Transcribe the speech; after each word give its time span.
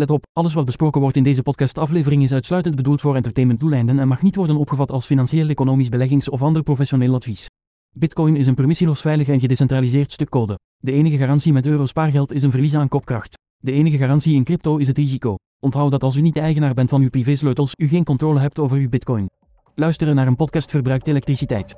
Let 0.00 0.10
op, 0.10 0.26
alles 0.32 0.54
wat 0.54 0.64
besproken 0.64 1.00
wordt 1.00 1.16
in 1.16 1.22
deze 1.22 1.42
podcastaflevering 1.42 2.22
is 2.22 2.32
uitsluitend 2.32 2.76
bedoeld 2.76 3.00
voor 3.00 3.16
entertainmentdoeleinden 3.16 3.98
en 3.98 4.08
mag 4.08 4.22
niet 4.22 4.36
worden 4.36 4.56
opgevat 4.56 4.90
als 4.90 5.06
financieel, 5.06 5.48
economisch, 5.48 5.88
beleggings- 5.88 6.28
of 6.28 6.42
ander 6.42 6.62
professioneel 6.62 7.14
advies. 7.14 7.46
Bitcoin 7.94 8.36
is 8.36 8.46
een 8.46 8.54
permissieloos 8.54 9.00
veilig 9.00 9.28
en 9.28 9.40
gedecentraliseerd 9.40 10.12
stuk 10.12 10.28
code. 10.28 10.58
De 10.76 10.92
enige 10.92 11.16
garantie 11.16 11.52
met 11.52 11.66
euro 11.66 11.86
spaargeld 11.86 12.32
is 12.32 12.42
een 12.42 12.50
verlies 12.50 12.74
aan 12.74 12.88
kopkracht. 12.88 13.38
De 13.56 13.72
enige 13.72 13.96
garantie 13.96 14.34
in 14.34 14.44
crypto 14.44 14.76
is 14.76 14.86
het 14.86 14.98
risico. 14.98 15.34
Onthoud 15.58 15.90
dat 15.90 16.02
als 16.02 16.16
u 16.16 16.20
niet 16.20 16.34
de 16.34 16.40
eigenaar 16.40 16.74
bent 16.74 16.90
van 16.90 17.02
uw 17.02 17.10
privésleutels, 17.10 17.72
u 17.76 17.88
geen 17.88 18.04
controle 18.04 18.40
hebt 18.40 18.58
over 18.58 18.76
uw 18.76 18.88
bitcoin. 18.88 19.26
Luisteren 19.74 20.14
naar 20.14 20.26
een 20.26 20.36
podcast 20.36 20.70
verbruikt 20.70 21.06
elektriciteit. 21.06 21.74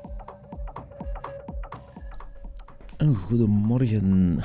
Een 2.97 3.15
goedemorgen, 3.15 4.39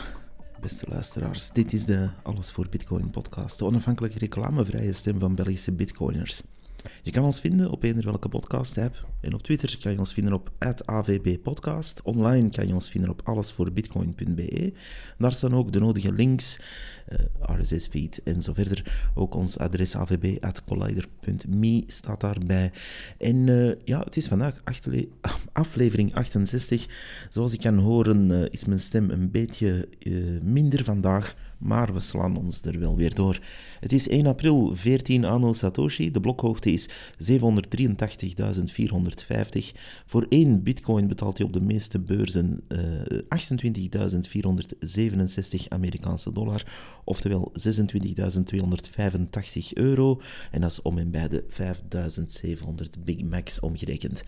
beste 0.61 0.85
luisteraars. 0.89 1.51
Dit 1.51 1.73
is 1.73 1.85
de 1.85 2.09
Alles 2.23 2.51
voor 2.51 2.67
Bitcoin 2.69 3.09
podcast, 3.09 3.59
de 3.59 3.65
onafhankelijke 3.65 4.19
reclamevrije 4.19 4.93
stem 4.93 5.19
van 5.19 5.35
Belgische 5.35 5.71
bitcoiners. 5.71 6.43
Je 7.02 7.12
kan 7.12 7.23
ons 7.23 7.40
vinden 7.40 7.70
op 7.70 7.84
eender 7.84 8.05
welke 8.05 8.30
podcast 8.30 8.77
app. 8.77 9.08
En 9.22 9.34
op 9.34 9.41
Twitter 9.41 9.77
kan 9.82 9.91
je 9.91 9.98
ons 9.98 10.14
vinden 10.14 10.34
op 10.34 10.52
@avbpodcast. 10.86 12.02
Online 12.02 12.50
kan 12.50 12.68
je 12.68 12.73
ons 12.73 12.90
vinden 12.90 13.10
op 13.10 13.22
allesvoorbitcoin.be. 13.23 14.73
Daar 15.18 15.32
staan 15.32 15.55
ook 15.55 15.72
de 15.72 15.80
nodige 15.80 16.13
links, 16.13 16.60
uh, 17.10 17.20
RSS-feed 17.60 18.22
en 18.23 18.41
zo 18.41 18.54
verder. 18.54 19.10
Ook 19.16 19.36
ons 19.36 19.58
adres 19.58 19.96
avb.collider.me 19.96 21.84
staat 21.88 22.22
daarbij. 22.22 22.72
En 23.18 23.35
uh, 23.48 23.74
ja, 23.84 23.99
het 23.99 24.18
is 24.18 24.27
vandaag 24.27 24.62
aflevering 25.54 26.16
68. 26.16 26.88
Zoals 27.30 27.54
ik 27.54 27.60
kan 27.60 27.77
horen 27.77 28.30
uh, 28.30 28.46
is 28.49 28.66
mijn 28.66 28.80
stem 28.80 29.10
een 29.10 29.32
beetje 29.32 29.90
minder 30.44 30.84
vandaag 30.84 31.35
maar 31.57 31.93
we 31.93 31.99
slaan 31.99 32.38
ons 32.38 32.61
er 32.61 32.79
wel 32.79 32.95
weer 32.95 33.13
door. 33.13 33.39
Het 33.79 33.93
is 33.93 34.07
1 34.07 34.25
april, 34.25 34.75
14 34.75 35.25
anno 35.25 35.53
Satoshi. 35.53 36.11
De 36.11 36.20
blokhoogte 36.20 36.71
is 36.71 36.89
783.450. 36.89 36.93
Voor 40.05 40.26
1 40.29 40.63
bitcoin 40.63 41.07
betaalt 41.07 41.37
je 41.37 41.43
op 41.43 41.54
de 41.54 41.62
meeste 41.62 41.99
beurzen 41.99 42.62
uh, 42.67 43.01
eh, 43.12 43.21
28.467 45.59 45.67
Amerikaanse 45.67 46.32
dollar, 46.32 46.65
oftewel 47.04 47.51
26.285 47.54 47.60
euro. 49.73 50.21
En 50.51 50.62
dat 50.62 50.71
is 50.71 50.82
om 50.82 50.98
en 50.98 51.12
bij 51.12 51.27
de 51.27 51.43
5.700 51.49 53.04
Big 53.04 53.23
Macs 53.23 53.60
omgerekend. 53.60 54.23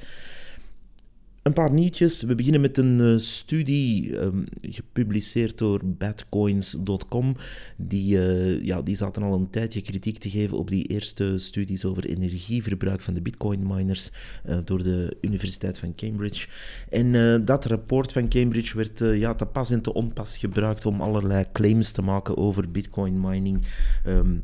Een 1.44 1.54
paar 1.54 1.72
nieuwtjes. 1.72 2.22
We 2.22 2.36
beginnen 2.36 2.62
met 2.62 2.78
een 2.78 3.00
uh, 3.00 3.18
studie 3.18 4.18
um, 4.18 4.45
gepubliceerd 4.62 5.58
door 5.58 5.82
badcoins.com. 5.86 7.36
Die, 7.78 8.16
uh, 8.16 8.64
ja, 8.64 8.82
die 8.82 8.95
zaten 8.95 9.23
al 9.23 9.34
een 9.34 9.50
tijdje 9.50 9.82
kritiek 9.82 10.17
te 10.17 10.30
geven 10.30 10.58
op 10.58 10.70
die 10.70 10.86
eerste 10.86 11.38
studies 11.38 11.86
over 11.86 12.06
energieverbruik 12.06 13.02
van 13.02 13.14
de 13.14 13.22
bitcoin 13.22 13.67
miners 13.67 14.12
uh, 14.50 14.58
door 14.66 14.84
de 14.84 15.17
Universiteit 15.22 15.78
van 15.78 15.95
Cambridge. 15.95 16.48
En 16.90 17.45
dat 17.45 17.66
rapport 17.66 18.12
van 18.12 18.30
Cambridge 18.30 18.76
werd 18.76 19.00
ja, 19.00 19.36
te 19.36 19.45
pas 19.45 19.72
en 19.72 19.82
te 19.82 19.94
onpas 19.94 20.38
gebruikt 20.38 20.86
om 20.86 21.02
allerlei 21.02 21.45
claims 21.54 21.92
te 21.92 22.02
maken 22.02 22.38
over 22.38 22.72
bitcoin 22.72 23.22
mining. 23.22 23.67
Um, 24.08 24.44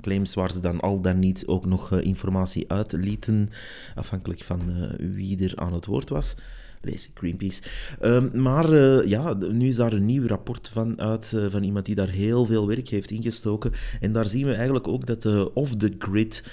claims 0.00 0.34
waar 0.34 0.50
ze 0.50 0.60
dan 0.60 0.80
al 0.80 1.00
dan 1.00 1.18
niet 1.18 1.46
ook 1.46 1.66
nog 1.66 1.90
uh, 1.90 2.00
informatie 2.00 2.70
uitlieten, 2.70 3.48
afhankelijk 3.94 4.42
van 4.42 4.60
uh, 4.68 5.10
wie 5.14 5.44
er 5.44 5.52
aan 5.56 5.72
het 5.72 5.86
woord 5.86 6.08
was. 6.08 6.36
Lees 6.84 7.10
Greenpeace. 7.14 7.62
Um, 8.02 8.30
maar 8.42 8.72
uh, 8.72 9.06
ja, 9.06 9.34
nu 9.34 9.66
is 9.66 9.76
daar 9.76 9.92
een 9.92 10.06
nieuw 10.06 10.26
rapport 10.26 10.68
van 10.68 11.00
uit, 11.00 11.36
van 11.48 11.62
iemand 11.62 11.86
die 11.86 11.94
daar 11.94 12.08
heel 12.08 12.46
veel 12.46 12.66
werk 12.66 12.88
heeft 12.88 13.10
ingestoken. 13.10 13.72
En 14.00 14.12
daar 14.12 14.26
zien 14.26 14.46
we 14.46 14.54
eigenlijk 14.54 14.88
ook 14.88 15.06
dat 15.06 15.22
de 15.22 15.54
off-the-grid 15.54 16.44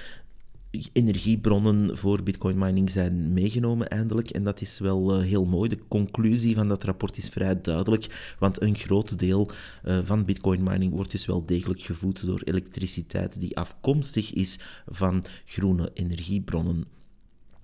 energiebronnen 0.72 1.98
voor 1.98 2.24
bitcoin 2.24 2.58
mining 2.58 2.90
zijn 2.90 3.34
meegenomen 3.34 3.88
eindelijk. 3.88 4.30
En 4.30 4.44
dat 4.44 4.62
is 4.62 4.80
wel 4.80 5.16
uh, 5.16 5.24
heel 5.24 5.46
mooi. 5.46 5.70
De 5.70 5.80
conclusie 5.88 6.56
van 6.56 6.68
dat 6.68 6.84
rapport 6.84 7.18
is 7.18 7.30
vrij 7.30 7.62
duidelijk, 7.62 8.36
want 8.40 8.62
een 8.62 8.76
groot 8.76 9.20
deel 9.20 9.50
uh, 9.86 10.00
van 10.04 10.26
bitcoin 10.26 10.64
mining 10.64 10.94
wordt 10.94 11.12
dus 11.12 11.26
wel 11.26 11.46
degelijk 11.46 11.82
gevoed 11.82 12.26
door 12.26 12.42
elektriciteit 12.44 13.40
die 13.40 13.58
afkomstig 13.58 14.34
is 14.34 14.60
van 14.88 15.24
groene 15.46 15.92
energiebronnen. 15.94 16.86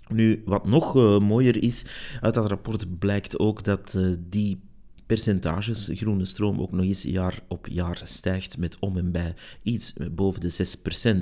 Nu, 0.10 0.42
wat 0.46 0.66
nog 0.68 0.96
uh, 0.96 1.20
mooier 1.20 1.64
is, 1.64 1.86
uit 2.22 2.34
dat 2.34 2.48
rapport 2.48 3.00
blijkt 3.00 3.40
ook 3.40 3.64
dat 3.64 3.98
die 4.20 4.60
percentages 5.06 5.90
groene 5.94 6.26
stroom 6.26 6.60
ook 6.60 6.72
nog 6.72 6.86
eens 6.86 7.02
jaar 7.02 7.40
op 7.48 7.68
jaar 7.68 8.02
stijgt 8.04 8.58
met 8.58 8.78
om 8.80 8.98
en 8.98 9.12
bij 9.12 9.34
iets 9.62 9.94
boven 10.12 10.42
de 10.42 10.78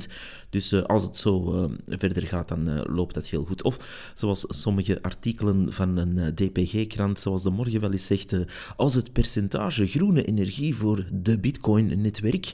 6%. 0.05 0.11
Dus 0.49 0.71
uh, 0.71 0.83
als 0.83 1.03
het 1.03 1.17
zo 1.17 1.63
uh, 1.63 1.97
verder 1.97 2.23
gaat, 2.23 2.47
dan 2.47 2.69
uh, 2.69 2.81
loopt 2.83 3.13
dat 3.13 3.27
heel 3.27 3.45
goed. 3.45 3.63
Of 3.63 4.11
zoals 4.13 4.45
sommige 4.49 5.01
artikelen 5.01 5.73
van 5.73 5.97
een 5.97 6.35
DPG-krant, 6.35 7.19
zoals 7.19 7.43
de 7.43 7.49
morgen 7.49 7.79
wel 7.79 7.91
eens 7.91 8.05
zegt, 8.05 8.35
als 8.75 8.93
het 8.93 9.13
percentage 9.13 9.87
groene 9.87 10.23
energie 10.23 10.75
voor 10.75 11.07
de 11.11 11.39
Bitcoin-netwerk 11.39 12.53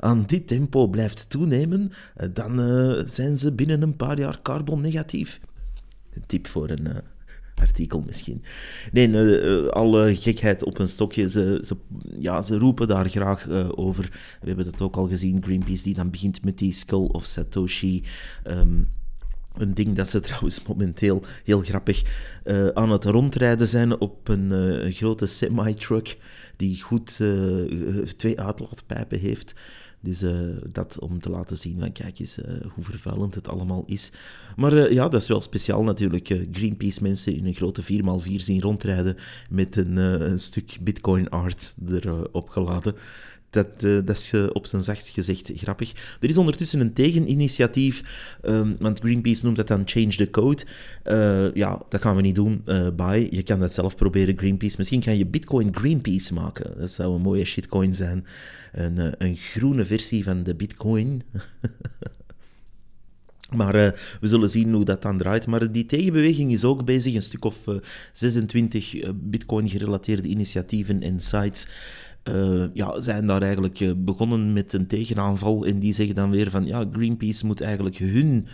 aan 0.00 0.24
dit 0.26 0.46
tempo 0.46 0.86
blijft 0.88 1.30
toenemen, 1.30 1.92
dan 2.32 2.58
zijn 3.06 3.36
ze 3.36 3.52
binnen 3.52 3.82
een 3.82 3.96
paar 3.96 4.18
jaar 4.18 4.42
carbon-negatief. 4.42 5.40
Tip 6.26 6.46
voor 6.46 6.70
een 6.70 7.02
artikel 7.54 8.02
misschien. 8.06 8.42
Nee, 8.92 9.08
uh, 9.08 9.66
alle 9.68 10.16
gekheid 10.16 10.64
op 10.64 10.78
een 10.78 10.88
stokje. 10.88 11.28
Ze, 11.28 11.58
ze, 11.62 11.76
ja, 12.14 12.42
ze 12.42 12.58
roepen 12.58 12.88
daar 12.88 13.08
graag 13.08 13.46
uh, 13.48 13.68
over. 13.74 14.08
We 14.40 14.46
hebben 14.46 14.66
het 14.66 14.82
ook 14.82 14.96
al 14.96 15.08
gezien, 15.08 15.42
Greenpeace, 15.42 15.82
die 15.82 15.94
dan 15.94 16.10
begint 16.10 16.44
met 16.44 16.58
die 16.58 16.72
Skull 16.72 17.06
of 17.06 17.24
Satoshi. 17.24 18.02
Um, 18.46 18.88
een 19.54 19.74
ding 19.74 19.96
dat 19.96 20.10
ze 20.10 20.20
trouwens 20.28 20.62
momenteel 20.62 21.22
heel 21.44 21.60
grappig 21.60 22.02
aan 22.74 22.90
het 22.90 23.04
rondrijden 23.04 23.68
zijn 23.68 24.00
op 24.00 24.28
een 24.28 24.92
grote 24.92 25.26
semi-truck 25.26 26.16
die 26.56 26.82
goed 26.82 27.22
twee 28.16 28.40
uitlaatpijpen 28.40 29.18
heeft. 29.18 29.54
Dus 30.04 30.22
uh, 30.22 30.32
dat 30.72 30.98
om 30.98 31.20
te 31.20 31.30
laten 31.30 31.56
zien 31.56 31.78
van 31.78 31.92
kijk 31.92 32.18
eens 32.18 32.38
uh, 32.38 32.44
hoe 32.74 32.84
vervuilend 32.84 33.34
het 33.34 33.48
allemaal 33.48 33.82
is. 33.86 34.10
Maar 34.56 34.72
uh, 34.72 34.90
ja, 34.90 35.08
dat 35.08 35.20
is 35.20 35.28
wel 35.28 35.40
speciaal 35.40 35.82
natuurlijk. 35.82 36.26
Greenpeace 36.52 37.02
mensen 37.02 37.36
in 37.36 37.46
een 37.46 37.54
grote 37.54 37.82
4x4 37.82 38.34
zien 38.34 38.60
rondrijden 38.60 39.16
met 39.48 39.76
een, 39.76 39.96
een 39.96 40.38
stuk 40.38 40.78
bitcoin 40.80 41.28
art 41.28 41.74
erop 41.88 42.48
geladen. 42.48 42.94
Dat, 43.54 43.80
dat, 43.80 44.10
is 44.10 44.32
op 44.52 44.66
zijn 44.66 44.82
zachtst 44.82 45.08
gezegd 45.08 45.50
grappig. 45.54 45.92
Er 46.20 46.28
is 46.28 46.38
ondertussen 46.38 46.80
een 46.80 46.92
tegeninitiatief, 46.92 48.02
um, 48.42 48.76
want 48.78 48.98
Greenpeace 48.98 49.44
noemt 49.44 49.56
dat 49.56 49.68
dan 49.68 49.82
Change 49.84 50.16
the 50.16 50.30
Code. 50.30 50.62
Uh, 51.04 51.54
ja, 51.54 51.82
dat 51.88 52.00
gaan 52.00 52.16
we 52.16 52.22
niet 52.22 52.34
doen. 52.34 52.64
Bye. 52.96 53.26
Je 53.30 53.42
kan 53.42 53.60
dat 53.60 53.74
zelf 53.74 53.96
proberen, 53.96 54.38
Greenpeace. 54.38 54.74
Misschien 54.78 55.00
kan 55.00 55.18
je 55.18 55.26
Bitcoin 55.26 55.76
Greenpeace 55.76 56.34
maken. 56.34 56.78
Dat 56.78 56.90
zou 56.90 57.14
een 57.14 57.20
mooie 57.20 57.44
shitcoin 57.44 57.94
zijn 57.94 58.26
een, 58.74 58.98
eh, 58.98 59.12
een 59.18 59.36
groene 59.36 59.84
versie 59.84 60.24
van 60.24 60.42
de 60.42 60.54
Bitcoin. 60.54 61.22
Maar 63.50 63.72
we 64.20 64.26
zullen 64.26 64.50
zien 64.50 64.72
hoe 64.72 64.84
dat 64.84 65.02
dan 65.02 65.18
draait. 65.18 65.46
Maar 65.46 65.72
die 65.72 65.86
tegenbeweging 65.86 66.52
is 66.52 66.64
ook 66.64 66.84
bezig. 66.84 67.14
Een 67.14 67.22
stuk 67.22 67.44
of 67.44 67.66
uh, 67.66 67.76
26 68.12 68.94
uh, 68.94 69.08
Bitcoin-gerelateerde 69.14 70.28
initiatieven 70.28 71.02
en 71.02 71.20
sites 71.20 71.66
ja, 72.72 73.00
zijn 73.00 73.26
daar 73.26 73.42
eigenlijk 73.42 74.04
begonnen 74.04 74.52
met 74.52 74.72
een 74.72 74.86
tegenaanval. 74.86 75.66
En 75.66 75.78
die 75.78 75.92
zeggen 75.92 76.14
dan 76.14 76.30
weer 76.30 76.50
van 76.50 76.66
ja, 76.66 76.84
Greenpeace 76.92 77.46
moet 77.46 77.60
eigenlijk 77.60 77.96
hun 77.96 78.46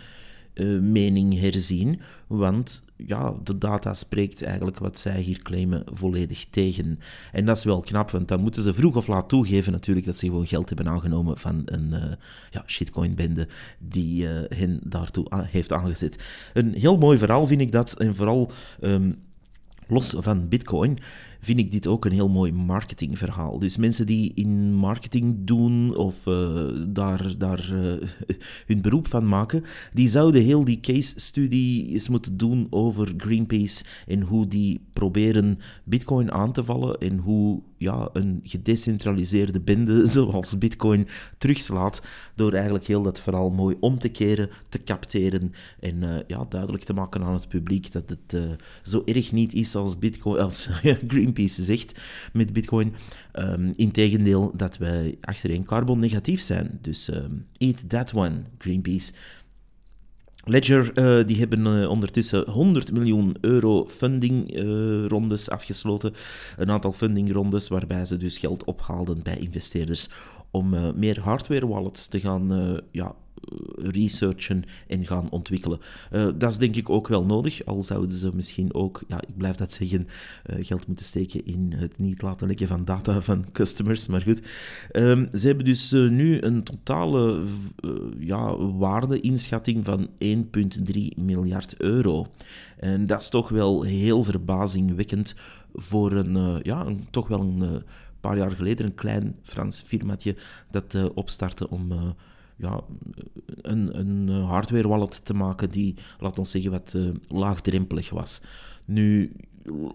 uh, 0.53 0.79
mening 0.79 1.39
herzien, 1.39 1.99
want 2.27 2.83
ja, 2.95 3.33
de 3.43 3.57
data 3.57 3.93
spreekt 3.93 4.43
eigenlijk 4.43 4.79
wat 4.79 4.99
zij 4.99 5.21
hier 5.21 5.41
claimen 5.41 5.83
volledig 5.85 6.45
tegen. 6.49 6.99
En 7.31 7.45
dat 7.45 7.57
is 7.57 7.63
wel 7.63 7.79
knap, 7.79 8.11
want 8.11 8.27
dan 8.27 8.41
moeten 8.41 8.61
ze 8.61 8.73
vroeg 8.73 8.95
of 8.95 9.07
laat 9.07 9.29
toegeven 9.29 9.71
natuurlijk 9.71 10.05
dat 10.05 10.17
ze 10.17 10.25
gewoon 10.25 10.47
geld 10.47 10.67
hebben 10.69 10.87
aangenomen 10.87 11.37
van 11.37 11.61
een 11.65 11.89
uh, 11.91 12.03
ja, 12.51 12.63
shitcoin-bende 12.65 13.47
die 13.79 14.25
hen 14.27 14.79
daartoe 14.83 15.25
heeft 15.31 15.71
aangezet. 15.73 16.19
Een 16.53 16.73
heel 16.73 16.97
mooi 16.97 17.17
verhaal 17.17 17.47
vind 17.47 17.61
ik 17.61 17.71
dat, 17.71 17.93
en 17.93 18.15
vooral 18.15 18.51
um, 18.81 19.19
los 19.87 20.15
van 20.17 20.47
bitcoin 20.47 20.97
vind 21.41 21.59
ik 21.59 21.71
dit 21.71 21.87
ook 21.87 22.05
een 22.05 22.11
heel 22.11 22.29
mooi 22.29 22.51
marketingverhaal. 22.51 23.59
Dus 23.59 23.77
mensen 23.77 24.05
die 24.05 24.31
in 24.35 24.73
marketing 24.73 25.35
doen 25.39 25.95
of 25.95 26.25
uh, 26.25 26.65
daar, 26.87 27.37
daar 27.37 27.69
uh, 27.73 27.93
hun 28.67 28.81
beroep 28.81 29.07
van 29.07 29.27
maken, 29.27 29.63
die 29.93 30.07
zouden 30.07 30.43
heel 30.43 30.63
die 30.63 30.79
case 30.79 31.19
study 31.19 31.87
eens 31.89 32.09
moeten 32.09 32.37
doen 32.37 32.67
over 32.69 33.13
Greenpeace 33.17 33.83
en 34.07 34.21
hoe 34.21 34.47
die 34.47 34.81
proberen 34.93 35.59
Bitcoin 35.83 36.31
aan 36.31 36.51
te 36.51 36.63
vallen 36.63 36.97
en 36.97 37.17
hoe 37.17 37.61
ja, 37.81 38.09
een 38.13 38.39
gedecentraliseerde 38.43 39.59
bende 39.59 40.05
zoals 40.15 40.57
Bitcoin 40.57 41.07
terugslaat. 41.37 42.01
Door 42.35 42.53
eigenlijk 42.53 42.85
heel 42.85 43.01
dat 43.01 43.19
verhaal 43.19 43.49
mooi 43.49 43.75
om 43.79 43.99
te 43.99 44.09
keren, 44.09 44.49
te 44.69 44.83
capteren 44.83 45.53
en 45.79 45.95
uh, 45.95 46.15
ja, 46.27 46.45
duidelijk 46.49 46.83
te 46.83 46.93
maken 46.93 47.23
aan 47.23 47.33
het 47.33 47.47
publiek 47.47 47.91
dat 47.91 48.09
het 48.09 48.33
uh, 48.33 48.41
zo 48.83 49.01
erg 49.05 49.31
niet 49.31 49.53
is 49.53 49.75
als, 49.75 49.99
Bitcoin, 49.99 50.39
als 50.41 50.69
Greenpeace 51.07 51.63
zegt 51.63 51.99
met 52.33 52.53
Bitcoin. 52.53 52.93
Um, 53.33 53.69
Integendeel 53.75 54.51
dat 54.55 54.77
wij 54.77 55.17
achterin 55.21 55.65
carbon 55.65 55.99
negatief 55.99 56.41
zijn. 56.41 56.79
Dus 56.81 57.07
um, 57.07 57.45
eat 57.57 57.89
that 57.89 58.13
one, 58.13 58.41
Greenpeace. 58.57 59.11
Ledger 60.43 60.91
uh, 60.97 61.25
die 61.25 61.37
hebben 61.37 61.65
uh, 61.65 61.89
ondertussen 61.89 62.49
100 62.49 62.91
miljoen 62.91 63.35
euro 63.41 63.85
fundingrondes 63.87 65.47
uh, 65.47 65.53
afgesloten. 65.53 66.13
Een 66.57 66.71
aantal 66.71 66.91
fundingrondes 66.91 67.67
waarbij 67.67 68.05
ze 68.05 68.17
dus 68.17 68.37
geld 68.37 68.63
ophaalden 68.63 69.23
bij 69.23 69.37
investeerders 69.37 70.09
om 70.51 70.93
meer 70.95 71.19
hardware 71.19 71.67
wallets 71.67 72.07
te 72.07 72.19
gaan 72.19 72.79
ja, 72.91 73.15
researchen 73.75 74.63
en 74.87 75.05
gaan 75.05 75.29
ontwikkelen. 75.29 75.79
Uh, 76.11 76.29
dat 76.37 76.51
is 76.51 76.57
denk 76.57 76.75
ik 76.75 76.89
ook 76.89 77.07
wel 77.07 77.25
nodig, 77.25 77.65
al 77.65 77.83
zouden 77.83 78.15
ze 78.15 78.31
misschien 78.33 78.73
ook, 78.73 79.03
ja, 79.07 79.21
ik 79.21 79.37
blijf 79.37 79.55
dat 79.55 79.73
zeggen, 79.73 80.07
uh, 80.49 80.65
geld 80.65 80.87
moeten 80.87 81.05
steken 81.05 81.45
in 81.45 81.73
het 81.75 81.99
niet 81.99 82.21
laten 82.21 82.47
lekken 82.47 82.67
van 82.67 82.85
data 82.85 83.21
van 83.21 83.51
customers, 83.51 84.07
maar 84.07 84.21
goed. 84.21 84.41
Um, 84.91 85.29
ze 85.33 85.47
hebben 85.47 85.65
dus 85.65 85.93
uh, 85.93 86.09
nu 86.09 86.41
een 86.41 86.63
totale 86.63 87.43
ja, 88.19 88.57
waardeinschatting 88.57 89.85
van 89.85 90.09
1,3 90.09 90.13
miljard 91.15 91.77
euro. 91.77 92.27
En 92.77 93.07
dat 93.07 93.21
is 93.21 93.29
toch 93.29 93.49
wel 93.49 93.83
heel 93.83 94.23
verbazingwekkend 94.23 95.35
voor 95.73 96.11
een, 96.11 96.59
ja, 96.63 96.85
een, 96.85 97.03
toch 97.09 97.27
wel 97.27 97.39
een 97.39 97.83
paar 98.19 98.37
jaar 98.37 98.51
geleden 98.51 98.85
een 98.85 98.95
klein 98.95 99.35
Frans 99.43 99.81
firmaatje 99.81 100.35
dat 100.71 101.13
opstartte 101.13 101.69
om 101.69 102.15
ja, 102.61 102.81
een, 103.61 103.99
een 103.99 104.29
hardware 104.29 104.87
wallet 104.87 105.25
te 105.25 105.33
maken 105.33 105.69
die, 105.69 105.95
laat 106.19 106.39
ons 106.39 106.51
zeggen, 106.51 106.71
wat 106.71 106.93
uh, 106.95 107.09
laagdrempelig 107.27 108.09
was. 108.09 108.41
Nu, 108.85 109.31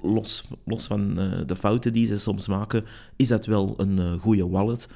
los, 0.03 0.45
los 0.65 0.87
van 0.87 1.21
uh, 1.21 1.47
de 1.47 1.57
fouten 1.57 1.93
die 1.93 2.07
ze 2.07 2.19
soms 2.19 2.49
maken, 2.49 2.85
is 3.17 3.29
dat 3.29 3.47
wel 3.47 3.75
een 3.77 3.99
uh, 3.99 4.13
goede 4.13 4.49
wallet. 4.49 4.89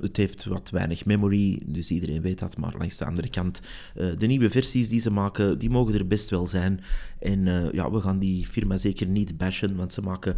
Het 0.00 0.16
heeft 0.16 0.44
wat 0.44 0.70
weinig 0.70 1.04
memory, 1.04 1.62
dus 1.66 1.90
iedereen 1.90 2.20
weet 2.22 2.38
dat. 2.38 2.56
Maar 2.56 2.74
langs 2.78 2.96
de 2.96 3.04
andere 3.04 3.28
kant, 3.28 3.60
de 3.94 4.26
nieuwe 4.26 4.50
versies 4.50 4.88
die 4.88 5.00
ze 5.00 5.10
maken, 5.10 5.58
die 5.58 5.70
mogen 5.70 5.94
er 5.94 6.06
best 6.06 6.30
wel 6.30 6.46
zijn. 6.46 6.80
En 7.20 7.46
uh, 7.46 7.72
ja, 7.72 7.90
we 7.90 8.00
gaan 8.00 8.18
die 8.18 8.46
firma 8.46 8.76
zeker 8.76 9.06
niet 9.06 9.36
bashen, 9.36 9.76
want 9.76 9.92
ze 9.92 10.02
maken 10.02 10.36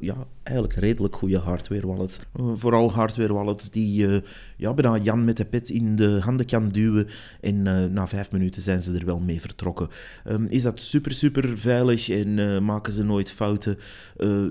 ja, 0.00 0.26
eigenlijk 0.42 0.78
redelijk 0.78 1.14
goede 1.14 1.38
hardware 1.38 1.86
wallets. 1.86 2.20
vooral 2.54 2.92
hardware 2.92 3.32
wallets 3.32 3.70
die 3.70 4.22
ja, 4.56 4.74
bijna 4.74 4.98
Jan 4.98 5.24
met 5.24 5.36
de 5.36 5.44
pet 5.44 5.68
in 5.68 5.96
de 5.96 6.18
handen 6.22 6.46
kan 6.46 6.68
duwen. 6.68 7.06
En 7.40 7.62
na 7.92 8.08
vijf 8.08 8.30
minuten 8.30 8.62
zijn 8.62 8.80
ze 8.80 8.94
er 8.94 9.04
wel 9.04 9.20
mee 9.20 9.40
vertrokken. 9.40 9.88
Um, 10.28 10.46
is 10.46 10.62
dat 10.62 10.80
super, 10.80 11.12
super 11.12 11.58
veilig 11.58 12.08
en 12.08 12.64
maken 12.64 12.92
ze 12.92 13.04
nooit 13.04 13.30
fouten? 13.30 13.78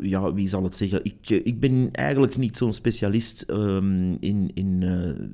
ja, 0.02 0.34
wie 0.34 0.48
zal 0.48 0.64
het 0.64 0.76
zeggen? 0.76 1.04
Ik, 1.04 1.30
ik 1.30 1.60
ben 1.60 1.90
eigenlijk 1.92 2.38
niet 2.38 2.58
zo'n 2.58 2.74
specialist. 2.74 3.44
Um, 3.48 4.18
in, 4.20 4.52
in 4.54 4.82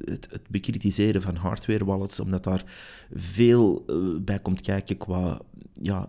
het, 0.06 0.28
het 0.32 0.44
bekritiseren 0.48 1.22
van 1.22 1.36
hardware 1.36 1.86
wallets, 1.86 2.20
omdat 2.20 2.44
daar 2.44 2.64
veel 3.14 3.86
bij 4.22 4.40
komt 4.40 4.62
kijken 4.62 4.98
qua 4.98 5.42
ja, 5.82 6.08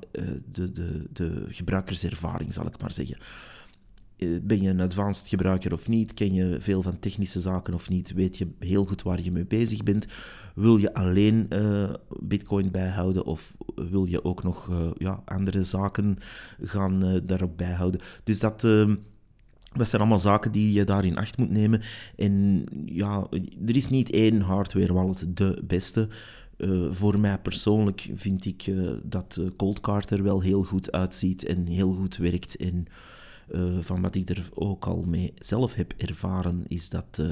de, 0.52 0.72
de, 0.72 1.06
de 1.12 1.44
gebruikerservaring, 1.48 2.54
zal 2.54 2.66
ik 2.66 2.80
maar 2.80 2.92
zeggen. 2.92 3.18
Ben 4.42 4.62
je 4.62 4.68
een 4.68 4.80
advanced 4.80 5.28
gebruiker 5.28 5.72
of 5.72 5.88
niet? 5.88 6.14
Ken 6.14 6.34
je 6.34 6.56
veel 6.60 6.82
van 6.82 6.98
technische 6.98 7.40
zaken 7.40 7.74
of 7.74 7.88
niet? 7.88 8.12
Weet 8.12 8.38
je 8.38 8.48
heel 8.58 8.84
goed 8.84 9.02
waar 9.02 9.22
je 9.22 9.32
mee 9.32 9.46
bezig 9.46 9.82
bent? 9.82 10.06
Wil 10.54 10.76
je 10.76 10.94
alleen 10.94 11.48
Bitcoin 12.20 12.70
bijhouden 12.70 13.24
of 13.24 13.56
wil 13.74 14.04
je 14.04 14.24
ook 14.24 14.42
nog 14.42 14.70
ja, 14.98 15.22
andere 15.24 15.64
zaken 15.64 16.16
gaan 16.60 17.20
daarop 17.26 17.56
bijhouden? 17.56 18.00
Dus 18.24 18.40
dat 18.40 18.66
dat 19.76 19.88
zijn 19.88 20.00
allemaal 20.00 20.18
zaken 20.18 20.52
die 20.52 20.72
je 20.72 20.84
daarin 20.84 21.16
acht 21.16 21.38
moet 21.38 21.50
nemen. 21.50 21.82
En 22.16 22.64
ja, 22.84 23.26
er 23.66 23.76
is 23.76 23.88
niet 23.88 24.10
één 24.10 24.40
hardware 24.40 24.92
wallet 24.92 25.26
de 25.28 25.62
beste. 25.64 26.08
Uh, 26.58 26.92
voor 26.92 27.18
mij 27.18 27.38
persoonlijk 27.38 28.08
vind 28.14 28.44
ik 28.44 28.66
uh, 28.66 28.90
dat 29.02 29.40
Cold 29.56 29.80
Card 29.80 30.10
er 30.10 30.22
wel 30.22 30.40
heel 30.40 30.62
goed 30.62 30.92
uitziet 30.92 31.44
en 31.44 31.66
heel 31.66 31.92
goed 31.92 32.16
werkt. 32.16 32.56
En 32.56 32.86
van 33.80 34.02
wat 34.02 34.14
ik 34.14 34.28
er 34.28 34.48
ook 34.54 34.86
al 34.86 35.02
mee 35.02 35.34
zelf 35.38 35.74
heb 35.74 35.94
ervaren, 35.96 36.64
is 36.68 36.88
dat 36.88 37.22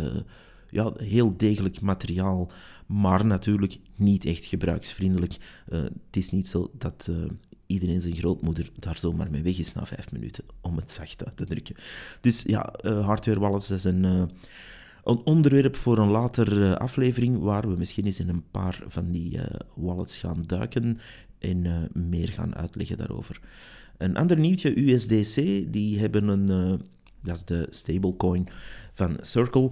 ja, 0.70 0.92
heel 0.96 1.36
degelijk 1.36 1.80
materiaal, 1.80 2.50
maar 2.86 3.26
natuurlijk 3.26 3.78
niet 3.96 4.24
echt 4.24 4.44
gebruiksvriendelijk. 4.44 5.36
het 5.70 6.16
is 6.16 6.30
niet 6.30 6.48
zo 6.48 6.70
dat 6.78 7.10
iedereen 7.66 8.00
zijn 8.00 8.16
grootmoeder 8.16 8.70
daar 8.78 8.98
zomaar 8.98 9.30
mee 9.30 9.42
weg 9.42 9.58
is 9.58 9.72
na 9.72 9.86
vijf 9.86 10.12
minuten, 10.12 10.44
om 10.60 10.76
het 10.76 10.92
zacht 10.92 11.24
uit 11.24 11.36
te 11.36 11.44
drukken. 11.44 11.76
Dus 12.20 12.42
ja, 12.42 12.74
hardware 12.82 13.40
wallets 13.40 13.70
is 13.70 13.84
een, 13.84 14.30
een 15.04 15.20
onderwerp 15.24 15.76
voor 15.76 15.98
een 15.98 16.10
later 16.10 16.58
uh, 16.58 16.74
aflevering, 16.74 17.38
waar 17.38 17.68
we 17.68 17.76
misschien 17.76 18.04
eens 18.04 18.20
in 18.20 18.28
een 18.28 18.44
paar 18.50 18.82
van 18.88 19.10
die 19.10 19.38
wallets 19.74 20.18
gaan 20.18 20.44
duiken 20.46 20.98
en 21.38 21.88
meer 21.92 22.28
gaan 22.28 22.54
uitleggen 22.54 22.96
daarover. 22.96 23.40
Een 23.98 24.16
ander 24.16 24.38
nieuwtje, 24.38 24.80
USDC, 24.80 25.34
die 25.72 25.98
hebben 25.98 26.28
een, 26.28 26.46
dat 27.22 27.36
is 27.36 27.44
de 27.44 27.66
stablecoin 27.70 28.48
van 28.92 29.16
Circle, 29.20 29.70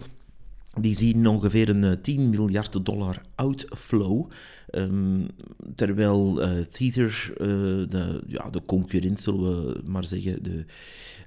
die 0.81 0.95
zien 0.95 1.27
ongeveer 1.27 1.69
een 1.69 2.01
10 2.01 2.31
miljard 2.31 2.85
dollar 2.87 3.23
outflow 3.35 4.31
Um, 4.75 5.29
terwijl 5.75 6.43
uh, 6.43 6.65
Tether, 6.65 7.33
uh, 7.33 7.47
de, 7.89 8.23
ja, 8.27 8.51
de 8.51 8.65
concurrent 8.65 9.21
zullen 9.21 9.67
we 9.67 9.81
maar 9.85 10.05
zeggen, 10.05 10.43
de, 10.43 10.65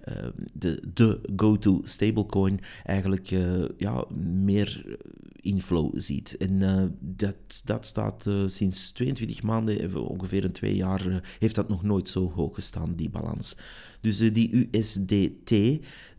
uh, 0.09 0.27
de, 0.53 0.81
de 0.93 1.19
go-to 1.35 1.81
stablecoin, 1.83 2.59
eigenlijk 2.83 3.27
ja, 3.77 4.05
meer 4.33 4.97
inflow 5.41 5.91
ziet. 5.99 6.37
En 6.37 6.59
dat, 6.99 7.61
dat 7.65 7.85
staat 7.85 8.29
sinds 8.45 8.91
22 8.91 9.43
maanden, 9.43 10.07
ongeveer 10.07 10.43
een 10.43 10.51
twee 10.51 10.75
jaar, 10.75 11.21
heeft 11.39 11.55
dat 11.55 11.69
nog 11.69 11.83
nooit 11.83 12.09
zo 12.09 12.31
hoog 12.35 12.55
gestaan, 12.55 12.95
die 12.95 13.09
balans. 13.09 13.57
Dus 14.01 14.17
die 14.17 14.69
USDT, 14.71 15.51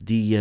die, 0.04 0.38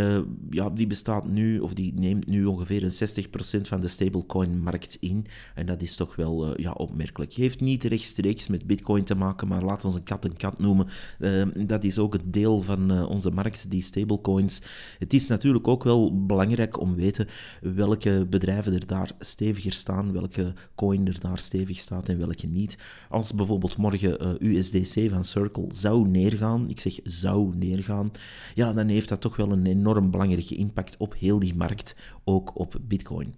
ja, 0.50 0.70
die 0.70 0.88
bestaat 0.88 1.28
nu, 1.28 1.60
of 1.60 1.74
die 1.74 1.94
neemt 1.96 2.28
nu 2.28 2.46
ongeveer 2.46 2.84
een 2.84 3.60
60% 3.60 3.62
van 3.62 3.82
de 3.82 3.88
stablecoin-markt 3.88 4.98
in. 5.00 5.26
En 5.56 5.66
dat 5.66 5.82
is 5.82 5.96
toch 5.96 6.16
wel 6.16 6.62
ja, 6.62 6.72
opmerkelijk. 6.72 7.34
Heeft 7.34 7.60
niet 7.60 7.84
rechtstreeks 7.84 8.48
met 8.48 8.68
Bitcoin 8.68 9.04
te 9.04 9.16
maken, 9.16 9.48
maar 9.48 9.64
laat 9.64 9.86
ons 9.86 9.96
een 9.96 10.04
kat 10.04 10.26
een 10.26 10.38
kat 10.38 10.60
noemen. 10.60 10.88
Uh, 11.20 11.44
dat 11.68 11.84
is 11.84 12.00
ook 12.00 12.14
het 12.14 12.34
deel 12.34 12.62
van 12.62 13.08
onze 13.08 13.32
markt, 13.32 13.70
die 13.70 13.82
stablecoins. 13.82 14.62
Het 15.00 15.14
is 15.14 15.28
natuurlijk 15.28 15.68
ook 15.68 15.84
wel 15.84 16.26
belangrijk 16.26 16.80
om 16.80 16.96
te 16.96 17.02
weten 17.02 17.28
welke 17.62 18.26
bedrijven 18.30 18.74
er 18.74 18.88
daar 18.88 19.12
steviger 19.20 19.74
staan, 19.74 20.12
welke 20.12 20.54
coin 20.76 21.08
er 21.08 21.20
daar 21.20 21.40
stevig 21.40 21.80
staat 21.80 22.10
en 22.10 22.18
welke 22.18 22.48
niet. 22.48 22.78
Als 23.10 23.34
bijvoorbeeld 23.34 23.78
morgen 23.78 24.20
eh, 24.20 24.30
USDC 24.40 25.10
van 25.10 25.24
Circle 25.24 25.66
zou 25.68 26.08
neergaan, 26.08 26.70
ik 26.70 26.80
zeg 26.80 27.00
zou 27.04 27.56
neergaan, 27.56 28.12
ja, 28.54 28.74
dan 28.74 28.88
heeft 28.88 29.10
dat 29.10 29.22
toch 29.22 29.36
wel 29.36 29.45
een 29.52 29.66
enorm 29.66 30.12
belangrijke 30.12 30.56
impact 30.56 30.98
op 30.98 31.16
heel 31.18 31.40
die 31.40 31.56
markt, 31.56 31.96
ook 32.24 32.60
op 32.60 32.76
Bitcoin. 32.82 33.34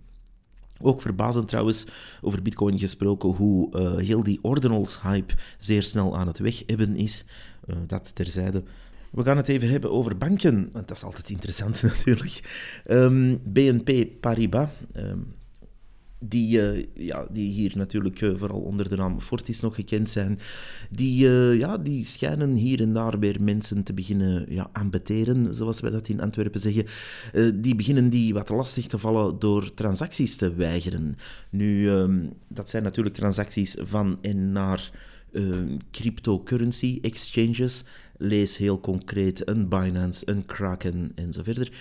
Ook 0.81 1.01
verbazend 1.01 1.47
trouwens, 1.47 1.87
over 2.21 2.41
Bitcoin 2.41 2.79
gesproken, 2.79 3.29
hoe 3.29 3.77
uh, 3.77 3.97
heel 4.05 4.23
die 4.23 4.39
ordinals-hype 4.41 5.33
zeer 5.57 5.83
snel 5.83 6.17
aan 6.17 6.27
het 6.27 6.39
weg 6.39 6.63
hebben 6.65 6.95
is. 6.95 7.25
Uh, 7.65 7.75
dat 7.87 8.15
terzijde. 8.15 8.63
We 9.11 9.23
gaan 9.23 9.37
het 9.37 9.47
even 9.47 9.69
hebben 9.69 9.91
over 9.91 10.17
banken, 10.17 10.69
want 10.71 10.87
dat 10.87 10.97
is 10.97 11.03
altijd 11.03 11.29
interessant 11.29 11.81
natuurlijk. 11.83 12.41
Ehm, 12.85 13.35
BNP 13.43 14.05
Paribas, 14.19 14.69
um, 14.95 15.33
die, 16.19 16.57
uh, 16.57 16.85
ja, 16.93 17.27
die 17.31 17.51
hier 17.51 17.71
natuurlijk 17.75 18.21
uh, 18.21 18.37
vooral 18.37 18.59
onder 18.59 18.89
de 18.89 18.95
naam 18.95 19.21
Fortis 19.21 19.61
nog 19.61 19.75
gekend 19.75 20.09
zijn, 20.09 20.39
die, 20.89 21.27
uh, 21.27 21.59
ja, 21.59 21.77
die 21.77 22.05
schijnen 22.05 22.55
hier 22.55 22.81
en 22.81 22.93
daar 22.93 23.19
weer 23.19 23.41
mensen 23.41 23.83
te 23.83 23.93
beginnen 23.93 24.45
ja, 24.49 24.69
aanbeteren, 24.71 25.53
zoals 25.53 25.79
wij 25.79 25.91
dat 25.91 26.07
in 26.07 26.21
Antwerpen 26.21 26.59
zeggen. 26.61 26.85
die 27.61 27.75
beginnen 27.75 28.09
die 28.09 28.33
wat 28.33 28.49
lastig 28.49 28.87
te 28.87 28.97
vallen 28.97 29.39
door 29.39 29.73
transacties 29.73 30.35
te 30.35 30.53
weigeren. 30.53 31.17
Nu, 31.49 31.89
um, 31.89 32.33
dat 32.47 32.69
zijn 32.69 32.83
natuurlijk 32.83 33.15
transacties 33.15 33.75
van 33.79 34.17
en 34.21 34.51
naar 34.51 34.91
cryptocurrency 35.91 36.99
exchanges. 37.01 37.83
Lees 38.17 38.57
heel 38.57 38.79
concreet 38.79 39.47
een 39.49 39.69
Binance, 39.69 40.29
een 40.29 40.45
Kraken 40.45 41.11
en 41.15 41.33
verder. 41.33 41.71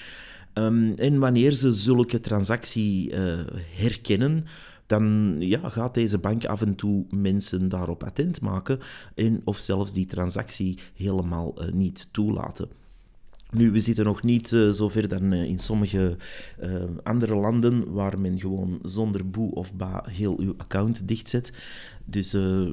Um, 0.59 0.95
en 0.95 1.19
wanneer 1.19 1.53
ze 1.53 1.73
zulke 1.73 2.21
transactie 2.21 3.13
uh, 3.13 3.41
herkennen, 3.75 4.45
dan 4.87 5.37
ja, 5.39 5.69
gaat 5.69 5.95
deze 5.95 6.19
bank 6.19 6.45
af 6.45 6.63
en 6.63 6.75
toe 6.75 7.05
mensen 7.11 7.69
daarop 7.69 8.05
attent 8.05 8.41
maken 8.41 8.79
en 9.15 9.41
of 9.45 9.59
zelfs 9.59 9.93
die 9.93 10.07
transactie 10.07 10.79
helemaal 10.95 11.55
uh, 11.63 11.73
niet 11.73 12.09
toelaten. 12.11 12.69
Nu, 13.51 13.71
we 13.71 13.81
zitten 13.81 14.05
nog 14.05 14.23
niet 14.23 14.51
uh, 14.51 14.71
zover 14.71 15.09
dan 15.09 15.33
in 15.33 15.59
sommige 15.59 16.17
andere 17.03 17.35
landen 17.35 17.93
waar 17.93 18.19
men 18.19 18.41
gewoon 18.41 18.79
zonder 18.83 19.31
boe 19.31 19.55
of 19.55 19.75
ba 19.75 20.05
heel 20.11 20.39
uw 20.41 20.55
account 20.57 21.09
dichtzet. 21.09 21.53
Dus 22.07 22.31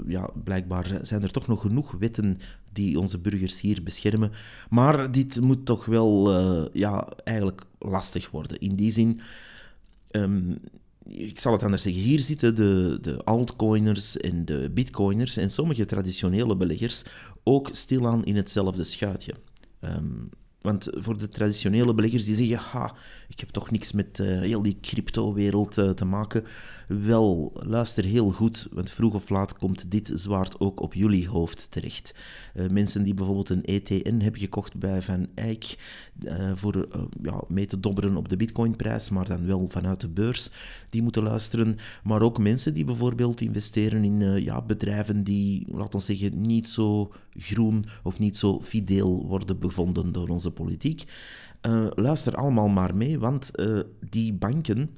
ja, 0.07 0.29
blijkbaar 0.43 0.99
zijn 1.01 1.21
er 1.23 1.31
toch 1.31 1.47
nog 1.47 1.61
genoeg 1.61 1.91
wetten 1.91 2.39
die 2.71 2.99
onze 2.99 3.19
burgers 3.19 3.61
hier 3.61 3.83
beschermen. 3.83 4.31
Maar 4.69 5.11
dit 5.11 5.41
moet 5.41 5.65
toch 5.65 5.85
wel 5.85 6.31
ja, 6.73 7.07
eigenlijk 7.23 7.65
lastig 7.79 8.31
worden. 8.31 8.59
In 8.59 8.75
die 8.75 8.91
zin, 8.91 9.21
um, 10.11 10.59
ik 11.05 11.39
zal 11.39 11.51
het 11.51 11.63
anders 11.63 11.81
zeggen, 11.81 12.01
hier 12.01 12.19
zitten 12.19 12.55
de, 12.55 12.97
de 13.01 13.23
altcoiners 13.23 14.17
en 14.17 14.45
de 14.45 14.71
bitcoiners 14.73 15.37
en 15.37 15.49
sommige 15.49 15.85
traditionele 15.85 16.55
beleggers 16.55 17.03
ook 17.43 17.69
stilaan 17.71 18.25
in 18.25 18.35
hetzelfde 18.35 18.83
schuitje. 18.83 19.33
Um, 19.81 20.29
want 20.61 20.87
voor 20.91 21.17
de 21.17 21.29
traditionele 21.29 21.93
beleggers 21.93 22.25
die 22.25 22.35
zeggen, 22.35 22.57
ha, 22.57 22.95
ik 23.27 23.39
heb 23.39 23.49
toch 23.49 23.71
niks 23.71 23.91
met 23.91 24.19
uh, 24.19 24.39
heel 24.39 24.61
die 24.61 24.77
crypto-wereld 24.81 25.73
te 25.73 26.05
maken. 26.05 26.43
Wel, 26.87 27.51
luister 27.53 28.03
heel 28.03 28.31
goed, 28.31 28.67
want 28.71 28.91
vroeg 28.91 29.13
of 29.13 29.29
laat 29.29 29.57
komt 29.57 29.91
dit 29.91 30.11
zwaard 30.13 30.59
ook 30.59 30.79
op 30.79 30.93
jullie 30.93 31.27
hoofd 31.27 31.71
terecht. 31.71 32.15
Uh, 32.55 32.69
mensen 32.69 33.03
die 33.03 33.13
bijvoorbeeld 33.13 33.49
een 33.49 33.65
ETN 33.65 34.19
hebben 34.19 34.41
gekocht 34.41 34.77
bij 34.77 35.01
Van 35.01 35.27
Eyck 35.35 35.77
voor 36.53 36.87
ja, 37.21 37.43
mee 37.47 37.65
te 37.65 37.79
dobberen 37.79 38.17
op 38.17 38.29
de 38.29 38.37
bitcoinprijs, 38.37 39.09
maar 39.09 39.27
dan 39.27 39.45
wel 39.45 39.67
vanuit 39.67 40.01
de 40.01 40.09
beurs, 40.09 40.49
die 40.89 41.01
moeten 41.01 41.23
luisteren. 41.23 41.77
Maar 42.03 42.21
ook 42.21 42.37
mensen 42.37 42.73
die 42.73 42.85
bijvoorbeeld 42.85 43.41
investeren 43.41 44.03
in 44.03 44.43
ja, 44.43 44.61
bedrijven 44.61 45.23
die, 45.23 45.65
laten 45.71 45.99
we 45.99 46.05
zeggen, 46.05 46.41
niet 46.41 46.69
zo 46.69 47.11
groen 47.33 47.85
of 48.03 48.19
niet 48.19 48.37
zo 48.37 48.61
fideel 48.61 49.25
worden 49.27 49.59
bevonden 49.59 50.11
door 50.11 50.27
onze 50.27 50.51
politiek. 50.51 51.03
Uh, 51.67 51.87
luister 51.89 52.35
allemaal 52.35 52.67
maar 52.67 52.95
mee, 52.95 53.19
want 53.19 53.51
uh, 53.59 53.79
die 54.09 54.33
banken 54.33 54.89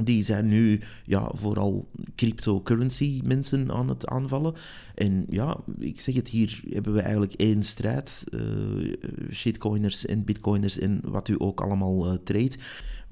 die 0.00 0.22
zijn 0.22 0.46
nu 0.46 0.80
ja, 1.04 1.30
vooral 1.34 1.88
cryptocurrency 2.16 3.20
mensen 3.24 3.72
aan 3.72 3.88
het 3.88 4.06
aanvallen. 4.06 4.54
En 4.94 5.26
ja, 5.28 5.56
ik 5.78 6.00
zeg 6.00 6.14
het, 6.14 6.28
hier 6.28 6.60
hebben 6.70 6.92
we 6.92 7.00
eigenlijk 7.00 7.32
één 7.32 7.62
strijd. 7.62 8.24
Uh, 8.30 8.94
shitcoiners 9.30 10.06
en 10.06 10.24
bitcoiners 10.24 10.78
en 10.78 11.00
wat 11.04 11.28
u 11.28 11.34
ook 11.38 11.60
allemaal 11.60 12.06
uh, 12.06 12.18
treedt. 12.24 12.58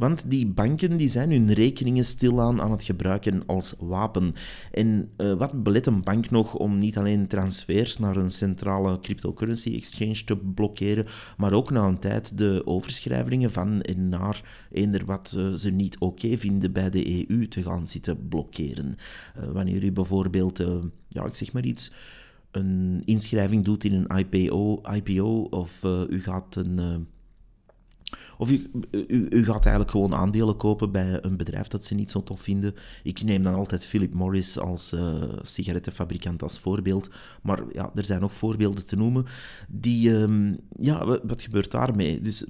Want 0.00 0.30
die 0.30 0.46
banken 0.46 0.96
die 0.96 1.08
zijn 1.08 1.30
hun 1.30 1.52
rekeningen 1.52 2.04
stilaan 2.04 2.60
aan 2.60 2.70
het 2.70 2.82
gebruiken 2.82 3.46
als 3.46 3.74
wapen. 3.78 4.34
En 4.72 5.10
uh, 5.16 5.32
wat 5.32 5.62
belet 5.62 5.86
een 5.86 6.02
bank 6.02 6.30
nog 6.30 6.54
om 6.54 6.78
niet 6.78 6.98
alleen 6.98 7.26
transfers 7.26 7.98
naar 7.98 8.16
een 8.16 8.30
centrale 8.30 9.00
cryptocurrency 9.00 9.74
exchange 9.74 10.24
te 10.24 10.36
blokkeren, 10.36 11.06
maar 11.36 11.52
ook 11.52 11.70
na 11.70 11.86
een 11.86 11.98
tijd 11.98 12.38
de 12.38 12.62
overschrijvingen 12.64 13.50
van 13.50 13.80
en 13.80 14.08
naar 14.08 14.66
eender 14.72 15.04
wat 15.04 15.34
uh, 15.36 15.54
ze 15.54 15.70
niet 15.70 15.98
oké 15.98 16.38
vinden 16.38 16.72
bij 16.72 16.90
de 16.90 17.28
EU 17.28 17.48
te 17.48 17.62
gaan 17.62 17.86
zitten 17.86 18.28
blokkeren. 18.28 18.96
Uh, 19.38 19.48
wanneer 19.48 19.84
u 19.84 19.92
bijvoorbeeld, 19.92 20.58
ja, 21.08 21.24
ik 21.24 21.34
zeg 21.34 21.52
maar 21.52 21.64
iets 21.64 21.92
een 22.50 23.02
inschrijving 23.04 23.64
doet 23.64 23.84
in 23.84 23.92
een 23.92 24.18
IPO, 24.18 24.80
IPO 24.94 25.42
of 25.50 25.82
u 26.08 26.22
gaat 26.22 26.56
een 26.56 27.06
of 28.40 28.50
u, 28.50 28.70
u, 29.08 29.44
gaat 29.44 29.64
eigenlijk 29.64 29.90
gewoon 29.90 30.14
aandelen 30.14 30.56
kopen 30.56 30.92
bij 30.92 31.18
een 31.22 31.36
bedrijf 31.36 31.66
dat 31.66 31.84
ze 31.84 31.94
niet 31.94 32.10
zo 32.10 32.22
tof 32.22 32.40
vinden. 32.40 32.74
Ik 33.02 33.22
neem 33.22 33.42
dan 33.42 33.54
altijd 33.54 33.84
Philip 33.84 34.14
Morris 34.14 34.58
als 34.58 34.92
uh, 34.92 35.14
sigarettenfabrikant 35.42 36.42
als 36.42 36.58
voorbeeld. 36.58 37.10
Maar 37.42 37.62
ja, 37.72 37.90
er 37.94 38.04
zijn 38.04 38.20
nog 38.20 38.34
voorbeelden 38.34 38.86
te 38.86 38.96
noemen. 38.96 39.24
Die, 39.68 40.10
um, 40.10 40.58
ja, 40.78 41.04
wat 41.22 41.42
gebeurt 41.42 41.70
daarmee? 41.70 42.20
Dus 42.20 42.44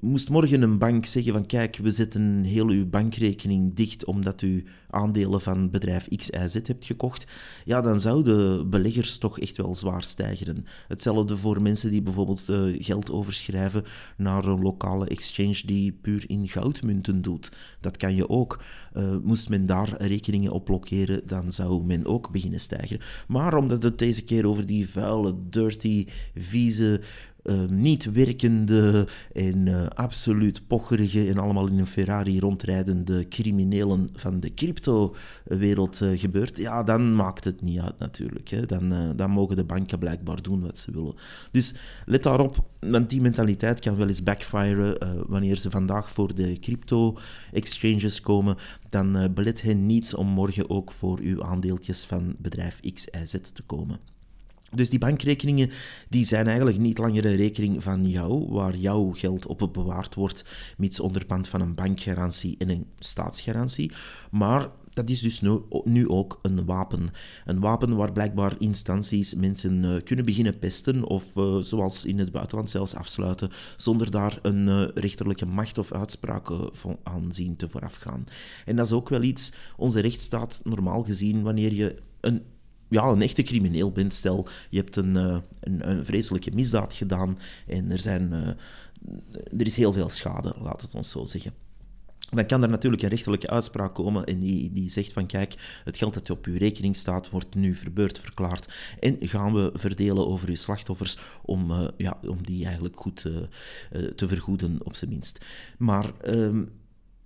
moest 0.00 0.30
morgen 0.30 0.62
een 0.62 0.78
bank 0.78 1.06
zeggen 1.06 1.32
van 1.32 1.46
kijk, 1.46 1.76
we 1.76 1.90
zetten 1.90 2.42
heel 2.42 2.68
uw 2.68 2.88
bankrekening 2.88 3.74
dicht 3.74 4.04
omdat 4.04 4.42
u 4.42 4.64
aandelen 4.90 5.40
van 5.40 5.70
bedrijf 5.70 6.08
X, 6.16 6.30
hebt 6.30 6.84
gekocht, 6.84 7.26
ja, 7.64 7.80
dan 7.80 8.00
zouden 8.00 8.70
beleggers 8.70 9.18
toch 9.18 9.40
echt 9.40 9.56
wel 9.56 9.74
zwaar 9.74 10.02
stijgeren. 10.02 10.66
Hetzelfde 10.88 11.36
voor 11.36 11.62
mensen 11.62 11.90
die 11.90 12.02
bijvoorbeeld 12.02 12.48
uh, 12.48 12.84
geld 12.84 13.10
overschrijven 13.10 13.84
naar 14.16 14.44
een 14.44 14.62
lokale 14.62 15.07
exchange 15.08 15.62
die 15.66 15.92
puur 15.92 16.24
in 16.26 16.48
goudmunten 16.48 17.22
doet. 17.22 17.52
Dat 17.80 17.96
kan 17.96 18.14
je 18.14 18.28
ook. 18.28 18.62
Uh, 18.96 19.16
moest 19.22 19.48
men 19.48 19.66
daar 19.66 20.02
rekeningen 20.02 20.52
op 20.52 20.64
blokkeren, 20.64 21.26
dan 21.26 21.52
zou 21.52 21.84
men 21.84 22.06
ook 22.06 22.30
beginnen 22.30 22.60
stijgen. 22.60 23.00
Maar 23.28 23.54
omdat 23.54 23.82
het 23.82 23.98
deze 23.98 24.24
keer 24.24 24.46
over 24.46 24.66
die 24.66 24.88
vuile, 24.88 25.34
dirty, 25.50 26.06
vieze 26.34 27.00
uh, 27.48 27.68
niet 27.68 28.12
werkende 28.12 29.08
en 29.32 29.66
uh, 29.66 29.86
absoluut 29.86 30.66
pocherige 30.66 31.28
en 31.28 31.38
allemaal 31.38 31.66
in 31.66 31.78
een 31.78 31.86
Ferrari 31.86 32.40
rondrijdende 32.40 33.28
criminelen 33.28 34.08
van 34.12 34.40
de 34.40 34.54
crypto-wereld 34.54 36.00
uh, 36.00 36.18
gebeurt, 36.18 36.56
ja, 36.56 36.82
dan 36.82 37.14
maakt 37.14 37.44
het 37.44 37.62
niet 37.62 37.80
uit 37.80 37.98
natuurlijk. 37.98 38.48
Hè. 38.48 38.66
Dan, 38.66 39.16
dan 39.16 39.30
mogen 39.30 39.56
de 39.56 39.64
banken 39.64 39.98
blijkbaar 39.98 40.42
doen 40.42 40.60
wat 40.60 40.78
ze 40.78 40.92
willen. 40.92 41.14
Dus 41.50 41.74
let 42.06 42.22
daarop, 42.22 42.64
want 42.80 43.10
die 43.10 43.20
mentaliteit 43.20 43.80
kan 43.80 43.96
wel 43.96 44.08
eens 44.08 44.22
backfiren 44.22 44.98
wanneer 45.28 45.56
ze 45.56 45.70
vandaag 45.70 46.10
voor 46.10 46.34
de 46.34 46.58
crypto-exchanges 46.58 48.20
komen. 48.20 48.56
Dan 48.88 49.32
belet 49.34 49.62
hen 49.62 49.86
niets 49.86 50.14
om 50.14 50.26
morgen 50.26 50.70
ook 50.70 50.90
voor 50.90 51.18
uw 51.20 51.44
aandeeltjes 51.44 52.04
van 52.04 52.34
bedrijf 52.38 52.80
X, 52.94 53.06
Y, 53.06 53.24
Z 53.24 53.32
te 53.52 53.62
komen. 53.66 54.17
Dus 54.74 54.90
die 54.90 54.98
bankrekeningen 54.98 55.70
die 56.08 56.24
zijn 56.24 56.46
eigenlijk 56.46 56.78
niet 56.78 56.98
langer 56.98 57.26
een 57.26 57.36
rekening 57.36 57.82
van 57.82 58.08
jou, 58.08 58.46
waar 58.48 58.76
jouw 58.76 59.12
geld 59.14 59.46
op 59.46 59.70
bewaard 59.72 60.14
wordt, 60.14 60.44
mits 60.76 61.00
onderpand 61.00 61.48
van 61.48 61.60
een 61.60 61.74
bankgarantie 61.74 62.54
en 62.58 62.68
een 62.68 62.86
staatsgarantie. 62.98 63.92
Maar 64.30 64.68
dat 64.98 65.10
is 65.10 65.20
dus 65.20 65.40
nu, 65.84 66.08
ook 66.08 66.38
een 66.42 66.64
wapen. 66.64 67.08
Een 67.44 67.60
wapen 67.60 67.96
waar 67.96 68.12
blijkbaar 68.12 68.54
instanties 68.58 69.34
mensen 69.34 69.84
uh, 69.84 70.02
kunnen 70.04 70.24
beginnen 70.24 70.58
pesten 70.58 71.04
of 71.04 71.36
uh, 71.36 71.56
zoals 71.58 72.04
in 72.04 72.18
het 72.18 72.32
buitenland 72.32 72.70
zelfs 72.70 72.94
afsluiten, 72.94 73.50
zonder 73.76 74.10
daar 74.10 74.38
een 74.42 74.66
uh, 74.66 74.88
rechterlijke 74.94 75.46
macht 75.46 75.78
of 75.78 75.92
uitspraak 75.92 76.50
aan 77.02 77.32
zien 77.32 77.56
te 77.56 77.68
voorafgaan. 77.68 78.24
En 78.64 78.76
dat 78.76 78.86
is 78.86 78.92
ook 78.92 79.08
wel 79.08 79.22
iets, 79.22 79.52
onze 79.76 80.00
rechtsstaat 80.00 80.60
normaal 80.64 81.02
gezien, 81.02 81.42
wanneer 81.42 81.72
je 81.72 81.96
een 82.20 82.42
ja, 82.88 83.04
een 83.04 83.22
echte 83.22 83.42
crimineel 83.42 83.92
bent. 83.92 84.14
Stel, 84.14 84.48
je 84.70 84.78
hebt 84.78 84.96
een, 84.96 85.14
uh, 85.14 85.36
een, 85.60 85.90
een, 85.90 86.04
vreselijke 86.04 86.50
misdaad 86.54 86.94
gedaan 86.94 87.38
en 87.66 87.90
er, 87.90 87.98
zijn, 87.98 88.32
uh, 88.32 89.60
er 89.60 89.66
is 89.66 89.76
heel 89.76 89.92
veel 89.92 90.08
schade, 90.08 90.54
laat 90.60 90.82
het 90.82 90.94
ons 90.94 91.10
zo 91.10 91.24
zeggen. 91.24 91.52
Dan 92.30 92.46
kan 92.46 92.62
er 92.62 92.68
natuurlijk 92.68 93.02
een 93.02 93.08
rechterlijke 93.08 93.50
uitspraak 93.50 93.94
komen 93.94 94.24
en 94.24 94.38
die, 94.38 94.72
die 94.72 94.90
zegt 94.90 95.12
van 95.12 95.26
kijk, 95.26 95.80
het 95.84 95.96
geld 95.96 96.14
dat 96.14 96.30
op 96.30 96.46
uw 96.46 96.56
rekening 96.56 96.96
staat 96.96 97.30
wordt 97.30 97.54
nu 97.54 97.74
verbeurd 97.74 98.18
verklaard 98.18 98.68
en 99.00 99.16
gaan 99.20 99.54
we 99.54 99.70
verdelen 99.74 100.26
over 100.26 100.48
uw 100.48 100.54
slachtoffers 100.54 101.18
om, 101.42 101.70
uh, 101.70 101.88
ja, 101.96 102.18
om 102.26 102.42
die 102.42 102.64
eigenlijk 102.64 102.96
goed 102.96 103.16
te 104.16 104.28
vergoeden 104.28 104.78
op 104.82 104.94
zijn 104.94 105.10
minst. 105.10 105.44
Maar 105.78 106.12
ehm, 106.20 106.62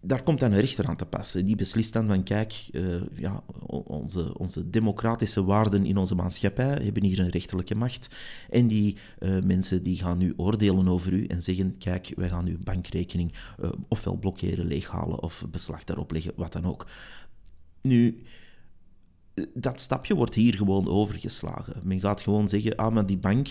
daar 0.05 0.23
komt 0.23 0.41
dan 0.41 0.53
een 0.53 0.61
rechter 0.61 0.87
aan 0.87 0.97
te 0.97 1.07
passen. 1.07 1.45
Die 1.45 1.57
beslist 1.57 1.93
dan 1.93 2.07
van, 2.07 2.23
kijk, 2.23 2.69
uh, 2.73 3.01
ja, 3.15 3.43
onze, 3.67 4.39
onze 4.39 4.71
democratische 4.71 5.45
waarden 5.45 5.87
in 5.87 5.97
onze 5.97 6.15
maatschappij 6.15 6.79
hebben 6.83 7.05
hier 7.05 7.19
een 7.19 7.31
rechterlijke 7.31 7.75
macht. 7.75 8.09
En 8.51 8.69
die 8.69 8.97
uh, 9.19 9.43
mensen 9.43 9.83
die 9.83 9.97
gaan 9.97 10.19
nu 10.19 10.33
oordelen 10.37 10.89
over 10.89 11.13
u 11.13 11.25
en 11.25 11.43
zeggen, 11.43 11.79
kijk, 11.79 12.13
wij 12.17 12.29
gaan 12.29 12.47
uw 12.47 12.59
bankrekening 12.65 13.33
uh, 13.61 13.71
ofwel 13.89 14.17
blokkeren, 14.17 14.67
leeghalen 14.67 15.23
of 15.23 15.45
beslag 15.51 15.85
daarop 15.85 16.11
leggen, 16.13 16.33
wat 16.37 16.53
dan 16.53 16.65
ook. 16.65 16.87
Nu, 17.83 18.23
dat 19.55 19.81
stapje 19.81 20.15
wordt 20.15 20.35
hier 20.35 20.55
gewoon 20.55 20.89
overgeslagen. 20.89 21.81
Men 21.83 22.01
gaat 22.01 22.21
gewoon 22.21 22.49
zeggen, 22.49 22.77
ah, 22.77 22.93
maar 22.93 23.07
die 23.07 23.19
bank 23.19 23.49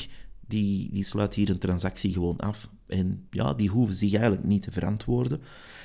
die, 0.51 0.89
die 0.91 1.03
sluit 1.03 1.33
hier 1.33 1.49
een 1.49 1.57
transactie 1.57 2.13
gewoon 2.13 2.37
af. 2.37 2.69
En 2.87 3.25
ja, 3.29 3.53
die 3.53 3.69
hoeven 3.69 3.95
zich 3.95 4.13
eigenlijk 4.13 4.43
niet 4.43 4.61
te 4.61 4.71
verantwoorden. 4.71 5.41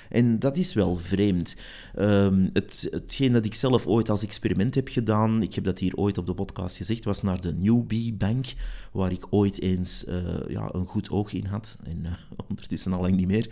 En 0.08 0.38
dat 0.38 0.56
is 0.56 0.75
wel 0.75 0.96
vreemd. 0.96 1.56
Um, 1.99 2.50
het, 2.52 2.88
hetgeen 2.90 3.32
dat 3.32 3.44
ik 3.44 3.54
zelf 3.54 3.87
ooit 3.87 4.08
als 4.08 4.23
experiment 4.23 4.75
heb 4.75 4.88
gedaan, 4.88 5.42
ik 5.42 5.54
heb 5.54 5.64
dat 5.64 5.78
hier 5.78 5.96
ooit 5.96 6.18
op 6.18 6.26
de 6.26 6.35
podcast 6.35 6.76
gezegd, 6.76 7.04
was 7.04 7.23
naar 7.23 7.40
de 7.40 7.54
Newbie 7.54 8.14
Bank, 8.14 8.46
waar 8.92 9.12
ik 9.12 9.26
ooit 9.30 9.61
eens 9.61 10.04
uh, 10.08 10.14
ja, 10.49 10.68
een 10.73 10.87
goed 10.87 11.11
oog 11.11 11.32
in 11.32 11.46
had. 11.46 11.76
En 11.85 11.99
uh, 12.04 12.12
ondertussen 12.49 12.92
al 12.92 13.00
lang 13.00 13.16
niet 13.16 13.26
meer. 13.26 13.50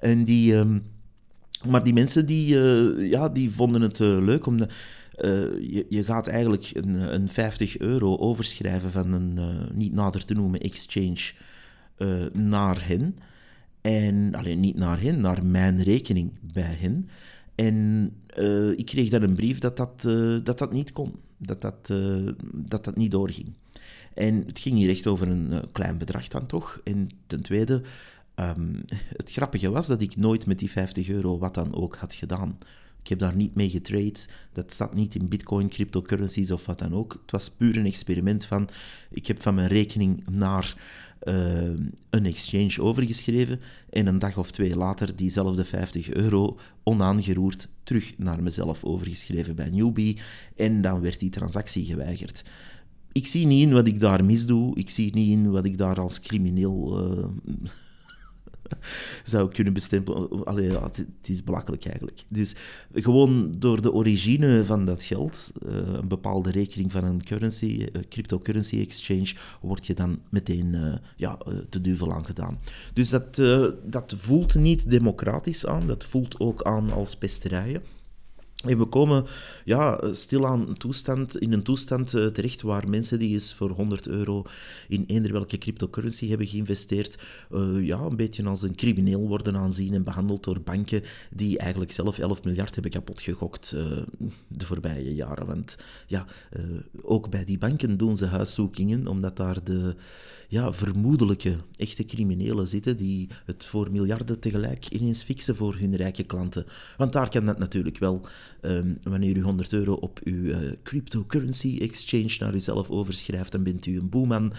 En 0.00 0.24
die... 0.24 0.54
Um, 0.54 0.82
maar 1.68 1.84
die 1.84 1.92
mensen 1.92 2.26
die, 2.26 2.54
uh, 2.54 3.10
ja, 3.10 3.28
die 3.28 3.50
vonden 3.50 3.80
het 3.80 3.98
leuk 3.98 4.46
om... 4.46 4.56
De, 4.56 4.68
uh, 5.18 5.30
je, 5.60 5.86
je, 5.88 6.04
gaat 6.04 6.26
eigenlijk 6.26 6.70
een, 6.72 7.14
een 7.14 7.28
50 7.28 7.78
euro 7.78 8.16
overschrijven 8.16 8.90
van 8.90 9.12
een 9.12 9.36
uh, 9.36 9.76
niet 9.76 9.92
nader 9.92 10.24
te 10.24 10.34
noemen 10.34 10.60
exchange 10.60 11.32
uh, 11.98 12.24
naar 12.32 12.86
hen. 12.86 13.16
En 13.80 14.34
alleen 14.34 14.60
niet 14.60 14.76
naar 14.76 15.00
hen, 15.00 15.20
naar 15.20 15.46
mijn 15.46 15.82
rekening 15.82 16.32
bij 16.52 16.76
hen. 16.78 17.08
En 17.54 18.10
ik 18.76 18.86
kreeg 18.86 19.08
dan 19.08 19.22
een 19.22 19.34
brief 19.34 19.58
dat 19.58 19.76
dat, 19.76 20.02
dat, 20.44 20.58
dat 20.58 20.72
niet 20.72 20.92
kon, 20.92 21.14
dat 21.36 21.60
dat, 21.60 21.92
dat 22.52 22.84
dat 22.84 22.96
niet 22.96 23.10
doorging. 23.10 23.52
En 24.14 24.46
het 24.46 24.58
ging 24.58 24.76
hier 24.76 24.90
echt 24.90 25.06
over 25.06 25.28
een 25.28 25.70
klein 25.72 25.98
bedrag 25.98 26.28
dan 26.28 26.46
toch. 26.46 26.80
En 26.84 27.08
ten 27.26 27.42
tweede, 27.42 27.82
ehm, 28.34 28.72
het 29.16 29.32
grappige 29.32 29.70
was 29.70 29.86
dat 29.86 30.00
ik 30.00 30.16
nooit 30.16 30.46
met 30.46 30.58
die 30.58 30.70
50 30.70 31.08
euro 31.08 31.38
wat 31.38 31.54
dan 31.54 31.74
ook 31.74 31.96
had 31.96 32.14
gedaan. 32.14 32.58
Ik 33.04 33.10
heb 33.10 33.18
daar 33.18 33.36
niet 33.36 33.54
mee 33.54 33.70
getrade. 33.70 34.18
Dat 34.52 34.72
staat 34.72 34.94
niet 34.94 35.14
in 35.14 35.28
bitcoin, 35.28 35.68
cryptocurrencies 35.68 36.50
of 36.50 36.66
wat 36.66 36.78
dan 36.78 36.94
ook. 36.94 37.12
Het 37.22 37.30
was 37.30 37.50
puur 37.50 37.76
een 37.76 37.86
experiment 37.86 38.44
van... 38.44 38.68
Ik 39.10 39.26
heb 39.26 39.42
van 39.42 39.54
mijn 39.54 39.68
rekening 39.68 40.28
naar 40.30 40.76
uh, 41.22 41.62
een 42.10 42.26
exchange 42.26 42.82
overgeschreven 42.82 43.60
en 43.90 44.06
een 44.06 44.18
dag 44.18 44.38
of 44.38 44.50
twee 44.50 44.76
later 44.76 45.16
diezelfde 45.16 45.64
50 45.64 46.12
euro 46.12 46.58
onaangeroerd 46.82 47.68
terug 47.82 48.18
naar 48.18 48.42
mezelf 48.42 48.84
overgeschreven 48.84 49.54
bij 49.54 49.70
Newbie 49.70 50.18
en 50.56 50.82
dan 50.82 51.00
werd 51.00 51.20
die 51.20 51.30
transactie 51.30 51.84
geweigerd. 51.84 52.44
Ik 53.12 53.26
zie 53.26 53.46
niet 53.46 53.62
in 53.62 53.72
wat 53.72 53.86
ik 53.86 54.00
daar 54.00 54.24
misdoe, 54.24 54.76
ik 54.76 54.90
zie 54.90 55.14
niet 55.14 55.30
in 55.30 55.50
wat 55.50 55.64
ik 55.64 55.78
daar 55.78 56.00
als 56.00 56.20
crimineel... 56.20 57.10
Uh, 57.12 57.24
zou 59.24 59.52
kunnen 59.52 59.72
bestempelen. 59.72 60.44
Allee, 60.44 60.70
ja, 60.70 60.82
het, 60.82 61.06
is 61.22 61.44
belachelijk 61.44 61.84
eigenlijk. 61.86 62.24
Dus 62.28 62.54
gewoon 62.92 63.54
door 63.58 63.82
de 63.82 63.92
origine 63.92 64.64
van 64.64 64.84
dat 64.84 65.02
geld, 65.02 65.52
uh, 65.66 65.74
een 65.74 66.08
bepaalde 66.08 66.50
rekening 66.50 66.92
van 66.92 67.04
een 67.04 67.24
currency, 67.24 67.66
uh, 67.66 68.02
cryptocurrency 68.08 68.80
exchange, 68.80 69.34
word 69.60 69.86
je 69.86 69.94
dan 69.94 70.20
meteen 70.28 70.74
uh, 70.74 70.94
ja, 71.16 71.38
te 71.68 71.80
duvel 71.80 72.12
aangedaan. 72.12 72.58
Dus 72.92 73.08
dat, 73.08 73.34
dat 73.84 74.14
voelt 74.18 74.54
niet 74.54 74.90
democratisch 74.90 75.66
aan, 75.66 75.86
dat 75.86 76.04
voelt 76.04 76.40
ook 76.40 76.62
aan 76.62 76.92
als 76.92 77.16
pesterijen. 77.16 77.82
En 78.66 78.78
we 78.78 78.84
komen 78.84 79.24
ja, 79.64 80.12
stilaan 80.12 80.76
toestand, 80.76 81.38
in 81.38 81.52
een 81.52 81.62
toestand 81.62 82.14
uh, 82.14 82.26
terecht 82.26 82.62
waar 82.62 82.88
mensen 82.88 83.18
die 83.18 83.32
eens 83.32 83.54
voor 83.54 83.70
100 83.70 84.06
euro 84.08 84.44
in 84.88 85.04
eender 85.06 85.32
welke 85.32 85.58
cryptocurrency 85.58 86.28
hebben 86.28 86.46
geïnvesteerd, 86.46 87.18
uh, 87.50 87.86
ja, 87.86 87.98
een 87.98 88.16
beetje 88.16 88.44
als 88.44 88.62
een 88.62 88.74
crimineel 88.74 89.28
worden 89.28 89.56
aanzien 89.56 89.94
en 89.94 90.04
behandeld 90.04 90.44
door 90.44 90.60
banken 90.60 91.02
die 91.30 91.58
eigenlijk 91.58 91.92
zelf 91.92 92.18
11 92.18 92.44
miljard 92.44 92.74
hebben 92.74 92.92
kapot 92.92 93.20
gegokt 93.20 93.72
uh, 93.76 93.82
de 94.48 94.66
voorbije 94.66 95.14
jaren. 95.14 95.46
Want 95.46 95.76
ja, 96.06 96.26
ook 97.02 97.30
bij 97.30 97.44
die 97.44 97.58
banken 97.58 97.96
doen 97.96 98.16
ze 98.16 98.26
huiszoekingen, 98.26 99.06
omdat 99.06 99.36
daar 99.36 99.64
de 99.64 99.94
ja, 100.54 100.72
vermoedelijke 100.72 101.56
echte 101.76 102.04
criminelen 102.04 102.66
zitten 102.66 102.96
die 102.96 103.28
het 103.44 103.64
voor 103.66 103.90
miljarden 103.90 104.40
tegelijk 104.40 104.88
ineens 104.88 105.22
fixen 105.22 105.56
voor 105.56 105.76
hun 105.76 105.96
rijke 105.96 106.22
klanten. 106.22 106.66
Want 106.96 107.12
daar 107.12 107.28
kan 107.28 107.44
dat 107.44 107.58
natuurlijk 107.58 107.98
wel. 107.98 108.26
Um, 108.60 108.98
wanneer 109.02 109.36
u 109.36 109.40
100 109.40 109.72
euro 109.72 109.92
op 109.92 110.20
uw 110.24 110.42
uh, 110.42 110.72
cryptocurrency 110.82 111.78
exchange 111.80 112.36
naar 112.38 112.54
uzelf 112.54 112.90
overschrijft, 112.90 113.52
dan 113.52 113.62
bent 113.62 113.86
u 113.86 113.98
een 113.98 114.08
boeman. 114.08 114.52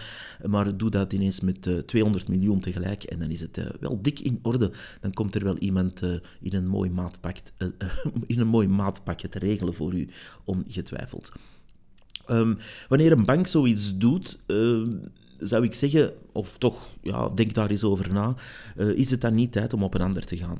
Maar 0.46 0.76
doe 0.76 0.90
dat 0.90 1.12
ineens 1.12 1.40
met 1.40 1.66
uh, 1.66 1.76
eh, 1.76 1.82
200 1.84 2.28
miljoen 2.28 2.60
tegelijk 2.60 3.04
en 3.04 3.18
dan 3.18 3.30
is 3.30 3.40
het 3.40 3.58
uh, 3.58 3.66
wel 3.80 4.02
dik 4.02 4.20
in 4.20 4.38
orde. 4.42 4.70
Dan 5.00 5.12
komt 5.12 5.34
er 5.34 5.44
wel 5.44 5.58
iemand 5.58 6.02
in, 6.48 6.54
een 6.54 6.66
mooi 6.66 6.90
maatpak, 6.90 7.36
in 8.26 8.40
een 8.40 8.48
mooi 8.48 8.68
maatpakje 8.68 9.28
te 9.28 9.38
regelen 9.38 9.74
voor 9.74 9.94
u, 9.94 10.08
ongetwijfeld. 10.44 11.32
Um, 12.30 12.58
wanneer 12.88 13.12
een 13.12 13.24
bank 13.24 13.46
zoiets 13.46 13.98
doet, 13.98 14.38
uh, 14.46 14.82
zou 15.38 15.64
ik 15.64 15.74
zeggen, 15.74 16.12
of 16.32 16.58
toch, 16.58 16.88
ja, 17.02 17.28
denk 17.28 17.54
daar 17.54 17.70
eens 17.70 17.84
over 17.84 18.12
na, 18.12 18.34
uh, 18.76 18.88
is 18.88 19.10
het 19.10 19.20
dan 19.20 19.34
niet 19.34 19.52
tijd 19.52 19.72
om 19.72 19.82
op 19.82 19.94
een 19.94 20.00
ander 20.00 20.24
te 20.24 20.36
gaan? 20.36 20.58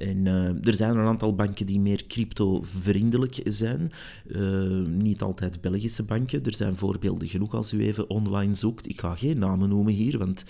En 0.00 0.26
uh, 0.26 0.66
er 0.66 0.74
zijn 0.74 0.96
een 0.96 1.06
aantal 1.06 1.34
banken 1.34 1.66
die 1.66 1.80
meer 1.80 2.06
crypto-vriendelijk 2.06 3.40
zijn. 3.44 3.92
Uh, 4.26 4.86
niet 4.86 5.22
altijd 5.22 5.60
Belgische 5.60 6.02
banken. 6.02 6.44
Er 6.44 6.54
zijn 6.54 6.76
voorbeelden 6.76 7.28
genoeg 7.28 7.54
als 7.54 7.72
u 7.72 7.80
even 7.80 8.10
online 8.10 8.54
zoekt. 8.54 8.88
Ik 8.88 9.00
ga 9.00 9.14
geen 9.14 9.38
namen 9.38 9.68
noemen 9.68 9.92
hier, 9.92 10.18
want 10.18 10.44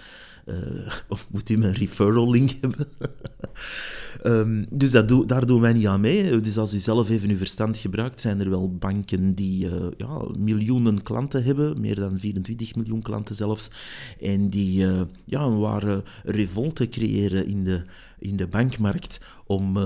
uh, 0.46 0.56
of 1.08 1.26
moet 1.30 1.48
u 1.48 1.56
mijn 1.56 1.74
referral 1.74 2.30
link 2.30 2.50
hebben? 2.60 2.88
um, 4.24 4.66
dus 4.82 4.90
dat 4.90 5.28
daar 5.28 5.46
doen 5.46 5.60
wij 5.60 5.72
niet 5.72 5.86
aan 5.86 6.00
mee. 6.00 6.40
Dus 6.40 6.58
als 6.58 6.74
u 6.74 6.78
zelf 6.78 7.10
even 7.10 7.30
uw 7.30 7.36
verstand 7.36 7.78
gebruikt, 7.78 8.20
zijn 8.20 8.40
er 8.40 8.50
wel 8.50 8.74
banken 8.74 9.34
die 9.34 9.68
ja, 9.96 10.22
miljoenen 10.38 11.02
klanten 11.02 11.44
hebben, 11.44 11.80
meer 11.80 11.94
dan 11.94 12.18
24 12.18 12.74
miljoen 12.74 13.02
klanten 13.02 13.34
zelfs, 13.34 13.70
en 14.20 14.48
die 14.48 14.86
ja, 15.24 15.40
een 15.40 15.58
ware 15.58 16.02
revolte 16.24 16.88
creëren 16.88 17.46
in 17.46 17.64
de, 17.64 17.82
in 18.20 18.36
de 18.36 18.46
bankmarkt 18.46 19.20
om, 19.46 19.76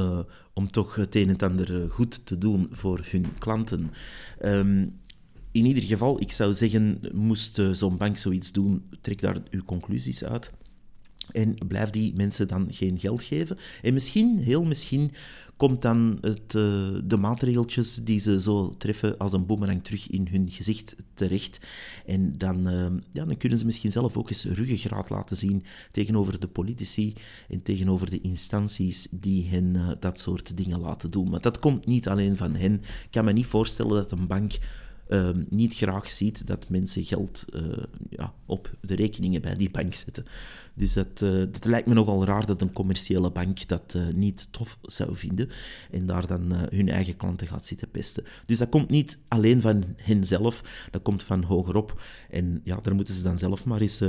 om 0.52 0.70
toch 0.70 0.94
het 0.94 1.14
een 1.14 1.28
en 1.28 1.38
ander 1.38 1.90
goed 1.90 2.26
te 2.26 2.38
doen 2.38 2.68
voor 2.70 3.00
hun 3.10 3.38
klanten. 3.38 3.90
Um, 4.44 4.98
in 5.54 5.64
ieder 5.64 5.82
geval, 5.82 6.20
ik 6.20 6.32
zou 6.32 6.52
zeggen, 6.52 7.00
moest 7.12 7.58
uh, 7.58 7.72
zo'n 7.72 7.96
bank 7.96 8.16
zoiets 8.16 8.52
doen, 8.52 8.82
trek 9.00 9.20
daar 9.20 9.36
uw 9.50 9.62
conclusies 9.62 10.24
uit. 10.24 10.52
En 11.32 11.54
blijf 11.68 11.90
die 11.90 12.14
mensen 12.14 12.48
dan 12.48 12.66
geen 12.70 12.98
geld 12.98 13.22
geven. 13.22 13.58
En 13.82 13.92
misschien, 13.92 14.38
heel 14.38 14.64
misschien, 14.64 15.12
komt 15.56 15.82
dan 15.82 16.18
het, 16.20 16.54
uh, 16.54 16.88
de 17.04 17.16
maatregeltjes 17.16 18.04
die 18.04 18.20
ze 18.20 18.40
zo 18.40 18.74
treffen 18.78 19.18
als 19.18 19.32
een 19.32 19.46
boemerang 19.46 19.84
terug 19.84 20.10
in 20.10 20.28
hun 20.30 20.50
gezicht 20.50 20.96
terecht. 21.14 21.60
En 22.06 22.38
dan, 22.38 22.68
uh, 22.68 22.86
ja, 23.12 23.24
dan 23.24 23.36
kunnen 23.36 23.58
ze 23.58 23.64
misschien 23.64 23.92
zelf 23.92 24.16
ook 24.16 24.28
eens 24.28 24.44
ruggengraat 24.44 25.10
laten 25.10 25.36
zien 25.36 25.64
tegenover 25.90 26.40
de 26.40 26.48
politici 26.48 27.12
en 27.48 27.62
tegenover 27.62 28.10
de 28.10 28.20
instanties 28.20 29.08
die 29.10 29.48
hen 29.48 29.74
uh, 29.74 29.88
dat 30.00 30.18
soort 30.20 30.56
dingen 30.56 30.80
laten 30.80 31.10
doen. 31.10 31.30
Maar 31.30 31.40
dat 31.40 31.58
komt 31.58 31.86
niet 31.86 32.08
alleen 32.08 32.36
van 32.36 32.54
hen. 32.54 32.74
Ik 32.74 33.10
kan 33.10 33.24
me 33.24 33.32
niet 33.32 33.46
voorstellen 33.46 33.94
dat 33.94 34.10
een 34.10 34.26
bank 34.26 34.58
Ehm, 35.08 35.42
niet 35.48 35.74
graag 35.74 36.10
ziet 36.10 36.46
dat 36.46 36.68
mensen 36.68 37.04
geld 37.04 37.44
uh, 37.54 37.62
ja, 38.08 38.34
op 38.46 38.70
de 38.80 38.94
rekeningen 38.94 39.42
bij 39.42 39.56
die 39.56 39.70
bank 39.70 39.94
zetten. 39.94 40.24
Dus 40.74 40.92
dat, 40.92 41.20
uh, 41.22 41.30
dat 41.30 41.64
lijkt 41.64 41.86
me 41.86 41.94
nogal 41.94 42.24
raar 42.24 42.46
dat 42.46 42.60
een 42.60 42.72
commerciële 42.72 43.30
bank 43.30 43.68
dat 43.68 43.94
uh, 43.96 44.02
niet 44.14 44.48
tof 44.50 44.78
zou 44.82 45.16
vinden 45.16 45.48
en 45.90 46.06
daar 46.06 46.26
dan 46.26 46.52
hun 46.52 46.88
eigen 46.88 47.16
klanten 47.16 47.46
gaat 47.46 47.66
zitten 47.66 47.90
pesten. 47.90 48.24
Dus 48.46 48.58
dat 48.58 48.68
komt 48.68 48.90
niet 48.90 49.18
alleen 49.28 49.60
van 49.60 49.84
henzelf, 49.96 50.88
dat 50.90 51.02
komt 51.02 51.22
van 51.22 51.42
hogerop. 51.42 52.02
En 52.30 52.60
ja, 52.64 52.78
daar 52.82 52.94
moeten 52.94 53.14
ze 53.14 53.22
dan 53.22 53.38
zelf 53.38 53.64
maar 53.64 53.80
eens 53.80 54.02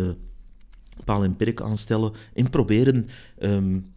paal 1.04 1.24
en 1.24 1.36
perk 1.36 1.62
aanstellen 1.62 2.14
en 2.34 2.50
proberen 2.50 3.08
um, 3.40 3.94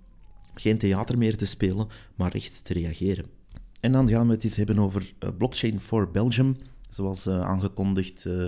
geen 0.54 0.78
theater 0.78 1.18
meer 1.18 1.36
te 1.36 1.44
spelen, 1.44 1.88
maar 2.14 2.34
echt 2.34 2.64
te 2.64 2.72
reageren. 2.72 3.24
En 3.80 3.92
dan 3.92 4.08
gaan 4.08 4.26
we 4.26 4.32
het 4.32 4.44
eens 4.44 4.56
hebben 4.56 4.78
over 4.78 5.12
Blockchain 5.36 5.80
for 5.80 6.10
Belgium. 6.10 6.56
Zoals 6.88 7.26
uh, 7.26 7.40
aangekondigd 7.40 8.24
uh, 8.24 8.46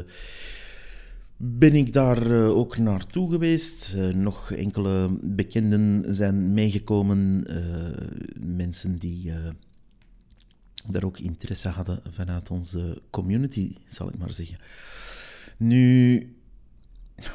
ben 1.37 1.75
ik 1.75 1.93
daar 1.93 2.27
uh, 2.27 2.49
ook 2.49 2.79
naartoe 2.79 3.31
geweest. 3.31 3.97
nog 4.15 4.53
enkele 4.53 5.19
bekenden 5.23 6.15
zijn 6.15 6.53
meegekomen. 6.55 7.47
mensen 8.39 8.99
die 8.99 9.33
daar 10.89 11.05
ook 11.05 11.19
interesse 11.19 11.69
hadden 11.69 12.01
vanuit 12.11 12.51
onze 12.51 13.03
community, 13.11 13.75
zal 13.87 14.09
ik 14.09 14.19
maar 14.19 14.33
zeggen. 14.33 14.59
Nu, 15.57 16.35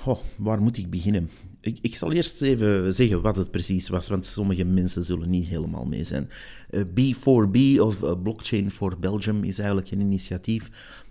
oh, 0.06 0.19
waar 0.36 0.62
moet 0.62 0.78
ik 0.78 0.89
beginnen? 0.89 1.30
Ik, 1.62 1.78
ik, 1.82 1.95
zal 1.95 2.12
eerst 2.12 2.41
even 2.41 2.93
zeggen 2.93 3.21
wat 3.21 3.36
het 3.36 3.52
precies 3.52 3.89
was, 3.89 4.08
want 4.08 4.26
sommige 4.26 4.63
mensen 4.63 5.04
zullen 5.04 5.30
niet 5.30 5.48
helemaal 5.48 5.86
mee 5.86 6.04
zijn. 6.04 6.30
Uh, 6.69 6.82
B4B, 6.82 7.80
of 7.80 8.02
uh, 8.02 8.12
Blockchain 8.24 8.71
for 8.71 9.00
Belgium, 9.00 9.43
is 9.43 9.60
eigenlijk 9.60 9.91
een 9.91 10.00
initiatief 10.00 10.69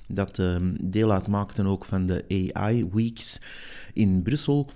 dat 0.08 0.38
um, 0.38 0.76
deel 0.80 1.12
uitmaakte 1.12 1.64
ook 1.64 1.84
van 1.84 2.06
de 2.06 2.50
AI 2.52 2.88
Weeks 2.92 3.40
in 3.92 4.22
Brussel. 4.22 4.70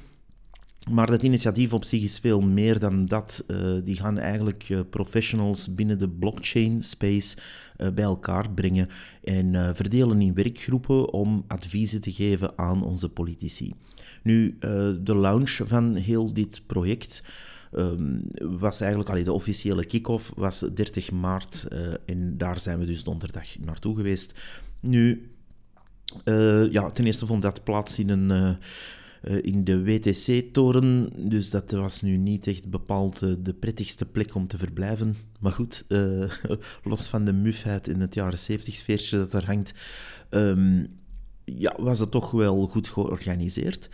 Maar 0.90 1.06
dat 1.06 1.22
initiatief 1.22 1.72
op 1.72 1.84
zich 1.84 2.02
is 2.02 2.18
veel 2.18 2.40
meer 2.40 2.78
dan 2.78 3.06
dat. 3.06 3.44
Uh, 3.48 3.74
die 3.84 3.96
gaan 3.96 4.18
eigenlijk 4.18 4.68
uh, 4.68 4.80
professionals 4.90 5.74
binnen 5.74 5.98
de 5.98 6.08
blockchain 6.08 6.82
space 6.82 7.36
uh, 7.76 7.88
bij 7.88 8.04
elkaar 8.04 8.50
brengen 8.50 8.88
en 9.24 9.76
verdelen 9.76 10.20
in 10.20 10.34
werkgroepen 10.34 11.12
om 11.12 11.44
adviezen 11.46 12.00
te 12.00 12.12
geven 12.12 12.58
aan 12.58 12.82
onze 12.82 13.08
politici. 13.08 13.72
Nu, 14.22 14.56
de 15.00 15.16
launch 15.16 15.60
van 15.64 15.94
heel 15.94 16.32
dit 16.32 16.62
project 16.66 17.22
um, 17.72 18.22
was 18.38 18.80
eigenlijk, 18.80 19.10
allee, 19.10 19.24
de 19.24 19.32
officiële 19.32 19.86
kick-off 19.86 20.32
was 20.36 20.64
30 20.74 21.10
maart 21.10 21.68
en 22.06 22.38
daar 22.38 22.60
zijn 22.60 22.78
we 22.78 22.84
dus 22.84 23.04
donderdag 23.04 23.58
naartoe 23.58 23.96
geweest. 23.96 24.34
Nu, 24.80 25.30
ja, 26.70 26.90
ten 26.90 27.06
eerste 27.06 27.26
vond 27.26 27.42
dat 27.42 27.64
plaats 27.64 27.98
in, 27.98 28.08
een, 28.08 28.58
in 29.40 29.64
de 29.64 29.84
WTC-toren, 29.84 31.10
dus 31.16 31.50
dat 31.50 31.70
was 31.70 32.02
nu 32.02 32.16
niet 32.16 32.46
echt 32.46 32.70
bepaald 32.70 33.18
de 33.44 33.54
prettigste 33.54 34.04
plek 34.04 34.34
om 34.34 34.46
te 34.46 34.58
verblijven. 34.58 35.16
Maar 35.40 35.52
goed, 35.52 35.86
los 36.82 37.08
van 37.08 37.24
de 37.24 37.32
mufheid 37.32 37.88
in 37.88 38.00
het 38.00 38.14
jaren 38.14 38.38
70 38.38 38.74
sfeertje 38.74 39.16
dat 39.16 39.32
er 39.32 39.46
hangt, 39.46 39.74
um, 40.30 40.88
ja, 41.56 41.74
was 41.78 41.98
het 41.98 42.10
toch 42.10 42.30
wel 42.30 42.66
goed 42.66 42.88
georganiseerd. 42.88 43.88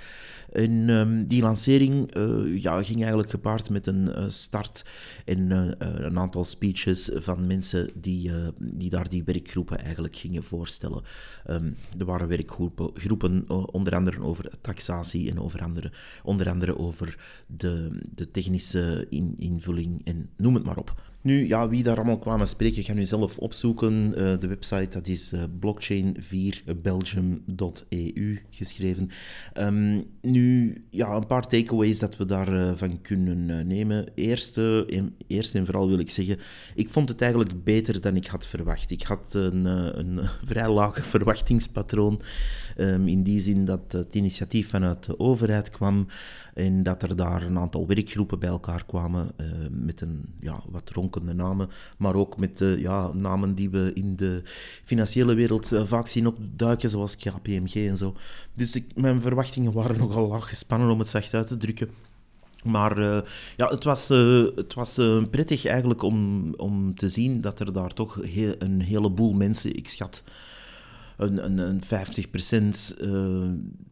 En 0.53 0.89
ehm, 0.89 1.25
die 1.25 1.43
lancering 1.43 2.17
uh, 2.17 2.63
ja, 2.63 2.83
ging 2.83 2.99
eigenlijk 2.99 3.31
gepaard 3.31 3.71
met 3.71 3.87
een 3.87 4.09
uh, 4.09 4.25
start 4.29 4.85
en 5.25 5.39
uh, 5.51 5.71
een 5.79 6.19
aantal 6.19 6.45
speeches 6.45 7.11
van 7.15 7.47
mensen 7.47 7.91
die, 7.95 8.31
die 8.59 8.91
daar 8.91 9.09
die 9.09 9.25
werkgroepen 9.25 9.79
eigenlijk 9.79 10.17
gingen 10.17 10.43
voorstellen. 10.43 11.03
Um, 11.51 11.77
er 11.99 12.05
waren 12.05 12.29
werkgroepen 12.29 12.91
groepen, 12.95 13.45
onder 13.73 13.95
andere 13.95 14.23
over 14.23 14.51
taxatie 14.61 15.31
en 15.31 15.41
over 15.41 15.63
andere, 15.63 15.93
onder 16.23 16.51
andere 16.51 16.79
over 16.79 17.19
de, 17.47 18.01
de 18.15 18.31
technische 18.31 19.07
in, 19.09 19.35
invulling 19.39 20.01
en 20.05 20.29
noem 20.37 20.55
het 20.55 20.65
maar 20.65 20.79
op. 20.79 21.14
Nu, 21.25 21.47
ja, 21.47 21.69
wie 21.69 21.83
daar 21.83 21.97
allemaal 21.97 22.19
kwamen 22.19 22.49
spreken, 22.49 22.85
ga 22.85 22.93
nu 22.93 23.05
zelf 23.05 23.39
opzoeken. 23.39 24.09
Uh, 24.09 24.15
de 24.39 24.47
website 24.47 24.89
dat 24.89 25.07
is 25.07 25.33
uh, 25.33 25.43
blockchain4belgium.eu 25.61 28.39
geschreven. 28.51 29.11
Um, 29.59 30.05
nu, 30.21 30.75
ja, 30.91 31.17
een 31.17 31.27
paar 31.27 31.47
takeaways 31.47 31.99
dat 31.99 32.17
we 32.17 32.25
daarvan 32.25 32.55
uh, 32.55 32.71
van 32.75 33.01
kunnen 33.03 33.67
nemen. 33.67 34.07
Eerst, 34.15 34.59
en, 34.59 35.17
eerst 35.27 35.55
en 35.55 35.65
vooral 35.65 35.89
wil 35.89 35.99
ik 35.99 36.11
zeggen, 36.11 36.39
ik 36.75 36.91
vond 36.91 37.09
het 37.09 37.21
eigenlijk 37.21 37.65
beter 37.65 38.01
dan 38.01 38.17
ik 38.17 38.27
had 38.27 38.47
verwacht. 38.47 38.91
Ik 38.91 39.03
had 39.03 39.35
een, 39.35 39.65
een 39.99 40.21
vrij 40.51 40.71
lage 40.71 41.03
verwachtingspatroon. 41.03 42.21
Um, 42.77 43.09
in 43.09 43.23
die 43.23 43.41
zin 43.41 43.65
dat 43.65 43.93
het 43.93 44.15
initiatief 44.15 44.69
vanuit 44.69 45.05
de 45.05 45.19
overheid 45.19 45.71
kwam 45.71 46.07
en 46.55 46.83
dat 46.83 47.03
er 47.03 47.17
daar 47.17 47.43
een 47.43 47.59
aantal 47.59 47.87
werkgroepen 47.87 48.39
bij 48.39 48.49
elkaar 48.49 48.85
kwamen 48.85 49.31
met 49.71 50.01
een 50.01 50.25
ja, 50.41 50.63
wat 50.71 50.91
ronk 50.91 51.23
namen, 51.23 51.69
maar 51.99 52.15
ook 52.15 52.37
met 52.37 52.59
de 52.59 52.77
ja, 52.79 53.13
namen 53.13 53.55
die 53.55 53.71
we 53.71 53.91
in 53.95 54.17
de 54.17 54.43
financiële 54.85 55.35
wereld 55.35 55.73
uh, 55.73 55.83
vaak 55.85 56.09
zien 56.09 56.27
opduiken, 56.27 56.89
zoals 56.89 57.17
KPMG 57.17 57.75
en 57.75 57.97
zo. 57.97 58.15
Dus 58.55 58.75
ik, 58.75 58.85
mijn 58.95 59.21
verwachtingen 59.21 59.73
waren 59.73 59.99
nogal 59.99 60.29
laag 60.29 60.49
gespannen, 60.49 60.91
om 60.91 60.99
het 60.99 61.09
zacht 61.09 61.35
uit 61.35 61.49
te 61.49 61.57
drukken. 61.57 61.89
Maar 62.65 62.99
uh, 62.99 63.21
ja, 63.57 63.69
het 63.69 63.85
was, 63.85 64.09
het 64.57 64.75
was 64.75 65.01
prettig 65.31 65.67
eigenlijk 65.67 66.03
om, 66.03 66.51
om 66.57 66.95
te 66.95 67.09
zien 67.09 67.41
dat 67.41 67.61
er 67.61 67.73
daar 67.73 67.93
toch 67.93 68.19
heel, 68.23 68.55
een 68.59 68.81
heleboel 68.81 69.33
mensen, 69.33 69.77
ik 69.77 69.89
schat 69.89 70.25
een, 71.17 71.45
een, 71.45 71.59
een 71.59 71.83
50% 71.83 72.99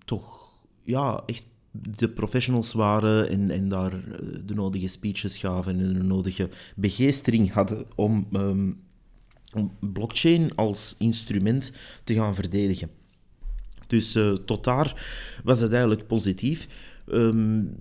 toch 0.04 0.42
ja, 0.82 1.22
echt 1.26 1.44
de 1.72 2.08
professionals 2.08 2.72
waren 2.72 3.28
en, 3.28 3.50
en 3.50 3.68
daar 3.68 3.92
eh, 3.92 4.18
de 4.44 4.54
nodige 4.54 4.88
speeches 4.88 5.38
gaven 5.38 5.80
en 5.80 5.94
de 5.94 6.02
nodige 6.02 6.48
begeestering 6.76 7.52
hadden 7.52 7.86
om, 7.94 8.26
um, 8.32 8.80
om 9.54 9.76
blockchain 9.80 10.54
als 10.54 10.94
instrument 10.98 11.72
te 12.04 12.14
gaan 12.14 12.34
verdedigen. 12.34 12.90
Dus 13.86 14.16
uh, 14.16 14.32
tot 14.32 14.64
daar 14.64 15.04
was 15.44 15.60
het 15.60 15.72
eigenlijk 15.72 16.06
positief. 16.06 16.68
Um, 17.06 17.76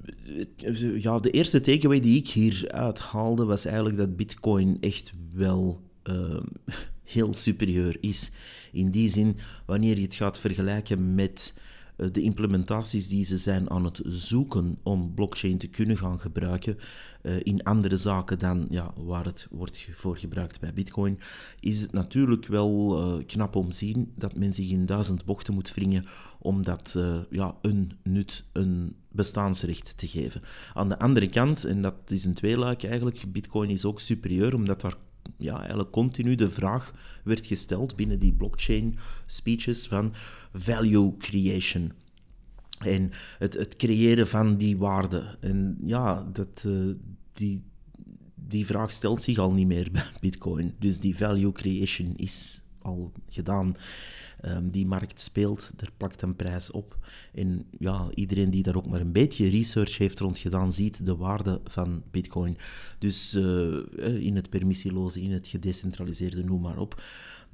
ja, 0.96 1.20
de 1.20 1.30
eerste 1.30 1.62
takeaway 1.62 2.00
die 2.00 2.18
ik 2.18 2.30
hieruit 2.30 3.00
haalde 3.00 3.46
was 3.46 3.66
eigenlijk 3.66 3.98
dat 3.98 4.16
Bitcoin 4.16 4.78
echt 4.80 5.14
wel 5.34 5.82
uh, 6.10 6.40
heel 7.04 7.34
superieur 7.34 7.98
is. 8.00 8.32
In 8.72 8.92
die 8.92 9.10
zin, 9.10 9.38
wanneer 9.66 9.96
je 9.96 10.04
het 10.04 10.16
gaat 10.16 10.40
vergelijken 10.40 11.16
met 11.16 11.54
eh, 12.02 12.08
de 12.12 12.22
implementaties 12.22 13.08
die 13.08 13.24
ze 13.24 13.38
zijn 13.38 13.70
aan 13.70 13.86
het 13.86 14.02
zoeken 14.06 14.78
om 14.84 15.14
blockchain 15.14 15.58
te 15.58 15.68
kunnen 15.68 15.98
gaan 15.98 16.20
gebruiken 16.20 16.78
uh, 17.24 17.34
in 17.44 17.64
andere 17.64 17.98
zaken 17.98 18.40
dan 18.40 18.68
ja, 18.70 18.94
waar 18.96 19.26
het 19.26 19.48
wordt 19.52 19.88
voor 19.94 20.18
gebruikt 20.18 20.60
bij 20.60 20.74
Bitcoin, 20.74 21.20
is 21.60 21.82
het 21.82 21.92
natuurlijk 21.92 22.48
wel 22.48 23.02
uh, 23.20 23.26
knap 23.26 23.56
om 23.56 23.70
te 23.70 23.78
zien 23.78 24.12
dat 24.16 24.36
men 24.36 24.54
zich 24.54 24.70
in 24.70 24.86
duizend 24.86 25.26
bochten 25.26 25.54
moet 25.54 25.74
wringen 25.74 26.06
om 26.40 26.64
dat 26.64 27.00
ja, 27.30 27.56
een 27.62 27.92
nut, 28.04 28.44
een 28.52 28.96
bestaansrecht 29.10 29.98
te 29.98 30.08
geven. 30.08 30.42
Aan 30.74 30.90
de 30.90 31.00
andere 31.00 31.30
kant, 31.30 31.66
en 31.66 31.82
dat 31.82 31.96
is 32.08 32.26
een 32.26 32.34
tweeluik 32.34 32.84
eigenlijk, 32.84 33.24
Bitcoin 33.32 33.70
is 33.70 33.86
ook 33.86 34.00
superieur 34.00 34.56
omdat 34.56 34.82
daar 34.82 34.98
ja, 35.38 35.60
eigenlijk 35.60 35.92
continu 35.92 36.36
de 36.36 36.50
vraag 36.50 36.94
werd 37.24 37.46
gesteld 37.46 37.96
binnen 37.96 38.20
die 38.20 38.34
blockchain 38.34 38.98
speeches 39.26 39.88
van 39.88 40.14
value 40.54 41.18
creation. 41.18 41.92
En 42.80 43.12
het, 43.40 43.54
het 43.54 43.76
creëren 43.76 44.28
van 44.28 44.58
die 44.58 44.78
waarde. 44.78 45.38
En 45.40 45.78
ja, 45.84 46.30
dat, 46.34 46.64
uh, 46.68 46.96
die, 47.34 47.64
die 48.36 48.66
vraag 48.66 48.92
stelt 48.92 49.22
zich 49.22 49.38
al 49.38 49.52
niet 49.52 49.68
meer 49.68 49.92
bij 49.92 50.10
Bitcoin. 50.20 50.76
Dus 50.80 51.00
die 51.00 51.18
value 51.18 51.52
creation 51.52 52.14
is 52.16 52.62
al 52.82 53.12
gedaan. 53.30 53.76
Um, 54.46 54.70
die 54.70 54.86
markt 54.86 55.20
speelt, 55.20 55.72
er 55.78 55.92
plakt 55.98 56.22
een 56.22 56.36
prijs 56.36 56.72
op. 56.72 56.98
En 57.34 57.66
ja, 57.80 58.10
iedereen 58.14 58.50
die 58.50 58.64
daar 58.64 58.76
ook 58.76 58.88
maar 58.88 59.02
een 59.02 59.12
beetje 59.12 59.50
research 59.50 59.98
heeft 59.98 60.20
rond 60.20 60.38
gedaan, 60.38 60.74
ziet 60.74 61.06
de 61.06 61.16
waarde 61.16 61.62
van 61.66 62.04
Bitcoin. 62.12 62.58
Dus 63.00 63.34
uh, 63.36 63.78
in 64.26 64.36
het 64.36 64.50
permissieloze, 64.50 65.22
in 65.22 65.32
het 65.32 65.48
gedecentraliseerde, 65.48 66.44
noem 66.44 66.62
maar 66.62 66.78
op. 66.78 67.04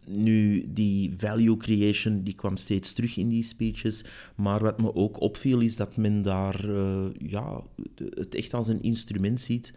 Nu, 0.06 0.66
die 0.74 1.14
value 1.18 1.58
creation 1.58 2.24
die 2.24 2.36
kwam 2.36 2.58
steeds 2.58 2.94
terug 2.94 3.18
in 3.18 3.30
die 3.30 3.44
speeches. 3.44 4.06
Maar 4.36 4.60
wat 4.60 4.82
me 4.82 4.96
ook 4.96 5.22
opviel 5.22 5.60
is 5.60 5.76
dat 5.76 5.98
men 5.98 6.22
daar 6.22 6.70
uh, 6.70 7.06
ja, 7.18 7.64
het 7.96 8.36
echt 8.36 8.54
als 8.54 8.68
een 8.68 8.82
instrument 8.82 9.42
ziet. 9.42 9.74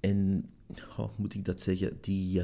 En 0.00 0.44
hoe 0.96 1.10
moet 1.16 1.34
ik 1.34 1.44
dat 1.44 1.60
zeggen? 1.60 1.98
Die, 2.00 2.42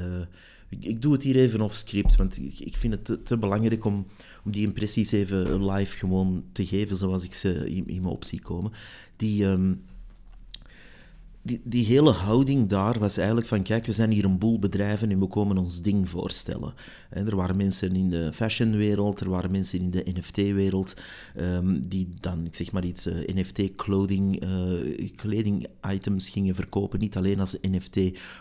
ik, 0.69 1.01
doe 1.01 1.13
het 1.13 1.23
hier 1.23 1.35
even 1.35 1.61
off 1.61 1.75
script, 1.75 2.15
want 2.15 2.37
ik, 2.37 2.59
ik 2.59 2.77
vind 2.77 2.93
het 2.93 3.05
te, 3.05 3.23
te, 3.23 3.37
belangrijk 3.37 3.85
om, 3.85 4.07
om 4.43 4.51
die 4.51 4.65
impressies 4.65 5.11
even 5.11 5.71
live 5.71 5.97
gewoon 5.97 6.43
te 6.51 6.65
geven 6.65 6.97
zoals 6.97 7.25
ik 7.25 7.33
ze 7.33 7.69
in, 7.69 7.87
in 7.87 8.01
me 8.01 8.09
op 8.09 8.23
zie 8.23 8.41
komen. 8.41 8.71
Die. 9.15 9.45
Um, 9.45 9.83
die, 11.47 11.61
die 11.63 11.85
hele 11.85 12.11
houding 12.11 12.69
daar 12.69 12.99
was 12.99 13.17
eigenlijk 13.17 13.47
van, 13.47 13.63
kijk, 13.63 13.85
we 13.85 13.91
zijn 13.91 14.11
hier 14.11 14.25
een 14.25 14.37
boel 14.37 14.59
bedrijven 14.59 15.11
en 15.11 15.19
we 15.19 15.27
komen 15.27 15.57
ons 15.57 15.81
ding 15.81 16.09
voorstellen. 16.09 16.73
En 17.09 17.27
er 17.27 17.35
waren 17.35 17.55
mensen 17.55 17.95
in 17.95 18.09
de 18.09 18.33
fashionwereld, 18.33 19.19
er 19.19 19.29
waren 19.29 19.51
mensen 19.51 19.79
in 19.79 19.91
de 19.91 20.05
NFT-wereld, 20.13 20.93
um, 21.37 21.87
die 21.87 22.13
dan, 22.19 22.45
ik 22.45 22.55
zeg 22.55 22.71
maar 22.71 22.85
iets, 22.85 23.07
uh, 23.07 23.35
NFT-clothing, 23.35 24.43
uh, 24.43 25.09
kleding-items 25.15 26.29
gingen 26.29 26.55
verkopen. 26.55 26.99
Niet 26.99 27.17
alleen 27.17 27.39
als 27.39 27.57
NFT, 27.61 27.97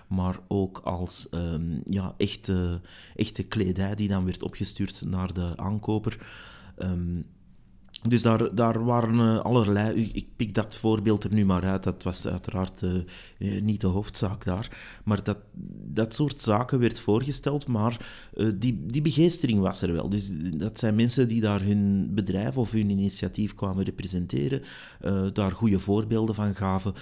maar 0.09 0.39
ook 0.49 0.79
als 0.79 1.27
um, 1.31 1.83
ja, 1.85 2.15
echte, 2.17 2.81
echte 3.15 3.43
kledij 3.43 3.95
die 3.95 4.09
dan 4.09 4.25
werd 4.25 4.43
opgestuurd 4.43 5.03
naar 5.07 5.35
de 5.35 5.53
aankoper. 5.57 6.19
Um, 6.79 7.25
dus 8.09 8.23
daar, 8.23 8.55
daar 8.55 8.85
waren 8.85 9.15
uh, 9.15 9.39
allerlei. 9.39 10.11
Ik 10.13 10.27
pik 10.37 10.55
dat 10.55 10.77
voorbeeld 10.77 11.25
er 11.25 11.33
nu 11.33 11.45
maar 11.45 11.65
uit. 11.65 11.83
Dat 11.83 12.03
was 12.03 12.27
uiteraard 12.27 12.83
uh, 12.83 13.61
niet 13.61 13.81
de 13.81 13.87
hoofdzaak 13.87 14.45
daar. 14.45 14.77
Maar 15.05 15.25
dat, 15.25 15.39
dat 15.93 16.15
soort 16.15 16.43
zaken 16.43 16.79
werd 16.79 17.01
voorgesteld. 17.01 17.67
Maar 17.67 18.07
die, 18.55 18.87
die 18.87 19.03
begeestering 19.03 19.61
was 19.61 19.83
er 19.83 19.93
wel. 19.93 20.09
Dus 20.09 20.31
dat 20.55 20.79
zijn 20.79 20.95
mensen 20.95 21.29
die 21.29 21.41
daar 21.41 21.63
hun 21.63 22.11
bedrijf 22.15 22.57
of 22.57 22.71
hun 22.71 22.91
initiatief 22.91 23.55
kwamen 23.55 23.85
representeren. 23.85 24.63
daar 25.33 25.53
goede 25.53 25.79
voorbeelden 25.79 26.35
van 26.35 26.55
gaven. 26.55 26.93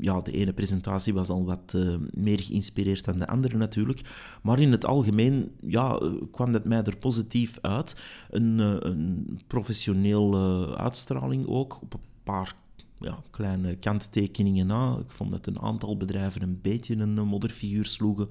ja, 0.00 0.20
de 0.20 0.32
ene 0.32 0.52
presentatie 0.52 1.14
was 1.14 1.28
al 1.28 1.44
wat 1.44 1.76
meer 2.10 2.40
geïnspireerd 2.40 3.04
dan 3.04 3.16
de 3.16 3.26
andere 3.26 3.56
natuurlijk. 3.56 4.00
Maar 4.42 4.60
in 4.60 4.72
het 4.72 4.86
algemeen 4.86 5.50
ja, 5.60 6.00
kwam 6.30 6.52
dat 6.52 6.64
mij 6.64 6.82
er 6.82 6.96
positief 6.96 7.58
uit. 7.60 7.96
Een, 8.30 8.58
een 8.58 9.40
professioneel 9.46 10.34
uitstraling 10.76 11.46
ook. 11.46 11.78
Op 11.82 11.94
een 11.94 12.00
paar 12.22 12.54
ja, 12.98 13.22
kleine 13.30 13.76
kanttekeningen 13.76 14.66
na. 14.66 14.96
Ik 14.96 15.10
vond 15.10 15.30
dat 15.30 15.46
een 15.46 15.60
aantal 15.60 15.96
bedrijven 15.96 16.42
een 16.42 16.60
beetje 16.62 16.96
een 16.96 17.26
modderfiguur 17.26 17.86
sloegen. 17.86 18.28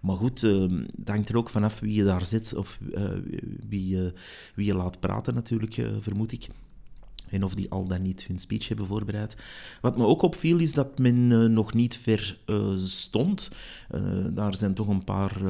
Maar 0.00 0.16
goed, 0.16 0.42
uh, 0.42 0.80
het 0.96 1.08
hangt 1.08 1.28
er 1.28 1.36
ook 1.36 1.48
vanaf 1.48 1.80
wie 1.80 1.94
je 1.94 2.04
daar 2.04 2.26
zit 2.26 2.54
of 2.54 2.78
uh, 2.80 3.10
wie, 3.68 3.96
uh, 3.96 4.10
wie 4.54 4.66
je 4.66 4.74
laat 4.74 5.00
praten 5.00 5.34
natuurlijk, 5.34 5.74
vermoed 6.00 6.32
ik. 6.32 6.48
En 7.36 7.44
of 7.44 7.54
die 7.54 7.70
al 7.70 7.86
dan 7.86 8.02
niet 8.02 8.22
hun 8.22 8.38
speech 8.38 8.68
hebben 8.68 8.86
voorbereid. 8.86 9.36
Wat 9.80 9.96
me 9.96 10.04
ook 10.04 10.22
opviel 10.22 10.58
is 10.58 10.72
dat 10.72 10.98
men 10.98 11.16
uh, 11.16 11.44
nog 11.44 11.74
niet 11.74 11.96
ver 11.96 12.38
uh, 12.46 12.76
stond. 12.76 13.50
Uh, 13.94 14.24
daar 14.32 14.54
zijn 14.54 14.74
toch 14.74 14.88
een 14.88 15.04
paar 15.04 15.42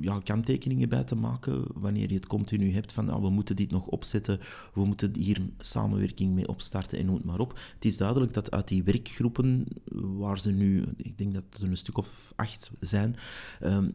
ja, 0.00 0.20
kanttekeningen 0.24 0.88
bij 0.88 1.04
te 1.04 1.14
maken. 1.14 1.64
Wanneer 1.74 2.08
je 2.08 2.14
het 2.14 2.26
continu 2.26 2.72
hebt 2.72 2.92
van 2.92 3.04
nou, 3.04 3.22
we 3.22 3.30
moeten 3.30 3.56
dit 3.56 3.70
nog 3.70 3.86
opzetten, 3.86 4.40
we 4.74 4.84
moeten 4.84 5.16
hier 5.16 5.38
samenwerking 5.58 6.34
mee 6.34 6.48
opstarten 6.48 6.98
en 6.98 7.06
noem 7.06 7.20
maar 7.24 7.38
op. 7.38 7.58
Het 7.74 7.84
is 7.84 7.96
duidelijk 7.96 8.34
dat 8.34 8.50
uit 8.50 8.68
die 8.68 8.82
werkgroepen, 8.82 9.66
waar 9.92 10.40
ze 10.40 10.50
nu, 10.50 10.84
ik 10.96 11.18
denk 11.18 11.34
dat 11.34 11.44
er 11.60 11.68
een 11.68 11.76
stuk 11.76 11.98
of 11.98 12.32
acht 12.36 12.70
zijn, 12.80 13.16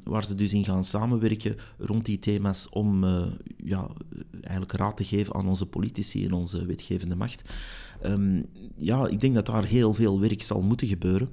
waar 0.03 0.25
ze 0.25 0.36
dus 0.36 0.53
in 0.53 0.65
gaan 0.65 0.84
samenwerken 0.84 1.56
rond 1.77 2.06
die 2.06 2.19
thema's 2.19 2.67
om 2.69 3.06
ja, 3.58 3.88
eigenlijk 4.41 4.71
raad 4.71 4.97
te 4.97 5.03
geven 5.03 5.36
aan 5.36 5.47
onze 5.47 5.65
politici 5.65 6.25
en 6.25 6.34
onze 6.34 6.65
wetgevers 7.09 7.15
macht. 7.17 7.43
Um, 8.05 8.45
ja, 8.77 9.07
ik 9.07 9.21
denk 9.21 9.33
dat 9.33 9.45
daar 9.45 9.65
heel 9.65 9.93
veel 9.93 10.19
werk 10.19 10.41
zal 10.41 10.61
moeten 10.61 10.87
gebeuren 10.87 11.29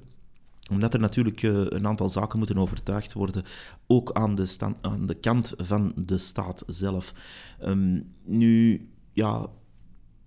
omdat 0.71 0.93
er 0.93 0.99
natuurlijk 0.99 1.41
uh, 1.41 1.65
een 1.69 1.87
aantal 1.87 2.09
zaken 2.09 2.37
moeten 2.37 2.57
overtuigd 2.57 3.13
worden, 3.13 3.43
ook 3.87 4.11
aan 4.11 4.35
de, 4.35 4.45
stand, 4.45 4.75
aan 4.81 5.05
de 5.05 5.13
kant 5.13 5.53
van 5.57 5.93
de 5.95 6.17
staat 6.17 6.63
zelf. 6.67 7.13
Um, 7.63 8.13
nu, 8.23 8.87
ja, 9.13 9.47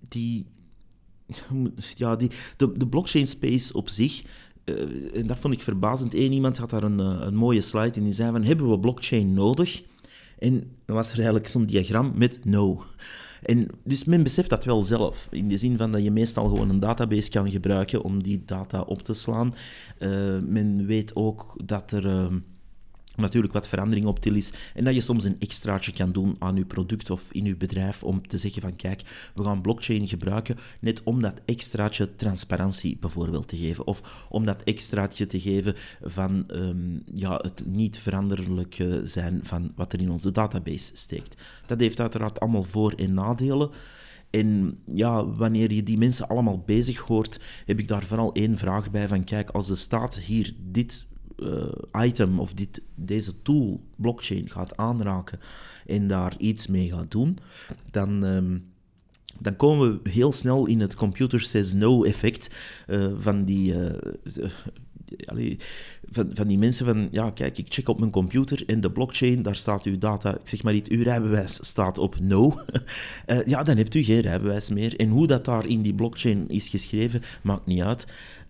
die, 0.09 0.47
ja, 1.95 2.17
die, 2.17 2.31
de, 2.57 2.73
de 2.77 2.87
blockchain 2.87 3.27
space 3.27 3.73
op 3.73 3.89
zich, 3.89 4.23
en 5.15 5.27
dat 5.27 5.39
vond 5.39 5.55
ik 5.55 5.63
verbazend. 5.63 6.15
Eén 6.15 6.33
iemand 6.33 6.59
had 6.59 6.71
daar 6.71 6.83
een, 6.83 6.99
een 6.99 7.37
mooie 7.37 7.61
slide 7.61 7.99
in 7.99 8.05
die 8.05 8.13
zei 8.13 8.31
van, 8.33 8.43
hebben 8.43 8.71
we 8.71 8.79
blockchain 8.79 9.35
nodig? 9.35 9.83
En 10.39 10.71
was 10.87 11.09
er 11.09 11.17
eigenlijk 11.17 11.49
zo'n 11.49 11.67
diagram 11.67 12.13
met 12.15 12.45
no. 12.45 12.83
En 13.43 13.69
dus 13.85 14.05
men 14.05 14.23
beseft 14.23 14.51
dat 14.51 14.65
wel 14.65 14.83
zelf, 14.83 15.29
in 15.31 15.49
de 15.49 15.57
zin 15.57 15.77
van 15.77 15.93
dat 15.93 16.03
je 16.03 16.11
meestal 16.11 16.49
gewoon 16.49 16.69
een 16.69 16.81
database 16.81 17.31
kan 17.31 17.51
gebruiken 17.51 18.03
om 18.03 18.23
die 18.23 18.43
data 18.45 18.81
op 18.81 19.03
te 19.03 19.15
slaan. 19.15 19.53
Uh, 19.99 20.39
men 20.47 20.87
weet 20.87 21.17
ook 21.17 21.57
dat 21.65 21.93
er... 21.93 22.07
Uh, 22.07 22.27
natuurlijk 23.19 23.53
wat 23.53 23.69
verandering 23.69 24.07
op 24.07 24.19
til 24.19 24.35
is. 24.35 24.53
En 24.75 24.85
dat 24.85 24.95
je 24.95 25.01
soms 25.01 25.25
een 25.25 25.37
extraatje 25.39 25.93
kan 25.93 26.13
doen 26.13 26.37
aan 26.39 26.57
je 26.57 26.65
product 26.65 27.11
of 27.11 27.33
in 27.33 27.45
je 27.45 27.57
bedrijf 27.57 28.05
om 28.05 28.27
te 28.27 28.39
zeggen 28.39 28.63
van 28.63 28.77
kijk, 28.77 29.03
we 29.35 29.45
gaan 29.45 29.61
blockchain 29.61 30.09
gebruiken 30.09 30.57
net 30.81 31.03
om 31.03 31.23
dat 31.23 31.41
extraatje 31.45 32.17
transparantie 32.17 32.97
bijvoorbeeld 33.01 33.49
te 33.49 33.57
geven. 33.57 33.87
Of 33.87 34.27
om 34.29 34.45
dat 34.45 34.63
extraatje 34.63 35.27
te 35.27 35.41
geven 35.41 35.75
van 36.03 36.45
um, 36.53 37.03
ja, 37.15 37.37
het 37.37 37.63
niet 37.67 37.99
veranderlijk 37.99 38.85
zijn 39.03 39.41
van 39.43 39.73
wat 39.77 39.93
er 39.93 40.01
in 40.01 40.11
onze 40.11 40.31
database 40.31 40.91
steekt. 40.97 41.43
Dat 41.67 41.81
heeft 41.81 42.01
uiteraard 42.01 42.41
allemaal 42.41 42.63
voor- 42.63 42.93
en 42.93 43.15
nadelen. 43.15 43.71
En 44.31 44.79
ja, 44.85 45.27
wanneer 45.27 45.73
je 45.73 45.83
die 45.83 45.99
mensen 45.99 46.29
allemaal 46.29 46.63
bezig 46.67 46.99
hoort, 46.99 47.41
heb 47.67 47.79
ik 47.79 47.89
daar 47.89 48.05
vooral 48.05 48.33
één 48.33 48.59
vraag 48.59 48.91
bij 48.91 49.09
van 49.09 49.25
kijk, 49.25 49.51
als 49.51 49.67
de 49.67 49.77
staat 49.77 50.19
hier 50.19 50.55
dit 50.59 51.07
uh, 51.43 52.05
item 52.05 52.41
of 52.41 52.55
dit, 52.55 52.83
deze 52.95 53.43
tool, 53.43 53.81
blockchain, 53.97 54.51
gaat 54.51 54.77
aanraken 54.77 55.39
en 55.87 56.07
daar 56.07 56.35
iets 56.39 56.67
mee 56.67 56.91
gaat 56.91 57.11
doen, 57.11 57.39
dan, 57.91 58.23
um, 58.23 58.65
dan 59.39 59.57
komen 59.57 60.01
we 60.03 60.11
heel 60.11 60.33
snel 60.33 60.67
in 60.67 60.81
het 60.81 60.95
computer 60.95 61.41
says 61.41 61.73
no 61.73 62.05
effect 62.05 62.51
uh, 62.87 63.07
van 63.19 63.45
die. 63.45 63.75
Allee, 65.27 65.59
van, 66.11 66.31
van 66.33 66.47
die 66.47 66.59
mensen 66.59 66.87
van, 66.87 67.09
ja, 67.11 67.31
kijk, 67.31 67.59
ik 67.59 67.67
check 67.69 67.89
op 67.89 67.99
mijn 67.99 68.11
computer 68.11 68.63
in 68.67 68.81
de 68.81 68.91
blockchain, 68.91 69.43
daar 69.43 69.55
staat 69.55 69.85
uw 69.85 69.99
data, 69.99 70.39
zeg 70.45 70.63
maar 70.63 70.73
niet, 70.73 70.89
uw 70.89 71.03
rijbewijs 71.03 71.59
staat 71.67 71.99
op 71.99 72.21
no. 72.21 72.61
ja, 73.47 73.63
dan 73.63 73.77
hebt 73.77 73.95
u 73.95 74.03
geen 74.03 74.21
rijbewijs 74.21 74.71
meer. 74.71 74.97
En 74.97 75.09
hoe 75.09 75.27
dat 75.27 75.45
daar 75.45 75.67
in 75.67 75.83
die 75.83 75.95
blockchain 75.95 76.49
is 76.49 76.69
geschreven, 76.69 77.23
maakt 77.43 77.67
niet 77.67 77.81
uit. 77.81 78.07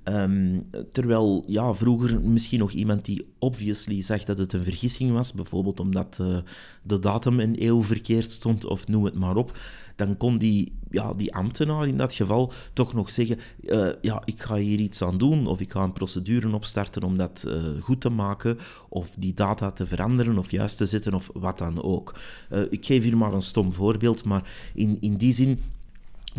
Um, 0.08 0.70
terwijl 0.92 1.44
ja, 1.46 1.74
vroeger 1.74 2.20
misschien 2.20 2.58
nog 2.58 2.70
iemand 2.70 3.04
die 3.04 3.26
obviously 3.38 4.02
zag 4.02 4.24
dat 4.24 4.38
het 4.38 4.52
een 4.52 4.64
vergissing 4.64 5.12
was, 5.12 5.32
bijvoorbeeld 5.32 5.80
omdat 5.80 6.18
uh, 6.20 6.38
de 6.82 6.98
datum 6.98 7.40
een 7.40 7.62
eeuw 7.62 7.82
verkeerd 7.82 8.30
stond, 8.30 8.64
of 8.64 8.86
noem 8.86 9.04
het 9.04 9.14
maar 9.14 9.36
op, 9.36 9.58
dan 9.96 10.16
kon 10.16 10.38
die, 10.38 10.72
ja, 10.90 11.12
die 11.12 11.34
ambtenaar 11.34 11.86
in 11.86 11.96
dat 11.96 12.14
geval 12.14 12.52
toch 12.72 12.94
nog 12.94 13.10
zeggen: 13.10 13.38
uh, 13.60 13.88
Ja, 14.00 14.22
ik 14.24 14.42
ga 14.42 14.56
hier 14.56 14.78
iets 14.78 15.02
aan 15.02 15.18
doen, 15.18 15.46
of 15.46 15.60
ik 15.60 15.72
ga 15.72 15.82
een 15.82 15.92
procedure 15.92 16.54
opstarten 16.54 17.02
om 17.02 17.16
dat 17.16 17.44
uh, 17.48 17.54
goed 17.80 18.00
te 18.00 18.10
maken, 18.10 18.58
of 18.88 19.14
die 19.18 19.34
data 19.34 19.70
te 19.70 19.86
veranderen 19.86 20.38
of 20.38 20.50
juist 20.50 20.76
te 20.76 20.86
zetten, 20.86 21.14
of 21.14 21.30
wat 21.32 21.58
dan 21.58 21.82
ook. 21.82 22.18
ik 22.70 22.86
geef 22.86 23.02
hier 23.02 23.16
maar 23.16 23.32
een 23.32 23.42
stom 23.42 23.72
voorbeeld, 23.72 24.24
maar 24.24 24.70
in, 24.74 24.96
in 25.00 25.16
die 25.16 25.32
zin 25.32 25.58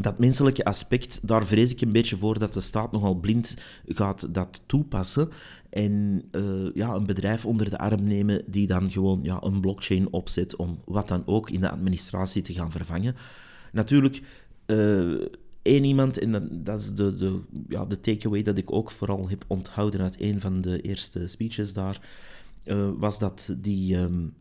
dat 0.01 0.19
menselijke 0.19 0.65
aspect, 0.65 1.27
daar 1.27 1.45
vrees 1.45 1.71
ik 1.71 1.81
een 1.81 1.91
beetje 1.91 2.17
voor 2.17 2.39
dat 2.39 2.53
de 2.53 2.59
staat 2.59 2.91
nogal 2.91 3.15
blind 3.15 3.57
gaat 3.85 4.33
dat 4.33 4.61
toepassen. 4.65 5.29
En 5.69 6.23
uh, 6.31 6.73
ja, 6.73 6.93
een 6.93 7.05
bedrijf 7.05 7.45
onder 7.45 7.69
de 7.69 7.77
arm 7.77 8.03
nemen 8.03 8.41
die 8.45 8.67
dan 8.67 8.91
gewoon 8.91 9.19
ja, 9.23 9.43
een 9.43 9.61
blockchain 9.61 10.13
opzet 10.13 10.55
om 10.55 10.79
wat 10.85 11.07
dan 11.07 11.23
ook 11.25 11.49
in 11.49 11.61
de 11.61 11.69
administratie 11.69 12.41
te 12.41 12.53
gaan 12.53 12.71
vervangen. 12.71 13.15
Natuurlijk, 13.71 14.21
uh, 14.65 15.21
één 15.61 15.83
iemand, 15.83 16.19
en 16.19 16.61
dat, 16.63 16.79
is 16.79 16.93
de, 16.93 17.15
de, 17.15 17.39
ja, 17.67 17.85
de 17.85 17.99
takeaway 17.99 18.41
dat 18.41 18.57
ik 18.57 18.71
ook 18.71 18.91
vooral 18.91 19.29
heb 19.29 19.45
onthouden 19.47 20.01
uit 20.01 20.21
een 20.21 20.41
van 20.41 20.61
de 20.61 20.81
eerste 20.81 21.27
speeches 21.27 21.73
daar, 21.73 22.01
uh, 22.65 22.89
was 22.97 23.19
dat 23.19 23.55
die. 23.57 23.97
Um, 23.97 24.33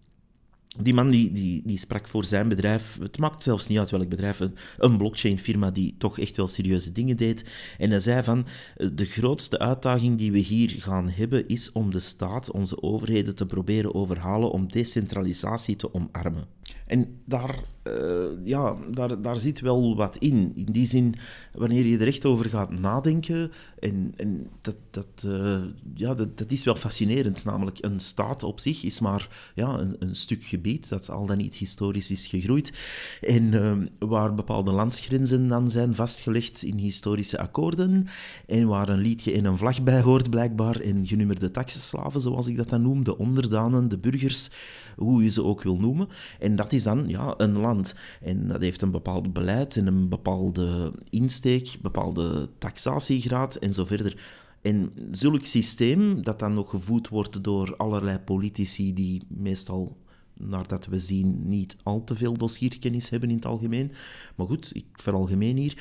die 0.76 0.94
man 0.94 1.10
die, 1.10 1.32
die, 1.32 1.62
die 1.64 1.78
sprak 1.78 2.08
voor 2.08 2.24
zijn 2.24 2.48
bedrijf, 2.48 2.98
het 3.00 3.18
maakt 3.18 3.42
zelfs 3.42 3.66
niet 3.66 3.78
uit 3.78 3.90
welk 3.90 4.08
bedrijf, 4.08 4.40
een, 4.40 4.54
een 4.78 4.96
blockchain-firma 4.96 5.70
die 5.70 5.94
toch 5.98 6.18
echt 6.18 6.36
wel 6.36 6.48
serieuze 6.48 6.92
dingen 6.92 7.16
deed. 7.16 7.44
En 7.78 7.90
hij 7.90 8.00
zei 8.00 8.22
van, 8.22 8.46
de 8.92 9.04
grootste 9.04 9.58
uitdaging 9.58 10.18
die 10.18 10.32
we 10.32 10.38
hier 10.38 10.70
gaan 10.70 11.08
hebben 11.08 11.48
is 11.48 11.72
om 11.72 11.90
de 11.90 12.00
staat, 12.00 12.50
onze 12.50 12.82
overheden 12.82 13.34
te 13.34 13.46
proberen 13.46 13.94
overhalen 13.94 14.50
om 14.50 14.72
decentralisatie 14.72 15.76
te 15.76 15.94
omarmen. 15.94 16.57
En 16.86 17.20
daar, 17.24 17.64
uh, 17.84 18.24
ja, 18.44 18.76
daar, 18.90 19.22
daar 19.22 19.40
zit 19.40 19.60
wel 19.60 19.96
wat 19.96 20.16
in. 20.16 20.52
In 20.54 20.72
die 20.72 20.86
zin, 20.86 21.14
wanneer 21.52 21.86
je 21.86 21.98
er 21.98 22.06
echt 22.06 22.24
over 22.24 22.50
gaat 22.50 22.70
nadenken, 22.70 23.52
en, 23.78 24.12
en 24.16 24.46
dat, 24.60 24.76
dat, 24.90 25.24
uh, 25.26 25.60
ja, 25.94 26.14
dat, 26.14 26.38
dat, 26.38 26.50
is 26.50 26.64
wel 26.64 26.74
fascinerend. 26.74 27.44
Namelijk, 27.44 27.78
een 27.80 28.00
staat 28.00 28.42
op 28.42 28.60
zich 28.60 28.82
is 28.82 29.00
maar 29.00 29.52
ja, 29.54 29.78
een, 29.78 29.96
een 29.98 30.14
stuk 30.14 30.44
gebied 30.44 30.88
dat 30.88 31.10
al 31.10 31.26
dan 31.26 31.36
niet 31.36 31.54
historisch 31.54 32.10
is 32.10 32.26
gegroeid. 32.26 32.72
En 33.20 33.42
uh, 33.42 33.76
waar 33.98 34.34
bepaalde 34.34 34.70
landsgrenzen 34.70 35.48
dan 35.48 35.70
zijn 35.70 35.94
vastgelegd 35.94 36.62
in 36.62 36.76
historische 36.76 37.38
akkoorden. 37.38 38.06
En 38.46 38.66
waar 38.66 38.88
een 38.88 39.00
liedje 39.00 39.32
en 39.32 39.44
een 39.44 39.58
vlag 39.58 39.82
bij 39.82 40.00
hoort, 40.00 40.30
blijkbaar. 40.30 40.80
En 40.80 41.06
genummerde 41.06 41.50
taxenslaven, 41.50 42.20
zoals 42.20 42.46
ik 42.46 42.56
dat 42.56 42.68
dan 42.68 42.82
noem, 42.82 43.04
de 43.04 43.18
onderdanen, 43.18 43.88
de 43.88 43.98
burgers 43.98 44.50
hoe 44.98 45.22
je 45.22 45.28
ze 45.28 45.44
ook 45.44 45.62
wil 45.62 45.76
noemen. 45.76 46.08
En 46.38 46.56
dat 46.56 46.72
is 46.72 46.82
dan 46.82 47.08
ja, 47.08 47.34
een 47.36 47.58
land. 47.58 47.94
En 48.22 48.48
dat 48.48 48.60
heeft 48.60 48.82
een 48.82 48.90
bepaald 48.90 49.32
beleid 49.32 49.76
en 49.76 49.86
een 49.86 50.08
bepaalde 50.08 50.92
insteek, 51.10 51.76
bepaalde 51.82 52.48
taxatiegraad 52.58 53.54
en 53.54 53.72
zo 53.72 53.84
verder. 53.84 54.16
En 54.62 54.92
zulk 55.10 55.44
systeem, 55.44 56.22
dat 56.22 56.38
dan 56.38 56.54
nog 56.54 56.70
gevoed 56.70 57.08
wordt 57.08 57.44
door 57.44 57.76
allerlei 57.76 58.18
politici 58.18 58.92
die 58.92 59.22
meestal 59.28 59.96
naar 60.38 60.68
dat 60.68 60.86
we 60.86 60.98
zien, 60.98 61.48
niet 61.48 61.76
al 61.82 62.04
te 62.04 62.14
veel 62.14 62.36
dossierkennis 62.36 63.08
hebben 63.08 63.28
in 63.28 63.36
het 63.36 63.46
algemeen. 63.46 63.90
Maar 64.34 64.46
goed, 64.46 64.70
ik 64.72 64.86
veralgemeen 64.92 65.56
hier. 65.56 65.76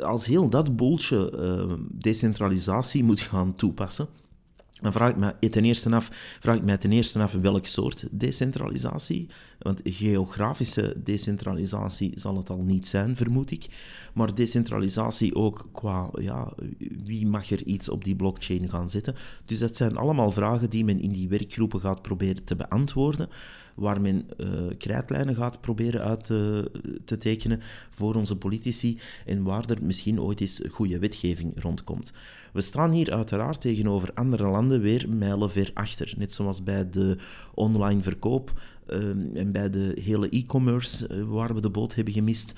Als 0.00 0.26
heel 0.26 0.48
dat 0.48 0.76
boeltje 0.76 1.32
uh, 1.36 1.72
decentralisatie 1.90 3.04
moet 3.04 3.20
gaan 3.20 3.54
toepassen, 3.54 4.08
dan 4.82 4.92
vraag 4.92 5.10
ik, 5.10 5.16
me 5.16 5.48
ten 5.48 5.64
eerste 5.64 5.90
af, 5.90 6.10
vraag 6.40 6.56
ik 6.56 6.64
mij 6.64 6.78
ten 6.78 6.92
eerste 6.92 7.18
af 7.18 7.32
welk 7.32 7.66
soort 7.66 8.06
decentralisatie. 8.10 9.28
Want 9.58 9.80
geografische 9.84 10.96
decentralisatie 11.04 12.12
zal 12.14 12.36
het 12.36 12.50
al 12.50 12.62
niet 12.62 12.86
zijn, 12.86 13.16
vermoed 13.16 13.50
ik. 13.50 13.66
Maar 14.14 14.34
decentralisatie 14.34 15.34
ook 15.34 15.68
qua 15.72 16.10
ja, 16.20 16.52
wie 17.04 17.26
mag 17.26 17.50
er 17.50 17.62
iets 17.64 17.88
op 17.88 18.04
die 18.04 18.16
blockchain 18.16 18.68
gaan 18.68 18.88
zetten. 18.88 19.14
Dus 19.44 19.58
dat 19.58 19.76
zijn 19.76 19.96
allemaal 19.96 20.30
vragen 20.30 20.70
die 20.70 20.84
men 20.84 21.00
in 21.00 21.12
die 21.12 21.28
werkgroepen 21.28 21.80
gaat 21.80 22.02
proberen 22.02 22.44
te 22.44 22.56
beantwoorden. 22.56 23.28
Waar 23.74 24.00
men 24.00 24.28
uh, 24.38 24.48
krijtlijnen 24.78 25.34
gaat 25.34 25.60
proberen 25.60 26.00
uit 26.02 26.24
te, 26.24 26.70
te 27.04 27.16
tekenen 27.16 27.60
voor 27.90 28.14
onze 28.14 28.36
politici. 28.36 28.98
En 29.26 29.42
waar 29.42 29.70
er 29.70 29.78
misschien 29.82 30.20
ooit 30.20 30.40
eens 30.40 30.62
goede 30.70 30.98
wetgeving 30.98 31.52
rondkomt. 31.62 32.12
We 32.52 32.60
staan 32.60 32.92
hier 32.92 33.12
uiteraard 33.12 33.60
tegenover 33.60 34.10
andere 34.14 34.48
landen 34.48 34.80
weer 34.80 35.08
mijlenver 35.08 35.70
achter. 35.74 36.14
Net 36.16 36.32
zoals 36.32 36.62
bij 36.62 36.90
de 36.90 37.16
online 37.54 38.02
verkoop 38.02 38.60
uh, 38.88 38.96
en 39.34 39.52
bij 39.52 39.70
de 39.70 39.96
hele 40.00 40.28
e-commerce, 40.28 41.08
uh, 41.08 41.24
waar 41.24 41.54
we 41.54 41.60
de 41.60 41.70
boot 41.70 41.94
hebben 41.94 42.14
gemist. 42.14 42.54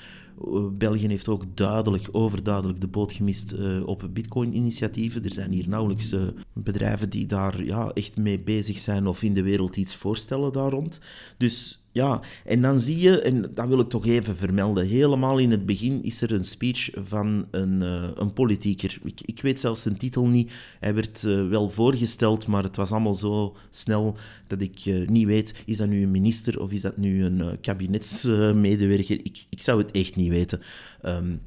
Uh, 0.46 0.66
België 0.72 1.09
heeft 1.09 1.28
ook 1.28 1.44
duidelijk, 1.57 2.09
overduidelijk 2.12 2.80
de 2.80 2.87
boot 2.87 3.12
gemist 3.12 3.54
op 3.85 4.09
Bitcoin-initiatieven. 4.11 5.24
Er 5.24 5.33
zijn 5.33 5.50
hier 5.50 5.68
nauwelijks 5.68 6.16
bedrijven 6.52 7.11
die 7.11 7.26
daar 7.26 7.64
ja, 7.64 7.90
echt 7.92 8.16
mee 8.16 8.40
bezig 8.40 8.78
zijn 8.78 9.07
of 9.07 9.22
in 9.22 9.35
de 9.35 9.42
wereld 9.42 9.76
iets 9.76 9.96
voorstellen 9.96 10.52
daar 10.52 10.70
rond. 10.70 11.00
Dus 11.38 11.84
ja, 11.94 12.20
en 12.44 12.62
dan 12.62 12.80
zie 12.80 12.98
je, 12.98 13.20
en 13.20 13.50
dat 13.54 13.68
wil 13.68 13.80
ik 13.80 13.88
toch 13.88 14.07
even 14.07 14.37
vermelden, 14.37 14.87
helemaal 14.87 15.38
in 15.38 15.50
het 15.50 15.66
begin 15.66 16.02
is 16.02 16.20
er 16.20 16.33
een 16.33 16.44
speech 16.44 16.90
van 16.94 17.46
een, 17.50 17.83
uh, 17.83 18.09
een 18.14 18.33
politieker. 18.33 18.98
Ik, 19.24 19.40
weet 19.40 19.61
zelfs 19.61 19.83
zijn 19.83 19.96
titel 19.96 20.26
niet. 20.26 20.52
Hij 20.80 20.94
werd 20.94 21.22
uh, 21.22 21.48
wel 21.48 21.70
voorgesteld, 21.70 22.46
maar 22.46 22.62
het 22.62 22.76
was 22.76 22.90
allemaal 22.90 23.14
zo 23.14 23.57
snel 23.70 24.16
dat 24.46 24.61
ik 24.61 24.85
uh, 24.85 25.09
niet 25.09 25.26
weet, 25.26 25.54
is 25.66 25.76
dat 25.76 25.88
nu 25.88 26.02
een 26.02 26.11
minister 26.11 26.61
of 26.61 26.72
is 26.72 26.80
dat 26.80 26.96
nu 26.96 27.24
een 27.24 27.61
kabinetsmedewerker? 27.61 29.18
ik, 29.22 29.46
ik 29.48 29.62
zou 29.62 29.83
het 29.83 29.90
echt 29.90 30.16
niet 30.16 30.30
weten. 30.30 30.61
Um, 31.02 31.40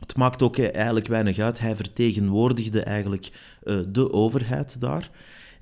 het 0.00 0.16
maakt 0.16 0.42
ook 0.42 0.58
eigenlijk 0.58 1.06
weinig 1.06 1.38
uit. 1.38 1.58
Hij 1.58 1.76
vertegenwoordigde 1.76 2.82
eigenlijk 2.82 3.30
de 3.88 4.12
overheid 4.12 4.80
daar. 4.80 5.10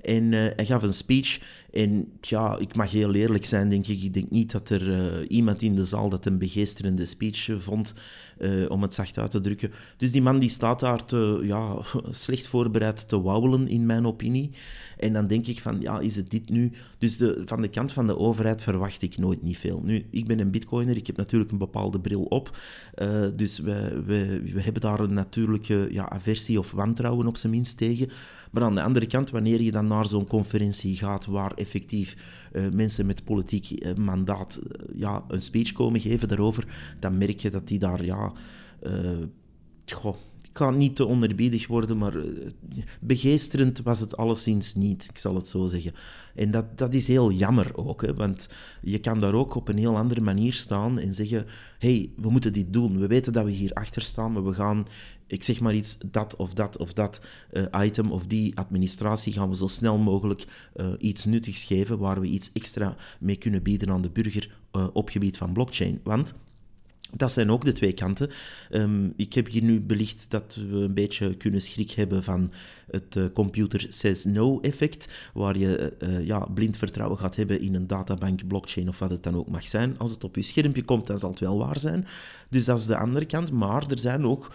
En 0.01 0.31
hij 0.31 0.65
gaf 0.65 0.83
een 0.83 0.93
speech 0.93 1.39
En 1.71 2.11
ja, 2.21 2.57
ik 2.57 2.75
mag 2.75 2.91
heel 2.91 3.13
eerlijk 3.13 3.45
zijn, 3.45 3.69
denk 3.69 3.87
ik. 3.87 4.03
Ik 4.03 4.13
denk 4.13 4.29
niet 4.29 4.51
dat 4.51 4.69
er 4.69 4.87
uh, 4.87 5.25
iemand 5.27 5.61
in 5.61 5.75
de 5.75 5.85
zaal 5.85 6.09
dat 6.09 6.25
een 6.25 6.37
begeesterende 6.37 7.05
speech 7.05 7.49
vond, 7.57 7.93
uh, 8.39 8.69
om 8.69 8.81
het 8.81 8.93
zacht 8.93 9.17
uit 9.17 9.31
te 9.31 9.39
drukken. 9.39 9.71
Dus 9.97 10.11
die 10.11 10.21
man 10.21 10.39
die 10.39 10.49
staat 10.49 10.79
daar 10.79 11.05
te, 11.05 11.39
ja, 11.43 11.77
slecht 12.11 12.47
voorbereid 12.47 13.09
te 13.09 13.21
wauwelen, 13.21 13.67
in 13.67 13.85
mijn 13.85 14.05
opinie. 14.05 14.51
En 14.97 15.13
dan 15.13 15.27
denk 15.27 15.47
ik 15.47 15.61
van, 15.61 15.81
ja, 15.81 15.99
is 15.99 16.15
het 16.15 16.31
dit 16.31 16.49
nu? 16.49 16.71
Dus 16.97 17.17
de, 17.17 17.41
van 17.45 17.61
de 17.61 17.69
kant 17.69 17.91
van 17.91 18.07
de 18.07 18.17
overheid 18.17 18.61
verwacht 18.61 19.01
ik 19.01 19.17
nooit 19.17 19.41
niet 19.41 19.57
veel. 19.57 19.81
Nu, 19.83 20.05
ik 20.09 20.27
ben 20.27 20.39
een 20.39 20.51
bitcoiner, 20.51 20.95
ik 20.95 21.07
heb 21.07 21.17
natuurlijk 21.17 21.51
een 21.51 21.57
bepaalde 21.57 21.99
bril 21.99 22.23
op. 22.23 22.57
Dus 23.35 23.59
we, 23.59 24.03
we, 24.05 24.41
we 24.53 24.61
hebben 24.61 24.81
daar 24.81 24.99
een 24.99 25.13
natuurlijke 25.13 25.87
ja, 25.91 26.09
aversie 26.09 26.59
of 26.59 26.71
wantrouwen 26.71 27.27
op 27.27 27.37
zijn 27.37 27.53
minst 27.53 27.77
tegen. 27.77 28.09
Maar 28.51 28.63
aan 28.63 28.75
de 28.75 28.81
andere 28.81 29.07
kant, 29.07 29.29
wanneer 29.29 29.61
je 29.61 29.71
dan 29.71 29.87
naar 29.87 30.07
zo'n 30.07 30.27
conferentie 30.27 30.97
gaat 30.97 31.25
waar 31.25 31.51
effectief 31.53 32.15
uh, 32.53 32.69
mensen 32.71 33.05
met 33.05 33.23
politiek 33.23 33.69
uh, 33.71 33.93
mandaat 33.93 34.59
uh, 34.63 34.99
ja, 34.99 35.23
een 35.27 35.41
speech 35.41 35.71
komen 35.71 35.99
geven 35.99 36.27
daarover, 36.27 36.95
dan 36.99 37.17
merk 37.17 37.39
je 37.39 37.49
dat 37.49 37.67
die 37.67 37.79
daar, 37.79 38.05
ja, 38.05 38.31
goh, 39.85 40.15
ga 40.57 40.69
niet 40.69 40.95
te 40.95 41.05
onderbiedig 41.05 41.67
worden, 41.67 41.97
maar 41.97 42.13
begeesterend 42.99 43.81
was 43.81 43.99
het 43.99 44.17
alleszins 44.17 44.75
niet, 44.75 45.07
ik 45.09 45.17
zal 45.17 45.35
het 45.35 45.47
zo 45.47 45.65
zeggen. 45.65 45.93
En 46.35 46.51
dat, 46.51 46.77
dat 46.77 46.93
is 46.93 47.07
heel 47.07 47.31
jammer 47.31 47.77
ook, 47.77 48.01
hè, 48.01 48.13
want 48.13 48.49
je 48.81 48.99
kan 48.99 49.19
daar 49.19 49.33
ook 49.33 49.55
op 49.55 49.67
een 49.67 49.77
heel 49.77 49.97
andere 49.97 50.21
manier 50.21 50.53
staan 50.53 50.99
en 50.99 51.13
zeggen, 51.13 51.45
hey, 51.79 52.09
we 52.15 52.29
moeten 52.29 52.53
dit 52.53 52.73
doen. 52.73 52.99
We 52.99 53.07
weten 53.07 53.33
dat 53.33 53.45
we 53.45 53.51
hier 53.51 53.73
achter 53.73 54.01
staan, 54.01 54.31
maar 54.31 54.45
we 54.45 54.53
gaan 54.53 54.85
ik 55.27 55.43
zeg 55.43 55.59
maar 55.59 55.73
iets, 55.73 55.97
dat 56.11 56.35
of 56.35 56.53
dat 56.53 56.77
of 56.77 56.93
dat 56.93 57.21
uh, 57.51 57.63
item 57.83 58.11
of 58.11 58.25
die 58.25 58.57
administratie 58.57 59.33
gaan 59.33 59.49
we 59.49 59.55
zo 59.55 59.67
snel 59.67 59.97
mogelijk 59.97 60.45
uh, 60.75 60.87
iets 60.97 61.25
nuttigs 61.25 61.63
geven 61.63 61.97
waar 61.97 62.21
we 62.21 62.27
iets 62.27 62.51
extra 62.53 62.95
mee 63.19 63.35
kunnen 63.35 63.63
bieden 63.63 63.89
aan 63.89 64.01
de 64.01 64.09
burger 64.09 64.55
op 64.93 65.09
gebied 65.09 65.37
van 65.37 65.53
blockchain. 65.53 65.99
Want 66.03 66.35
dat 67.15 67.31
zijn 67.31 67.51
ook 67.51 67.65
de 67.65 67.71
twee 67.71 67.93
kanten. 67.93 68.29
Um, 68.71 69.13
ik 69.15 69.33
heb 69.33 69.49
hier 69.49 69.63
nu 69.63 69.81
belicht 69.81 70.25
dat 70.29 70.55
we 70.69 70.75
een 70.75 70.93
beetje 70.93 71.35
kunnen 71.35 71.61
schrik 71.61 71.91
hebben 71.91 72.23
van 72.23 72.51
het 72.91 73.15
uh, 73.15 73.25
computer 73.33 73.85
says 73.89 74.25
no 74.25 74.59
effect, 74.59 75.13
waar 75.33 75.57
je 75.57 75.93
uh, 75.99 76.25
ja, 76.25 76.39
blind 76.39 76.77
vertrouwen 76.77 77.17
gaat 77.17 77.35
hebben 77.35 77.61
in 77.61 77.75
een 77.75 77.87
databank, 77.87 78.47
blockchain 78.47 78.87
of 78.87 78.99
wat 78.99 79.09
het 79.09 79.23
dan 79.23 79.35
ook 79.35 79.49
mag 79.49 79.67
zijn. 79.67 79.97
Als 79.97 80.11
het 80.11 80.23
op 80.23 80.35
je 80.35 80.41
schermpje 80.41 80.83
komt, 80.83 81.07
dan 81.07 81.19
zal 81.19 81.29
het 81.29 81.39
wel 81.39 81.57
waar 81.57 81.79
zijn. 81.79 82.07
Dus 82.49 82.65
dat 82.65 82.79
is 82.79 82.85
de 82.85 82.97
andere 82.97 83.25
kant. 83.25 83.51
Maar 83.51 83.87
er 83.87 83.99
zijn 83.99 84.25
ook 84.25 84.51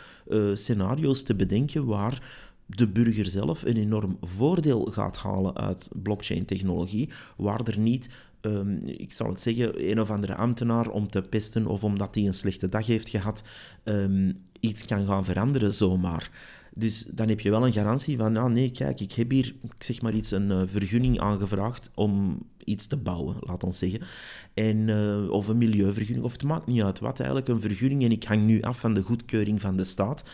scenario's 0.54 1.22
te 1.22 1.34
bedenken 1.34 1.84
waar 1.84 2.22
de 2.66 2.88
burger 2.88 3.26
zelf 3.26 3.62
een 3.62 3.76
enorm 3.76 4.16
voordeel 4.20 4.84
gaat 4.84 5.16
halen 5.16 5.56
uit 5.56 5.88
blockchain-technologie, 6.02 7.08
waar 7.36 7.60
er 7.60 7.78
niet 7.78 8.08
um, 8.42 8.78
ik 8.84 9.12
zal 9.12 9.28
het 9.28 9.40
zeggen, 9.40 9.90
een 9.90 10.00
of 10.00 10.10
andere 10.10 10.34
ambtenaar 10.34 10.88
om 10.88 11.10
te 11.10 11.22
pesten 11.22 11.66
of 11.66 11.84
omdat 11.84 12.14
hij 12.14 12.26
een 12.26 12.32
slechte 12.32 12.68
dag 12.68 12.86
heeft 12.86 13.08
gehad, 13.08 13.42
um, 13.84 14.38
iets 14.60 14.84
kan 14.84 15.06
gaan 15.06 15.24
veranderen 15.24 15.72
zomaar. 15.72 16.30
Dus 16.74 17.04
dan 17.04 17.28
heb 17.28 17.40
je 17.40 17.50
wel 17.50 17.66
een 17.66 17.72
garantie 17.72 18.16
van, 18.16 18.36
ah 18.36 18.50
nee, 18.50 18.70
kijk, 18.70 19.00
ik 19.00 19.12
heb 19.12 19.30
hier, 19.30 19.54
zeg 19.78 20.02
maar 20.02 20.14
iets, 20.14 20.30
een 20.30 20.50
uh, 20.50 20.62
vergunning 20.64 21.20
aangevraagd 21.20 21.90
om 21.94 22.38
iets 22.64 22.86
te 22.86 22.96
bouwen, 22.96 23.36
laat 23.40 23.64
ons 23.64 23.78
zeggen. 23.78 24.00
En, 24.54 24.88
uh, 24.88 25.30
of 25.30 25.48
een 25.48 25.58
milieuvergunning, 25.58 26.24
of 26.24 26.32
het 26.32 26.42
maakt 26.42 26.66
niet 26.66 26.82
uit 26.82 26.98
wat, 26.98 27.20
eigenlijk 27.20 27.48
een 27.48 27.60
vergunning. 27.60 28.04
En 28.04 28.10
ik 28.10 28.24
hang 28.24 28.44
nu 28.44 28.62
af 28.62 28.78
van 28.78 28.94
de 28.94 29.02
goedkeuring 29.02 29.60
van 29.60 29.76
de 29.76 29.84
staat. 29.84 30.24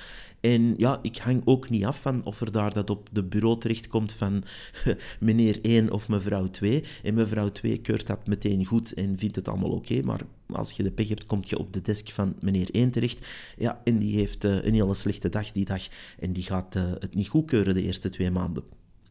En 0.41 0.75
ja, 0.77 0.99
ik 1.03 1.17
hang 1.17 1.43
ook 1.45 1.71
niet 1.71 1.85
af 1.85 2.01
van 2.01 2.25
of 2.25 2.41
er 2.41 2.53
daar 2.53 2.73
dat 2.73 2.91
op 2.91 3.09
de 3.13 3.25
bureau 3.25 3.59
terechtkomt 3.59 4.13
van 4.13 4.43
meneer 5.21 5.59
1 5.63 5.93
of 5.93 6.09
mevrouw 6.09 6.47
2. 6.47 6.85
En 7.03 7.15
mevrouw 7.15 7.49
2 7.49 7.79
keurt 7.79 8.07
dat 8.07 8.27
meteen 8.27 8.65
goed 8.65 8.95
en 8.95 9.19
vindt 9.19 9.37
het 9.37 9.49
allemaal 9.49 9.71
oké. 9.71 10.03
maar 10.03 10.21
als 10.47 10.73
je 10.73 10.83
de 10.83 10.91
pech 10.91 11.09
hebt, 11.09 11.27
kom 11.27 11.41
je 11.45 11.59
op 11.59 11.73
de 11.73 11.81
desk 11.81 12.09
van 12.09 12.35
meneer 12.41 12.69
1 12.71 12.91
terecht. 12.91 13.27
Ja, 13.57 13.81
en 13.85 13.99
die 13.99 14.17
heeft 14.17 14.45
uh, 14.45 14.65
een 14.65 14.75
hele 14.75 14.95
slechte 14.95 15.29
dag 15.29 15.53
die 15.53 15.65
dag. 15.65 15.83
En 16.19 16.33
die 16.33 16.43
gaat 16.43 16.77
uh, 16.77 16.83
het 16.99 17.15
niet 17.15 17.29
goedkeuren 17.29 17.75
de 17.75 17.83
eerste 17.83 18.09
twee 18.09 18.31
maanden. 18.31 18.63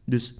Dus 0.04 0.34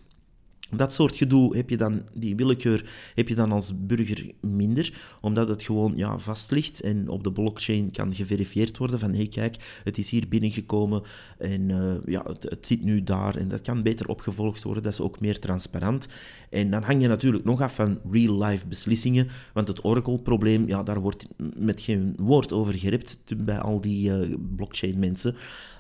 dat 0.76 0.92
soort 0.92 1.16
gedoe 1.16 1.56
heb 1.56 1.70
je 1.70 1.76
dan, 1.76 2.02
die 2.14 2.36
willekeur 2.36 2.84
heb 3.14 3.28
je 3.28 3.34
dan 3.34 3.52
als 3.52 3.86
burger 3.86 4.30
minder, 4.40 4.92
omdat 5.20 5.48
het 5.48 5.62
gewoon 5.62 5.92
ja, 5.96 6.18
vast 6.18 6.50
ligt 6.50 6.80
en 6.80 7.08
op 7.08 7.24
de 7.24 7.32
blockchain 7.32 7.90
kan 7.90 8.14
geverifieerd 8.14 8.76
worden 8.76 8.98
van 8.98 9.10
hé 9.10 9.16
hey, 9.16 9.28
kijk, 9.28 9.80
het 9.84 9.98
is 9.98 10.10
hier 10.10 10.28
binnengekomen 10.28 11.02
en 11.38 11.68
uh, 11.68 11.94
ja, 12.06 12.22
het, 12.26 12.42
het, 12.42 12.66
zit 12.66 12.82
nu 12.82 13.02
daar 13.02 13.36
en 13.36 13.48
dat 13.48 13.62
kan 13.62 13.82
beter 13.82 14.08
opgevolgd 14.08 14.62
worden, 14.62 14.82
dat 14.82 14.92
is 14.92 15.00
ook 15.00 15.20
meer 15.20 15.38
transparant. 15.38 16.08
En 16.50 16.70
dan 16.70 16.82
hang 16.82 17.02
je 17.02 17.08
natuurlijk 17.08 17.44
nog 17.44 17.60
af 17.60 17.74
van 17.74 17.98
real-life 18.10 18.66
beslissingen, 18.66 19.28
want 19.52 19.68
het 19.68 19.84
Oracle-probleem, 19.84 20.66
ja, 20.66 20.82
daar 20.82 21.00
wordt 21.00 21.26
met 21.56 21.80
geen 21.80 22.14
woord 22.18 22.52
over 22.52 22.74
gerept 22.74 23.18
bij 23.36 23.58
al 23.58 23.80
die 23.80 24.10
uh, 24.10 24.34
blockchain-mensen. 24.56 25.34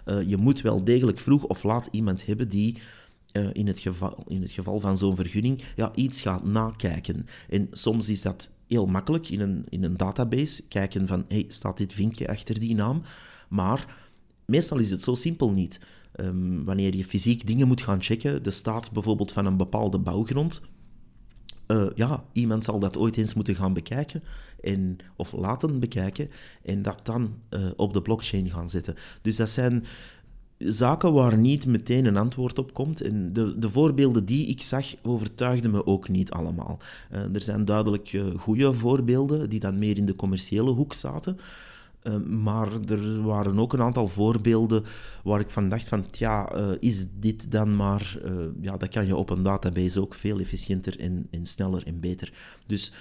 Uh, 0.06 0.22
je 0.28 0.36
moet 0.36 0.60
wel 0.60 0.84
degelijk 0.84 1.20
vroeg 1.20 1.44
of 1.44 1.62
laat 1.62 1.88
iemand 1.90 2.26
hebben 2.26 2.48
die 2.48 2.78
uh, 3.32 3.48
in, 3.52 3.66
het 3.66 3.78
geval, 3.78 4.24
in 4.28 4.42
het 4.42 4.50
geval 4.50 4.80
van 4.80 4.96
zo'n 4.96 5.16
vergunning 5.16 5.62
ja, 5.76 5.94
iets 5.94 6.20
gaat 6.20 6.44
nakijken. 6.44 7.26
En 7.48 7.68
soms 7.72 8.08
is 8.08 8.22
dat 8.22 8.50
heel 8.66 8.86
makkelijk 8.86 9.28
in 9.28 9.40
een, 9.40 9.64
in 9.68 9.84
een 9.84 9.96
database, 9.96 10.62
kijken 10.68 11.06
van, 11.06 11.24
hey, 11.28 11.44
staat 11.48 11.76
dit 11.76 11.92
vinkje 11.92 12.28
achter 12.28 12.60
die 12.60 12.74
naam? 12.74 13.02
Maar 13.48 13.96
meestal 14.44 14.78
is 14.78 14.90
het 14.90 15.02
zo 15.02 15.14
simpel 15.14 15.52
niet. 15.52 15.80
Um, 16.20 16.64
wanneer 16.64 16.96
je 16.96 17.04
fysiek 17.04 17.46
dingen 17.46 17.68
moet 17.68 17.82
gaan 17.82 18.02
checken, 18.02 18.42
de 18.42 18.50
staat 18.50 18.92
bijvoorbeeld 18.92 19.32
van 19.32 19.46
een 19.46 19.56
bepaalde 19.56 19.98
bouwgrond, 19.98 20.62
uh, 21.68 21.86
ja, 21.94 22.24
iemand 22.32 22.64
zal 22.64 22.78
dat 22.78 22.96
ooit 22.96 23.16
eens 23.16 23.34
moeten 23.34 23.54
gaan 23.54 23.72
bekijken 23.72 24.22
en, 24.60 24.96
of 25.16 25.32
laten 25.32 25.80
bekijken 25.80 26.30
en 26.62 26.82
dat 26.82 27.00
dan 27.02 27.34
uh, 27.50 27.66
op 27.76 27.92
de 27.92 28.02
blockchain 28.02 28.50
gaan 28.50 28.68
zetten. 28.68 28.94
Dus 29.22 29.36
dat 29.36 29.50
zijn 29.50 29.84
zaken 30.58 31.12
waar 31.12 31.38
niet 31.38 31.66
meteen 31.66 32.06
een 32.06 32.16
antwoord 32.16 32.58
op 32.58 32.74
komt. 32.74 33.00
En 33.00 33.32
de, 33.32 33.58
de 33.58 33.70
voorbeelden 33.70 34.24
die 34.24 34.46
ik 34.46 34.62
zag, 34.62 34.86
overtuigden 35.02 35.70
me 35.70 35.86
ook 35.86 36.08
niet 36.08 36.30
allemaal. 36.30 36.78
Uh, 37.12 37.34
er 37.34 37.42
zijn 37.42 37.64
duidelijk 37.64 38.12
uh, 38.12 38.24
goede 38.36 38.72
voorbeelden 38.72 39.48
die 39.48 39.60
dan 39.60 39.78
meer 39.78 39.96
in 39.96 40.06
de 40.06 40.16
commerciële 40.16 40.70
hoek 40.70 40.92
zaten. 40.94 41.38
Uh, 42.02 42.16
maar 42.16 42.68
er 42.88 43.22
waren 43.22 43.58
ook 43.58 43.72
een 43.72 43.82
aantal 43.82 44.08
voorbeelden 44.08 44.84
waar 45.24 45.40
ik 45.40 45.50
van 45.50 45.68
dacht 45.68 45.88
van, 45.88 46.04
ja, 46.10 46.52
is 46.78 47.06
dit 47.20 47.50
dan 47.50 47.76
maar... 47.76 48.18
ja, 48.60 48.76
dat 48.76 48.88
kan 48.88 49.06
je 49.06 49.16
op 49.16 49.30
een 49.30 49.42
database 49.42 50.00
ook 50.00 50.14
veel 50.14 50.38
efficiënter 50.38 51.00
en, 51.00 51.26
en 51.30 51.46
sneller 51.46 51.86
en 51.86 52.00
beter. 52.00 52.32
Dus 52.66 52.92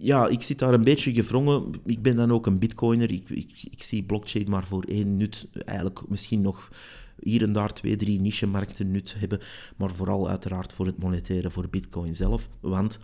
ja, 0.00 0.28
ik 0.28 0.42
zit 0.42 0.58
daar 0.58 0.74
een 0.74 0.84
beetje 0.84 1.14
gevrongen. 1.14 1.70
Ik 1.84 2.02
ben 2.02 2.16
dan 2.16 2.32
ook 2.32 2.46
een 2.46 2.58
bitcoiner. 2.58 3.12
Ik, 3.12 3.30
ik, 3.30 3.52
ik 3.70 3.82
zie 3.82 4.02
blockchain 4.02 4.50
maar 4.50 4.66
voor 4.66 4.84
één 4.84 5.16
nut. 5.16 5.48
Eigenlijk 5.64 6.08
misschien 6.08 6.40
nog 6.40 6.70
hier 7.20 7.42
en 7.42 7.52
daar 7.52 7.72
twee, 7.72 7.96
drie 7.96 8.20
niche-markten 8.20 8.90
nut 8.90 9.14
hebben. 9.18 9.40
Maar 9.76 9.90
vooral 9.90 10.28
uiteraard 10.28 10.72
voor 10.72 10.86
het 10.86 10.98
monetaire, 10.98 11.50
voor 11.50 11.68
bitcoin 11.68 12.14
zelf. 12.14 12.48
Want 12.60 13.00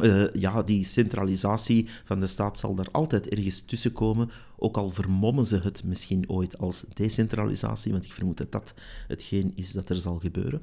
uh, 0.00 0.32
ja, 0.32 0.62
die 0.62 0.84
centralisatie 0.84 1.88
van 2.04 2.20
de 2.20 2.26
staat 2.26 2.58
zal 2.58 2.74
daar 2.74 2.90
altijd 2.90 3.28
ergens 3.28 3.60
tussen 3.60 3.92
komen. 3.92 4.30
Ook 4.56 4.76
al 4.76 4.90
vermommen 4.90 5.46
ze 5.46 5.58
het 5.58 5.84
misschien 5.84 6.28
ooit 6.28 6.58
als 6.58 6.84
decentralisatie, 6.94 7.92
want 7.92 8.04
ik 8.04 8.12
vermoed 8.12 8.36
dat 8.36 8.52
dat 8.52 8.74
hetgeen 9.08 9.52
is 9.54 9.72
dat 9.72 9.88
er 9.88 9.96
zal 9.96 10.18
gebeuren. 10.18 10.62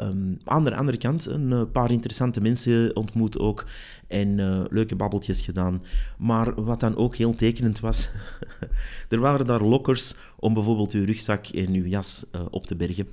Um, 0.00 0.38
aan 0.44 0.64
de 0.64 0.74
andere 0.74 0.98
kant, 0.98 1.26
een 1.26 1.50
uh, 1.50 1.62
paar 1.72 1.90
interessante 1.90 2.40
mensen 2.40 2.96
ontmoet 2.96 3.38
ook 3.38 3.66
en 4.06 4.38
uh, 4.38 4.64
leuke 4.68 4.96
babbeltjes 4.96 5.40
gedaan. 5.40 5.82
Maar 6.18 6.64
wat 6.64 6.80
dan 6.80 6.96
ook 6.96 7.16
heel 7.16 7.34
tekenend 7.34 7.80
was, 7.80 8.10
er 9.08 9.20
waren 9.20 9.46
daar 9.46 9.62
lokkers 9.62 10.14
om 10.36 10.54
bijvoorbeeld 10.54 10.92
uw 10.92 11.04
rugzak 11.04 11.46
en 11.46 11.72
uw 11.72 11.84
jas 11.84 12.24
uh, 12.34 12.40
op 12.50 12.66
te 12.66 12.76
bergen. 12.76 13.08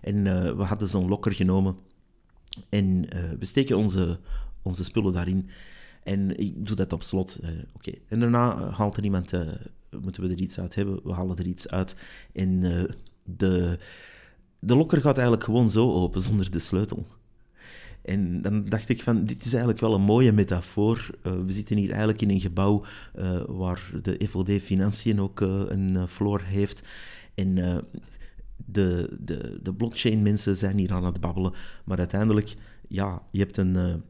En 0.00 0.22
we 0.56 0.62
hadden 0.62 0.88
zo'n 0.88 1.08
lokker 1.08 1.32
genomen 1.32 1.76
en 2.68 3.06
we 3.38 3.44
steken 3.44 3.76
onze, 3.76 4.18
onze 4.62 4.84
spullen 4.84 5.12
daarin. 5.12 5.48
En 6.02 6.38
ik 6.38 6.66
doe 6.66 6.76
dat 6.76 6.92
op 6.92 7.02
slot. 7.02 7.40
Oké. 7.74 7.92
En 8.08 8.20
daarna 8.20 8.70
haalt 8.70 8.96
er 8.96 9.04
iemand, 9.04 9.32
moeten 10.00 10.22
we 10.22 10.28
er 10.28 10.40
iets 10.40 10.60
uit 10.60 10.74
hebben, 10.74 11.00
we 11.04 11.12
halen 11.12 11.36
er 11.36 11.46
iets 11.46 11.68
uit. 11.68 11.96
En 12.32 12.60
de 13.24 13.78
de 14.60 14.76
lokker 14.76 15.00
gaat 15.00 15.14
eigenlijk 15.14 15.44
gewoon 15.44 15.70
zo 15.70 15.92
open, 15.92 16.20
zonder 16.20 16.50
de 16.50 16.58
sleutel. 16.58 17.06
En 18.02 18.42
dan 18.42 18.64
dacht 18.64 18.88
ik 18.88 19.02
van, 19.02 19.24
dit 19.24 19.44
is 19.44 19.50
eigenlijk 19.50 19.80
wel 19.80 19.94
een 19.94 20.02
mooie 20.02 20.32
metafoor. 20.32 21.10
Uh, 21.22 21.32
we 21.46 21.52
zitten 21.52 21.76
hier 21.76 21.88
eigenlijk 21.88 22.20
in 22.20 22.30
een 22.30 22.40
gebouw 22.40 22.84
uh, 23.18 23.42
waar 23.46 23.90
de 24.02 24.26
FOD 24.28 24.50
Financiën 24.50 25.20
ook 25.20 25.40
uh, 25.40 25.62
een 25.68 26.08
floor 26.08 26.40
heeft. 26.40 26.82
En 27.34 27.54
de, 28.56 29.16
de, 29.18 29.58
de 29.62 29.74
blockchain-mensen 29.74 30.56
zijn 30.56 30.78
hier 30.78 30.92
aan 30.92 31.04
het 31.04 31.20
babbelen. 31.20 31.52
Maar 31.84 31.98
uiteindelijk, 31.98 32.54
ja, 32.88 33.22
je 33.30 33.38
hebt 33.38 33.56
een 33.56 34.02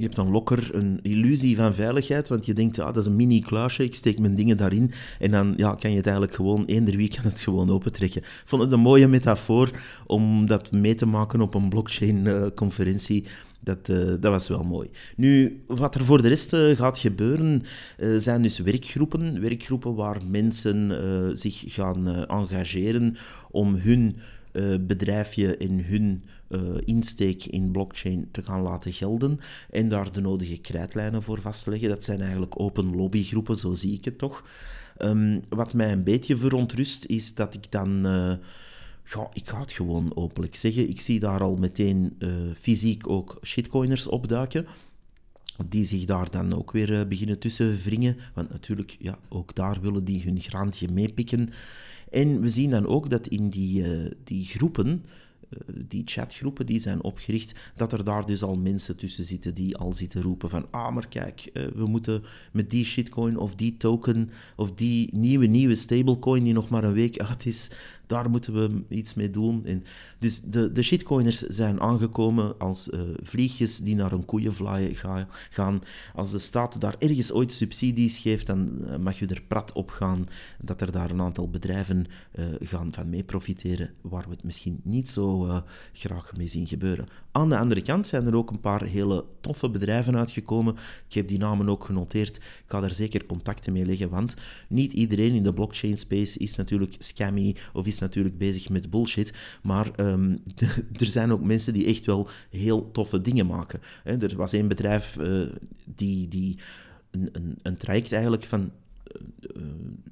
je 0.00 0.06
hebt 0.06 0.16
dan 0.16 0.30
lokker 0.30 0.74
een 0.74 0.98
illusie 1.02 1.56
van 1.56 1.74
veiligheid, 1.74 2.28
want 2.28 2.46
je 2.46 2.52
denkt, 2.52 2.78
ah, 2.78 2.86
dat 2.86 2.96
is 2.96 3.06
een 3.06 3.16
mini-kluisje, 3.16 3.84
ik 3.84 3.94
steek 3.94 4.18
mijn 4.18 4.34
dingen 4.34 4.56
daarin 4.56 4.92
en 5.18 5.30
dan 5.30 5.54
ja, 5.56 5.74
kan 5.74 5.90
je 5.90 5.96
het 5.96 6.06
eigenlijk 6.06 6.36
gewoon, 6.36 6.64
eender 6.64 6.96
wie 6.96 7.08
kan 7.08 7.24
het 7.24 7.40
gewoon 7.40 7.70
opentrekken. 7.70 8.20
Ik 8.20 8.42
vond 8.44 8.62
het 8.62 8.72
een 8.72 8.80
mooie 8.80 9.08
metafoor 9.08 9.70
om 10.06 10.46
dat 10.46 10.72
mee 10.72 10.94
te 10.94 11.06
maken 11.06 11.40
op 11.40 11.54
een 11.54 11.68
blockchain-conferentie. 11.68 13.24
Dat, 13.62 13.88
uh, 13.88 14.06
dat 14.06 14.22
was 14.22 14.48
wel 14.48 14.64
mooi. 14.64 14.90
Nu, 15.16 15.62
wat 15.66 15.94
er 15.94 16.04
voor 16.04 16.22
de 16.22 16.28
rest 16.28 16.52
uh, 16.52 16.76
gaat 16.76 16.98
gebeuren, 16.98 17.62
zijn 18.16 18.42
dus 18.42 18.58
werkgroepen. 18.58 19.40
Werkgroepen 19.40 19.94
waar 19.94 20.20
mensen 20.30 21.36
zich 21.38 21.62
gaan 21.66 22.26
engageren 22.26 23.16
om 23.50 23.74
hun 23.74 24.16
bedrijfje 24.86 25.56
en 25.56 25.84
hun 25.84 26.22
insteek 26.84 27.44
in 27.44 27.70
blockchain 27.70 28.28
te 28.30 28.42
gaan 28.42 28.62
laten 28.62 28.92
gelden 28.92 29.40
en 29.70 29.88
daar 29.88 30.12
de 30.12 30.20
nodige 30.20 30.58
krijtlijnen 30.58 31.22
voor 31.22 31.40
vast 31.40 31.64
te 31.64 31.70
leggen. 31.70 31.88
Dat 31.88 32.04
zijn 32.04 32.20
eigenlijk 32.20 32.60
open 32.60 32.96
lobbygroepen, 32.96 33.56
zo 33.56 33.74
zie 33.74 33.94
ik 33.94 34.04
het 34.04 34.18
toch. 34.18 34.44
Um, 34.98 35.42
wat 35.48 35.74
mij 35.74 35.92
een 35.92 36.04
beetje 36.04 36.36
verontrust 36.36 37.04
is 37.04 37.34
dat 37.34 37.54
ik 37.54 37.70
dan 37.70 38.06
ja, 39.14 39.30
ik 39.32 39.48
ga 39.48 39.60
het 39.60 39.72
gewoon 39.72 40.16
openlijk 40.16 40.54
zeggen. 40.54 40.88
Ik 40.88 41.00
zie 41.00 41.20
daar 41.20 41.42
al 41.42 41.56
meteen 41.56 42.16
uh, 42.18 42.30
fysiek 42.54 43.08
ook 43.08 43.38
shitcoiners 43.42 44.06
opduiken. 44.06 44.66
Die 45.68 45.84
zich 45.84 46.04
daar 46.04 46.30
dan 46.30 46.54
ook 46.54 46.72
weer 46.72 46.90
uh, 46.90 47.06
beginnen 47.08 47.38
tussen 47.38 47.76
wringen. 47.76 48.16
Want 48.34 48.50
natuurlijk, 48.50 48.96
ja, 48.98 49.18
ook 49.28 49.54
daar 49.54 49.80
willen 49.80 50.04
die 50.04 50.22
hun 50.22 50.40
graantje 50.40 50.88
meepikken. 50.88 51.48
En 52.10 52.40
we 52.40 52.48
zien 52.48 52.70
dan 52.70 52.86
ook 52.86 53.10
dat 53.10 53.26
in 53.26 53.50
die, 53.50 53.82
uh, 53.82 54.10
die 54.24 54.44
groepen 54.44 54.88
eh, 54.88 55.10
die 55.88 56.02
chatgroepen 56.04 56.66
die 56.66 56.78
zijn 56.78 57.02
opgericht, 57.02 57.54
dat 57.76 57.92
er 57.92 58.04
daar 58.04 58.26
dus 58.26 58.42
al 58.42 58.56
mensen 58.56 58.96
tussen 58.96 59.24
zitten 59.24 59.54
die 59.54 59.76
al 59.76 59.92
zitten 59.92 60.22
roepen 60.22 60.50
van 60.50 60.66
ah, 60.70 60.94
maar 60.94 61.08
kijk, 61.08 61.50
eh, 61.52 61.66
we 61.74 61.86
moeten 61.86 62.22
met 62.52 62.70
die 62.70 62.84
shitcoin 62.84 63.36
of 63.36 63.54
die 63.54 63.76
token 63.76 64.30
of 64.56 64.72
die 64.72 65.14
nieuwe, 65.14 65.46
nieuwe 65.46 65.74
stablecoin 65.74 66.44
die 66.44 66.52
nog 66.52 66.68
maar 66.68 66.84
een 66.84 66.92
week 66.92 67.18
uit 67.18 67.46
is, 67.46 67.70
daar 68.10 68.30
moeten 68.30 68.52
we 68.52 68.82
iets 68.88 69.14
mee 69.14 69.30
doen. 69.30 69.64
En 69.64 69.84
dus 70.18 70.40
de, 70.40 70.72
de 70.72 70.82
shitcoiners 70.82 71.38
zijn 71.38 71.80
aangekomen 71.80 72.58
als 72.58 72.88
uh, 72.88 73.00
vliegjes 73.22 73.78
die 73.78 73.94
naar 73.94 74.12
een 74.12 74.24
koeienvlaaien 74.24 74.94
ga, 74.94 75.28
gaan. 75.50 75.80
Als 76.14 76.30
de 76.30 76.38
staat 76.38 76.80
daar 76.80 76.94
ergens 76.98 77.32
ooit 77.32 77.52
subsidies 77.52 78.18
geeft, 78.18 78.46
dan 78.46 78.84
mag 79.02 79.18
je 79.18 79.26
er 79.26 79.42
prat 79.48 79.72
op 79.72 79.90
gaan 79.90 80.26
dat 80.62 80.80
er 80.80 80.92
daar 80.92 81.10
een 81.10 81.20
aantal 81.20 81.50
bedrijven 81.50 82.06
uh, 82.34 82.44
gaan 82.60 82.88
van 82.92 83.08
mee 83.08 83.22
profiteren, 83.22 83.90
waar 84.00 84.24
we 84.24 84.30
het 84.30 84.44
misschien 84.44 84.80
niet 84.82 85.08
zo 85.08 85.62
graag 85.92 86.36
mee 86.36 86.46
zien 86.46 86.66
gebeuren. 86.66 87.06
Aan 87.32 87.48
de 87.48 87.58
andere 87.58 87.82
kant 87.82 88.06
zijn 88.06 88.26
er 88.26 88.36
ook 88.36 88.50
een 88.50 88.60
paar 88.60 88.84
hele 88.84 89.24
toffe 89.40 89.70
bedrijven 89.70 90.16
uitgekomen. 90.16 90.76
Ik 91.08 91.14
heb 91.14 91.28
die 91.28 91.38
namen 91.38 91.68
ook 91.68 91.84
genoteerd. 91.84 92.36
Ik 92.36 92.62
ga 92.66 92.80
daar 92.80 92.94
zeker 92.94 93.26
contacten 93.26 93.72
mee 93.72 93.86
leggen, 93.86 94.08
want 94.08 94.34
niet 94.68 94.92
iedereen 94.92 95.34
in 95.34 95.42
de 95.42 95.52
blockchain 95.52 95.98
space 95.98 96.38
is 96.38 96.56
natuurlijk 96.56 96.94
scammy 96.98 97.56
of 97.72 97.86
is 97.86 97.99
natuurlijk 98.00 98.38
bezig 98.38 98.68
met 98.68 98.90
bullshit. 98.90 99.32
Maar 99.62 99.90
um, 100.06 100.42
er 100.92 101.06
zijn 101.06 101.32
ook 101.32 101.44
mensen 101.44 101.72
die 101.72 101.86
echt 101.86 102.06
wel 102.06 102.28
heel 102.50 102.90
toffe 102.90 103.20
dingen 103.20 103.46
maken. 103.46 103.80
Er 104.04 104.36
was 104.36 104.52
één 104.52 104.68
bedrijf 104.68 105.18
uh, 105.18 105.46
die, 105.84 106.28
die 106.28 106.58
een, 107.10 107.28
een, 107.32 107.58
een 107.62 107.76
traject 107.76 108.12
eigenlijk 108.12 108.44
van 108.44 108.70
uh, 109.56 109.62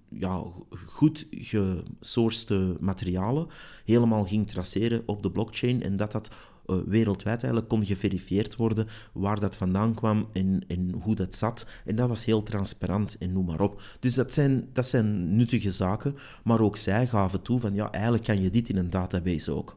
ja, 0.08 0.42
goed 0.86 1.26
gesourced 1.30 2.80
materialen 2.80 3.46
helemaal 3.84 4.24
ging 4.24 4.48
traceren 4.48 5.02
op 5.06 5.22
de 5.22 5.30
blockchain 5.30 5.82
en 5.82 5.96
dat 5.96 6.12
dat 6.12 6.30
uh, 6.70 6.76
wereldwijd 6.86 7.42
eigenlijk 7.42 7.68
kon 7.68 7.86
geverifieerd 7.86 8.56
worden 8.56 8.86
waar 9.12 9.40
dat 9.40 9.56
vandaan 9.56 9.94
kwam 9.94 10.28
en, 10.32 10.64
en 10.66 10.94
hoe 11.02 11.14
dat 11.14 11.34
zat. 11.34 11.66
En 11.84 11.96
dat 11.96 12.08
was 12.08 12.24
heel 12.24 12.42
transparant 12.42 13.18
en 13.18 13.32
noem 13.32 13.44
maar 13.44 13.60
op. 13.60 13.82
Dus 14.00 14.14
dat 14.14 14.32
zijn, 14.32 14.68
dat 14.72 14.86
zijn 14.86 15.36
nuttige 15.36 15.70
zaken, 15.70 16.16
maar 16.44 16.60
ook 16.60 16.76
zij 16.76 17.06
gaven 17.06 17.42
toe 17.42 17.60
van 17.60 17.74
ja, 17.74 17.90
eigenlijk 17.90 18.24
kan 18.24 18.42
je 18.42 18.50
dit 18.50 18.68
in 18.68 18.76
een 18.76 18.90
database 18.90 19.52
ook. 19.52 19.76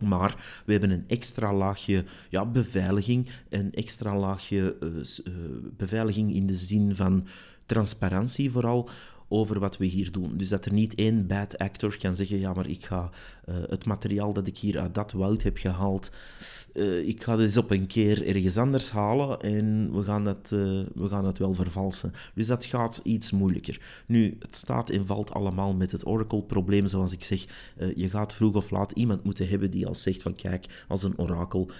Maar 0.00 0.62
we 0.66 0.72
hebben 0.72 0.90
een 0.90 1.04
extra 1.06 1.54
laagje 1.54 2.04
ja, 2.28 2.46
beveiliging, 2.46 3.28
een 3.48 3.72
extra 3.72 4.16
laagje 4.18 4.76
uh, 4.80 4.88
uh, 4.96 5.34
beveiliging 5.76 6.34
in 6.34 6.46
de 6.46 6.54
zin 6.54 6.96
van 6.96 7.26
transparantie 7.66 8.50
vooral 8.50 8.88
over 9.34 9.60
wat 9.60 9.76
we 9.76 9.84
hier 9.84 10.12
doen. 10.12 10.36
Dus 10.36 10.48
dat 10.48 10.64
er 10.64 10.72
niet 10.72 10.94
één 10.94 11.26
bad 11.26 11.58
actor 11.58 11.96
kan 11.98 12.16
zeggen, 12.16 12.38
ja, 12.38 12.52
maar 12.52 12.68
ik 12.68 12.86
ga 12.86 13.10
uh, 13.48 13.54
het 13.68 13.84
materiaal 13.84 14.32
dat 14.32 14.46
ik 14.46 14.58
hier 14.58 14.80
uit 14.80 14.94
dat 14.94 15.12
woud 15.12 15.42
heb 15.42 15.56
gehaald, 15.56 16.10
uh, 16.74 17.08
ik 17.08 17.22
ga 17.22 17.32
het 17.32 17.40
eens 17.40 17.56
op 17.56 17.70
een 17.70 17.86
keer 17.86 18.26
ergens 18.26 18.56
anders 18.56 18.90
halen 18.90 19.40
en 19.40 19.92
we 19.92 20.02
gaan, 20.02 20.24
dat, 20.24 20.50
uh, 20.52 20.60
we 20.94 21.08
gaan 21.08 21.24
dat 21.24 21.38
wel 21.38 21.54
vervalsen. 21.54 22.12
Dus 22.34 22.46
dat 22.46 22.64
gaat 22.64 23.00
iets 23.04 23.30
moeilijker. 23.30 23.80
Nu, 24.06 24.36
het 24.38 24.56
staat 24.56 24.90
en 24.90 25.06
valt 25.06 25.32
allemaal 25.32 25.74
met 25.74 25.92
het 25.92 26.06
Oracle-probleem, 26.06 26.86
zoals 26.86 27.12
ik 27.12 27.24
zeg. 27.24 27.44
je 27.96 28.10
gaat 28.10 28.34
vroeg 28.34 28.54
of 28.54 28.70
laat 28.70 28.92
iemand 28.92 29.24
moeten 29.24 29.48
hebben 29.48 29.70
die 29.70 29.86
al 29.86 29.94
zegt 29.94 30.22
van, 30.22 30.34
kijk, 30.34 30.84
als 30.88 31.02
een 31.02 31.18
orakel, 31.18 31.70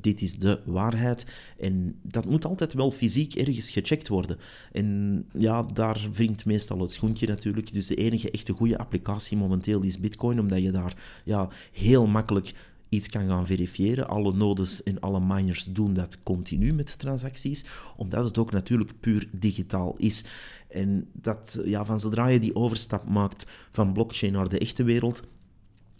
dit 0.00 0.20
is 0.20 0.38
de 0.38 0.60
waarheid. 0.64 1.26
En 1.58 1.98
dat 2.02 2.24
moet 2.24 2.44
altijd 2.44 2.72
wel 2.72 2.90
fysiek 2.90 3.34
ergens 3.34 3.70
gecheckt 3.70 4.08
worden. 4.08 4.38
En 4.72 5.26
ja, 5.32 5.62
daar 5.62 6.08
wringt 6.12 6.44
meestal 6.44 6.80
het 6.80 6.92
schoentje 6.98 7.26
natuurlijk. 7.26 7.72
Dus 7.72 7.86
de 7.86 7.94
enige 7.94 8.30
echte 8.30 8.52
goede 8.52 8.78
applicatie 8.78 9.36
momenteel 9.36 9.82
is 9.82 10.00
Bitcoin, 10.00 10.40
omdat 10.40 10.62
je 10.62 10.70
daar 10.70 10.96
ja, 11.24 11.48
heel 11.72 12.06
makkelijk 12.06 12.54
iets 12.88 13.08
kan 13.08 13.28
gaan 13.28 13.46
verifiëren. 13.46 14.08
Alle 14.08 14.32
nodes 14.32 14.82
en 14.82 15.00
alle 15.00 15.20
miners 15.20 15.64
doen 15.64 15.94
dat 15.94 16.18
continu 16.22 16.72
met 16.72 16.98
transacties, 16.98 17.64
omdat 17.96 18.24
het 18.24 18.38
ook 18.38 18.52
natuurlijk 18.52 19.00
puur 19.00 19.28
digitaal 19.32 19.94
is. 19.96 20.24
En 20.68 21.08
dat, 21.12 21.60
ja, 21.64 21.84
van 21.84 22.00
zodra 22.00 22.26
je 22.26 22.40
die 22.40 22.54
overstap 22.54 23.08
maakt 23.08 23.46
van 23.72 23.92
blockchain 23.92 24.32
naar 24.32 24.48
de 24.48 24.58
echte 24.58 24.82
wereld, 24.82 25.22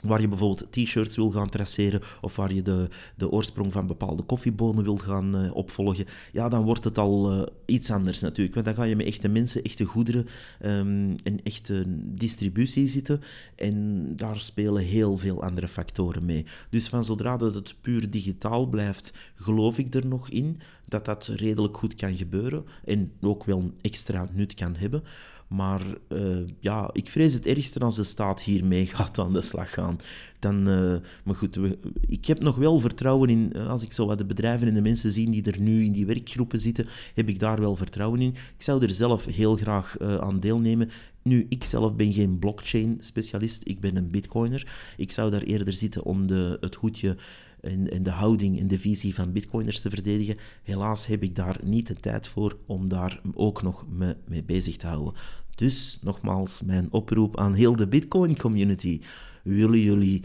waar 0.04 0.20
je 0.20 0.28
bijvoorbeeld 0.28 0.72
t-shirts 0.72 1.16
wil 1.16 1.30
gaan 1.30 1.48
traceren 1.48 2.00
of 2.20 2.36
waar 2.36 2.52
je 2.52 2.62
de, 2.62 2.88
de 3.16 3.30
oorsprong 3.30 3.72
van 3.72 3.86
bepaalde 3.86 4.22
koffiebonen 4.22 4.84
wil 4.84 4.96
gaan 4.96 5.44
uh, 5.44 5.54
opvolgen, 5.54 6.04
ja, 6.32 6.48
dan 6.48 6.64
wordt 6.64 6.84
het 6.84 6.98
al 6.98 7.32
uh, 7.32 7.42
iets 7.64 7.90
anders 7.90 8.20
natuurlijk. 8.20 8.54
Want 8.54 8.66
dan 8.66 8.74
ga 8.74 8.82
je 8.82 8.96
met 8.96 9.06
echte 9.06 9.28
mensen, 9.28 9.62
echte 9.62 9.84
goederen 9.84 10.26
en 10.58 11.40
echte 11.42 11.84
distributie 12.14 12.86
zitten 12.86 13.20
en 13.56 14.06
daar 14.16 14.40
spelen 14.40 14.82
heel 14.82 15.18
veel 15.18 15.42
andere 15.42 15.68
factoren 15.68 16.24
mee. 16.24 16.46
Dus 16.70 16.88
van 16.88 17.04
zodra 17.04 17.36
dat 17.36 17.54
het 17.54 17.74
puur 17.80 18.10
digitaal 18.10 18.66
blijft, 18.66 19.12
geloof 19.34 19.78
ik 19.78 19.94
er 19.94 20.06
nog 20.06 20.30
in 20.30 20.60
dat 20.88 21.04
dat 21.04 21.26
redelijk 21.26 21.76
goed 21.76 21.94
kan 21.94 22.16
gebeuren 22.16 22.64
en 22.84 23.12
ook 23.20 23.44
wel 23.44 23.72
extra 23.80 24.28
nut 24.32 24.54
kan 24.54 24.76
hebben. 24.76 25.02
Maar 25.48 25.80
uh, 26.08 26.36
ja, 26.60 26.90
ik 26.92 27.10
vrees 27.10 27.32
het 27.32 27.46
ergste 27.46 27.80
als 27.80 27.96
de 27.96 28.04
staat 28.04 28.42
hiermee 28.42 28.86
gaat 28.86 29.18
aan 29.18 29.32
de 29.32 29.42
slag 29.42 29.70
gaan. 29.70 29.98
Dan, 30.38 30.68
uh, 30.68 30.96
maar 31.24 31.34
goed, 31.34 31.58
ik 32.06 32.26
heb 32.26 32.40
nog 32.42 32.56
wel 32.56 32.80
vertrouwen 32.80 33.28
in, 33.28 33.52
uh, 33.56 33.68
als 33.68 33.82
ik 33.82 33.92
zo 33.92 34.06
wat 34.06 34.18
de 34.18 34.24
bedrijven 34.24 34.68
en 34.68 34.74
de 34.74 34.80
mensen 34.80 35.10
zie 35.10 35.30
die 35.30 35.52
er 35.52 35.60
nu 35.60 35.84
in 35.84 35.92
die 35.92 36.06
werkgroepen 36.06 36.60
zitten, 36.60 36.86
heb 37.14 37.28
ik 37.28 37.38
daar 37.38 37.60
wel 37.60 37.76
vertrouwen 37.76 38.20
in. 38.20 38.30
Ik 38.30 38.62
zou 38.62 38.82
er 38.82 38.90
zelf 38.90 39.24
heel 39.24 39.56
graag 39.56 39.98
aan 39.98 40.40
deelnemen. 40.40 40.90
Nu, 41.22 41.46
ik 41.48 41.64
zelf 41.64 41.96
ben 41.96 42.12
geen 42.12 42.38
blockchain-specialist, 42.38 43.68
ik 43.68 43.80
ben 43.80 43.96
een 43.96 44.10
bitcoiner. 44.10 44.66
Ik 44.96 45.12
zou 45.12 45.30
daar 45.30 45.42
eerder 45.42 45.72
zitten 45.72 46.04
om 46.04 46.26
de, 46.26 46.56
het 46.60 46.74
hoedje 46.74 47.16
en, 47.60 48.02
de 48.02 48.10
houding 48.10 48.60
en 48.60 48.68
de 48.68 48.78
visie 48.78 49.14
van 49.14 49.32
bitcoiners 49.32 49.80
te 49.80 49.90
verdedigen. 49.90 50.36
Helaas 50.62 51.06
heb 51.06 51.22
ik 51.22 51.34
daar 51.34 51.58
niet 51.64 51.86
de 51.86 51.94
tijd 51.94 52.28
voor 52.28 52.58
om 52.66 52.88
daar 52.88 53.20
ook 53.34 53.62
nog 53.62 53.86
me 53.88 54.16
mee 54.26 54.42
bezig 54.42 54.76
te 54.76 54.86
houden. 54.86 55.14
Dus 55.54 55.98
nogmaals, 56.02 56.62
mijn 56.62 56.88
oproep 56.90 57.38
aan 57.38 57.54
heel 57.54 57.76
de 57.76 57.88
Bitcoin-community. 57.88 59.00
Willen 59.42 59.80
jullie 59.80 60.24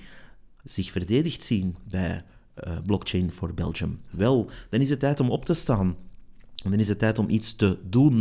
zich 0.63 0.91
verdedigd 0.91 1.43
zien 1.43 1.75
bij 1.89 2.23
uh, 2.67 2.77
Blockchain 2.85 3.31
for 3.31 3.53
Belgium? 3.53 3.99
Wel, 4.09 4.49
dan 4.69 4.81
is 4.81 4.89
het 4.89 4.99
tijd 4.99 5.19
om 5.19 5.29
op 5.29 5.45
te 5.45 5.53
staan. 5.53 5.95
En 6.63 6.71
dan 6.71 6.79
is 6.79 6.87
het 6.87 6.99
tijd 6.99 7.19
om 7.19 7.29
iets 7.29 7.55
te 7.55 7.77
doen. 7.89 8.17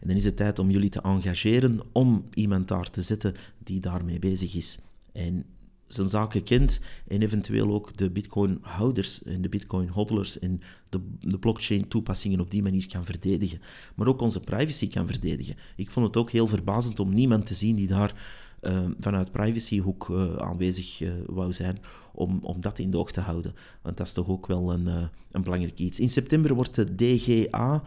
En 0.00 0.08
dan 0.08 0.16
is 0.16 0.24
het 0.24 0.36
tijd 0.36 0.58
om 0.58 0.70
jullie 0.70 0.90
te 0.90 1.00
engageren 1.00 1.80
om 1.92 2.24
iemand 2.34 2.68
daar 2.68 2.90
te 2.90 3.02
zetten 3.02 3.34
die 3.58 3.80
daarmee 3.80 4.18
bezig 4.18 4.54
is. 4.54 4.78
En 5.12 5.44
zijn 5.88 6.08
zaken 6.08 6.42
kent 6.42 6.80
en 7.06 7.22
eventueel 7.22 7.72
ook 7.72 7.96
de 7.96 8.10
bitcoin-houders 8.10 9.22
en 9.22 9.42
de 9.42 9.48
bitcoin-hodlers 9.48 10.38
en 10.38 10.60
de, 10.88 11.00
de 11.20 11.38
blockchain-toepassingen 11.38 12.40
op 12.40 12.50
die 12.50 12.62
manier 12.62 12.88
kan 12.88 13.04
verdedigen. 13.04 13.60
Maar 13.94 14.06
ook 14.06 14.20
onze 14.20 14.40
privacy 14.40 14.88
kan 14.88 15.06
verdedigen. 15.06 15.56
Ik 15.76 15.90
vond 15.90 16.06
het 16.06 16.16
ook 16.16 16.30
heel 16.30 16.46
verbazend 16.46 17.00
om 17.00 17.14
niemand 17.14 17.46
te 17.46 17.54
zien 17.54 17.76
die 17.76 17.86
daar 17.86 18.14
uh, 18.62 18.78
vanuit 19.00 19.32
privacyhoek 19.32 20.08
uh, 20.08 20.36
aanwezig 20.36 21.00
uh, 21.00 21.10
wou 21.26 21.52
zijn 21.52 21.78
om, 22.12 22.38
om 22.42 22.60
dat 22.60 22.78
in 22.78 22.90
de 22.90 22.98
oog 22.98 23.10
te 23.10 23.20
houden. 23.20 23.54
Want 23.82 23.96
dat 23.96 24.06
is 24.06 24.12
toch 24.12 24.28
ook 24.28 24.46
wel 24.46 24.72
een, 24.72 24.86
een 25.30 25.42
belangrijk 25.42 25.78
iets. 25.78 26.00
In 26.00 26.10
september 26.10 26.54
wordt 26.54 26.74
de 26.74 26.94
DGA 26.94 27.82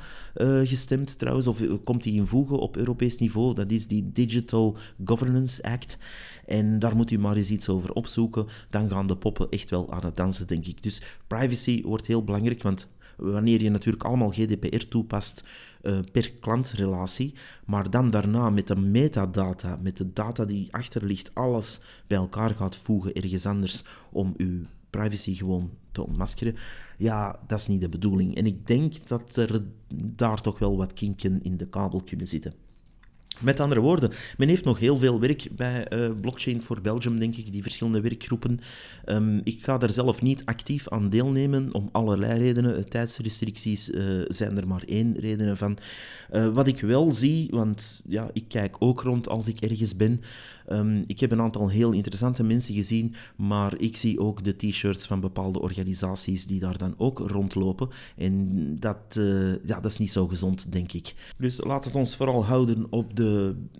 gestemd 0.63 1.19
trouwens, 1.19 1.47
of 1.47 1.61
komt 1.83 2.03
die 2.03 2.13
in 2.13 2.25
voegen 2.25 2.59
op 2.59 2.77
Europees 2.77 3.17
niveau. 3.17 3.53
Dat 3.53 3.71
is 3.71 3.87
die 3.87 4.11
Digital 4.11 4.77
Governance 5.05 5.63
Act. 5.63 5.97
En 6.45 6.79
daar 6.79 6.95
moet 6.95 7.11
u 7.11 7.19
maar 7.19 7.35
eens 7.35 7.49
iets 7.49 7.69
over 7.69 7.93
opzoeken. 7.93 8.47
Dan 8.69 8.89
gaan 8.89 9.07
de 9.07 9.17
poppen 9.17 9.49
echt 9.49 9.69
wel 9.69 9.91
aan 9.91 10.05
het 10.05 10.17
dansen, 10.17 10.47
denk 10.47 10.65
ik. 10.65 10.83
Dus 10.83 11.01
privacy 11.27 11.83
wordt 11.83 12.07
heel 12.07 12.23
belangrijk, 12.23 12.63
want 12.63 12.87
wanneer 13.17 13.63
je 13.63 13.69
natuurlijk 13.69 14.03
allemaal 14.03 14.29
GDPR 14.29 14.87
toepast 14.89 15.43
uh, 15.81 15.99
per 16.11 16.31
klantrelatie, 16.31 17.33
maar 17.65 17.89
dan 17.89 18.09
daarna 18.09 18.49
met 18.49 18.67
de 18.67 18.75
metadata, 18.75 19.79
met 19.81 19.97
de 19.97 20.13
data 20.13 20.45
die 20.45 20.73
achter 20.73 21.05
ligt, 21.05 21.35
alles 21.35 21.81
bij 22.07 22.17
elkaar 22.17 22.49
gaat 22.49 22.75
voegen 22.75 23.13
ergens 23.13 23.45
anders 23.45 23.83
om 24.11 24.33
uw 24.37 24.65
privacy 24.89 25.35
gewoon 25.35 25.71
te 25.91 26.05
ontmaskeren. 26.05 26.55
Ja, 26.97 27.39
dat 27.47 27.59
is 27.59 27.67
niet 27.67 27.81
de 27.81 27.89
bedoeling. 27.89 28.35
En 28.35 28.45
ik 28.45 28.67
denk 28.67 29.07
dat 29.07 29.35
er 29.35 29.61
daar 30.15 30.41
toch 30.41 30.59
wel 30.59 30.77
wat 30.77 30.93
kinken 30.93 31.41
in 31.41 31.57
de 31.57 31.67
kabel 31.67 32.03
kunnen 32.03 32.27
zitten. 32.27 32.53
Met 33.39 33.59
andere 33.59 33.81
woorden, 33.81 34.11
men 34.37 34.47
heeft 34.47 34.65
nog 34.65 34.79
heel 34.79 34.97
veel 34.97 35.19
werk 35.19 35.47
bij 35.55 35.91
uh, 35.93 36.09
Blockchain 36.21 36.61
for 36.61 36.81
Belgium, 36.81 37.19
denk 37.19 37.35
ik, 37.35 37.51
die 37.51 37.61
verschillende 37.61 38.01
werkgroepen. 38.01 38.59
Um, 39.05 39.41
ik 39.43 39.63
ga 39.63 39.77
daar 39.77 39.91
zelf 39.91 40.21
niet 40.21 40.45
actief 40.45 40.89
aan 40.89 41.09
deelnemen, 41.09 41.73
om 41.73 41.89
allerlei 41.91 42.39
redenen. 42.39 42.89
Tijdsrestricties 42.89 43.89
uh, 43.89 44.21
zijn 44.27 44.57
er 44.57 44.67
maar 44.67 44.83
één 44.85 45.19
reden 45.19 45.57
van. 45.57 45.77
Wat 46.53 46.67
ik 46.67 46.79
wel 46.79 47.11
zie, 47.11 47.47
want 47.49 48.01
ja, 48.07 48.29
ik 48.33 48.45
kijk 48.47 48.75
ook 48.79 49.01
rond 49.01 49.29
als 49.29 49.47
ik 49.47 49.61
ergens 49.61 49.95
ben. 49.95 50.21
Um, 50.69 51.03
ik 51.07 51.19
heb 51.19 51.31
een 51.31 51.41
aantal 51.41 51.69
heel 51.69 51.91
interessante 51.91 52.43
mensen 52.43 52.73
gezien, 52.73 53.15
maar 53.35 53.73
ik 53.77 53.97
zie 53.97 54.19
ook 54.19 54.43
de 54.43 54.55
t-shirts 54.55 55.05
van 55.05 55.19
bepaalde 55.19 55.61
organisaties 55.61 56.45
die 56.47 56.59
daar 56.59 56.77
dan 56.77 56.93
ook 56.97 57.19
rondlopen. 57.19 57.89
En 58.17 58.75
dat, 58.79 59.19
ja, 59.63 59.79
dat 59.79 59.91
is 59.91 59.97
niet 59.97 60.11
zo 60.11 60.27
gezond, 60.27 60.71
denk 60.71 60.91
ik. 60.91 61.13
Dus 61.37 61.63
laat 61.63 61.85
het 61.85 61.95
ons 61.95 62.15
vooral 62.15 62.45
houden 62.45 62.85
op 62.89 63.15
de 63.15 63.20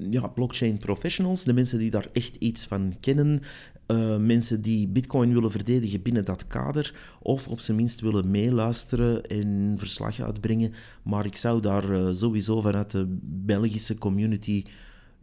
ja, 0.09 0.27
blockchain 0.27 0.77
professionals, 0.77 1.43
de 1.43 1.53
mensen 1.53 1.79
die 1.79 1.89
daar 1.89 2.07
echt 2.13 2.35
iets 2.35 2.65
van 2.65 2.95
kennen, 2.99 3.41
uh, 3.87 4.17
mensen 4.17 4.61
die 4.61 4.87
Bitcoin 4.87 5.33
willen 5.33 5.51
verdedigen 5.51 6.01
binnen 6.01 6.25
dat 6.25 6.47
kader, 6.47 6.93
of 7.21 7.47
op 7.47 7.59
zijn 7.59 7.77
minst 7.77 8.01
willen 8.01 8.31
meeluisteren 8.31 9.25
en 9.25 9.73
verslag 9.77 10.19
uitbrengen. 10.19 10.73
Maar 11.03 11.25
ik 11.25 11.35
zou 11.35 11.61
daar 11.61 11.91
uh, 11.91 12.07
sowieso 12.11 12.61
vanuit 12.61 12.91
de 12.91 13.17
Belgische 13.21 13.97
community 13.97 14.63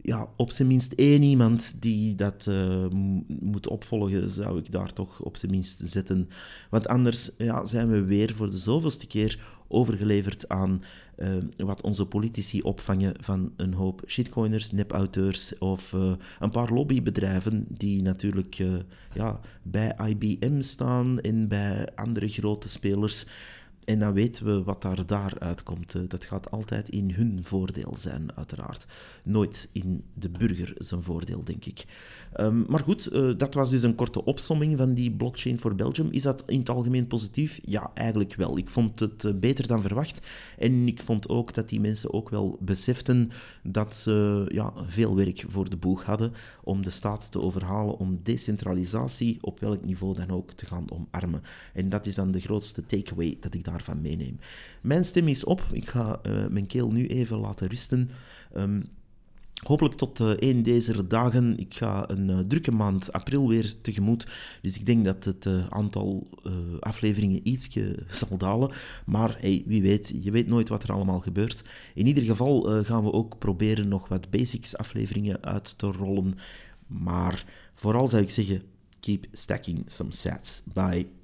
ja, 0.01 0.27
op 0.35 0.51
zijn 0.51 0.67
minst 0.67 0.93
één 0.93 1.23
iemand 1.23 1.81
die 1.81 2.15
dat 2.15 2.45
uh, 2.49 2.85
moet 3.27 3.67
opvolgen, 3.67 4.29
zou 4.29 4.59
ik 4.59 4.71
daar 4.71 4.93
toch 4.93 5.21
op 5.21 5.37
zijn 5.37 5.51
minst 5.51 5.81
zetten. 5.85 6.29
Want 6.69 6.87
anders 6.87 7.31
ja, 7.37 7.65
zijn 7.65 7.89
we 7.89 8.03
weer 8.03 8.35
voor 8.35 8.49
de 8.49 8.57
zoveelste 8.57 9.07
keer 9.07 9.39
overgeleverd 9.67 10.49
aan 10.49 10.81
uh, 11.21 11.65
wat 11.65 11.81
onze 11.81 12.05
politici 12.05 12.61
opvangen 12.61 13.13
van 13.19 13.53
een 13.55 13.73
hoop 13.73 14.01
shitcoiners, 14.07 14.71
nepauteurs 14.71 15.57
of 15.57 15.93
uh, 15.93 16.11
een 16.39 16.51
paar 16.51 16.73
lobbybedrijven 16.73 17.65
die 17.67 18.01
natuurlijk 18.01 18.59
uh, 18.59 18.73
ja, 19.13 19.39
bij 19.63 19.95
IBM 20.07 20.61
staan 20.61 21.19
en 21.19 21.47
bij 21.47 21.87
andere 21.95 22.27
grote 22.27 22.69
spelers. 22.69 23.25
En 23.89 23.99
dan 23.99 24.13
weten 24.13 24.45
we 24.45 24.63
wat 24.63 24.81
daar 24.81 25.05
daaruit 25.05 25.63
komt. 25.63 26.09
Dat 26.09 26.25
gaat 26.25 26.51
altijd 26.51 26.89
in 26.89 27.11
hun 27.11 27.39
voordeel 27.41 27.93
zijn, 27.97 28.35
uiteraard. 28.35 28.85
Nooit 29.23 29.69
in 29.71 30.03
de 30.13 30.29
burger 30.29 30.73
zijn 30.77 31.01
voordeel, 31.01 31.43
denk 31.43 31.65
ik. 31.65 31.85
Um, 32.39 32.65
maar 32.67 32.79
goed, 32.79 33.13
uh, 33.13 33.37
dat 33.37 33.53
was 33.53 33.69
dus 33.69 33.83
een 33.83 33.95
korte 33.95 34.25
opsomming 34.25 34.77
van 34.77 34.93
die 34.93 35.11
blockchain 35.11 35.59
voor 35.59 35.75
Belgium. 35.75 36.11
Is 36.11 36.21
dat 36.21 36.43
in 36.45 36.59
het 36.59 36.69
algemeen 36.69 37.07
positief? 37.07 37.59
Ja, 37.61 37.91
eigenlijk 37.93 38.35
wel. 38.35 38.57
Ik 38.57 38.69
vond 38.69 38.99
het 38.99 39.23
uh, 39.23 39.33
beter 39.33 39.67
dan 39.67 39.81
verwacht. 39.81 40.27
En 40.57 40.87
ik 40.87 41.01
vond 41.01 41.29
ook 41.29 41.53
dat 41.53 41.69
die 41.69 41.79
mensen 41.79 42.13
ook 42.13 42.29
wel 42.29 42.57
beseften 42.61 43.31
dat 43.63 43.95
ze 43.95 44.45
ja, 44.47 44.73
veel 44.85 45.15
werk 45.15 45.43
voor 45.47 45.69
de 45.69 45.77
boeg 45.77 46.03
hadden 46.03 46.33
om 46.63 46.81
de 46.81 46.89
staat 46.89 47.31
te 47.31 47.41
overhalen 47.41 47.97
om 47.97 48.19
decentralisatie 48.23 49.37
op 49.41 49.59
welk 49.59 49.85
niveau 49.85 50.15
dan 50.15 50.29
ook 50.29 50.51
te 50.51 50.65
gaan 50.65 50.91
omarmen. 50.91 51.41
En 51.73 51.89
dat 51.89 52.05
is 52.05 52.15
dan 52.15 52.31
de 52.31 52.39
grootste 52.39 52.85
takeaway 52.85 53.37
dat 53.39 53.53
ik 53.53 53.63
daarvan 53.79 54.01
meeneem. 54.01 54.39
Mijn 54.81 55.05
stem 55.05 55.27
is 55.27 55.43
op. 55.43 55.63
Ik 55.71 55.89
ga 55.89 56.19
uh, 56.23 56.47
mijn 56.47 56.67
keel 56.67 56.91
nu 56.91 57.07
even 57.07 57.37
laten 57.37 57.67
rusten. 57.67 58.09
Um, 58.57 58.83
Hopelijk 59.59 59.95
tot 59.95 60.19
uh, 60.19 60.31
een 60.35 60.63
deze 60.63 61.07
dagen. 61.07 61.57
Ik 61.57 61.73
ga 61.73 62.09
een 62.09 62.29
uh, 62.29 62.39
drukke 62.39 62.71
maand 62.71 63.13
april 63.13 63.47
weer 63.47 63.81
tegemoet. 63.81 64.27
Dus 64.61 64.79
ik 64.79 64.85
denk 64.85 65.05
dat 65.05 65.23
het 65.23 65.47
aantal 65.69 66.27
afleveringen 66.79 67.47
ietsje 67.47 67.95
zal 68.09 68.37
dalen. 68.37 68.71
Maar 69.05 69.37
hey, 69.39 69.63
wie 69.65 69.81
weet, 69.81 70.13
je 70.21 70.31
weet 70.31 70.47
nooit 70.47 70.69
wat 70.69 70.83
er 70.83 70.91
allemaal 70.91 71.19
gebeurt. 71.19 71.63
In 71.93 72.07
ieder 72.07 72.23
geval 72.23 72.83
gaan 72.83 73.03
we 73.03 73.11
ook 73.11 73.37
proberen 73.37 73.87
nog 73.87 74.07
wat 74.07 74.29
basics 74.29 74.77
afleveringen 74.77 75.43
uit 75.43 75.77
te 75.77 75.87
rollen. 75.87 76.33
Maar 76.87 77.45
vooral 77.73 78.07
zou 78.07 78.21
ik 78.21 78.29
zeggen, 78.29 78.61
keep 78.99 79.25
stacking 79.31 79.83
some 79.85 80.11
sets. 80.11 80.61
Bye. 80.73 81.18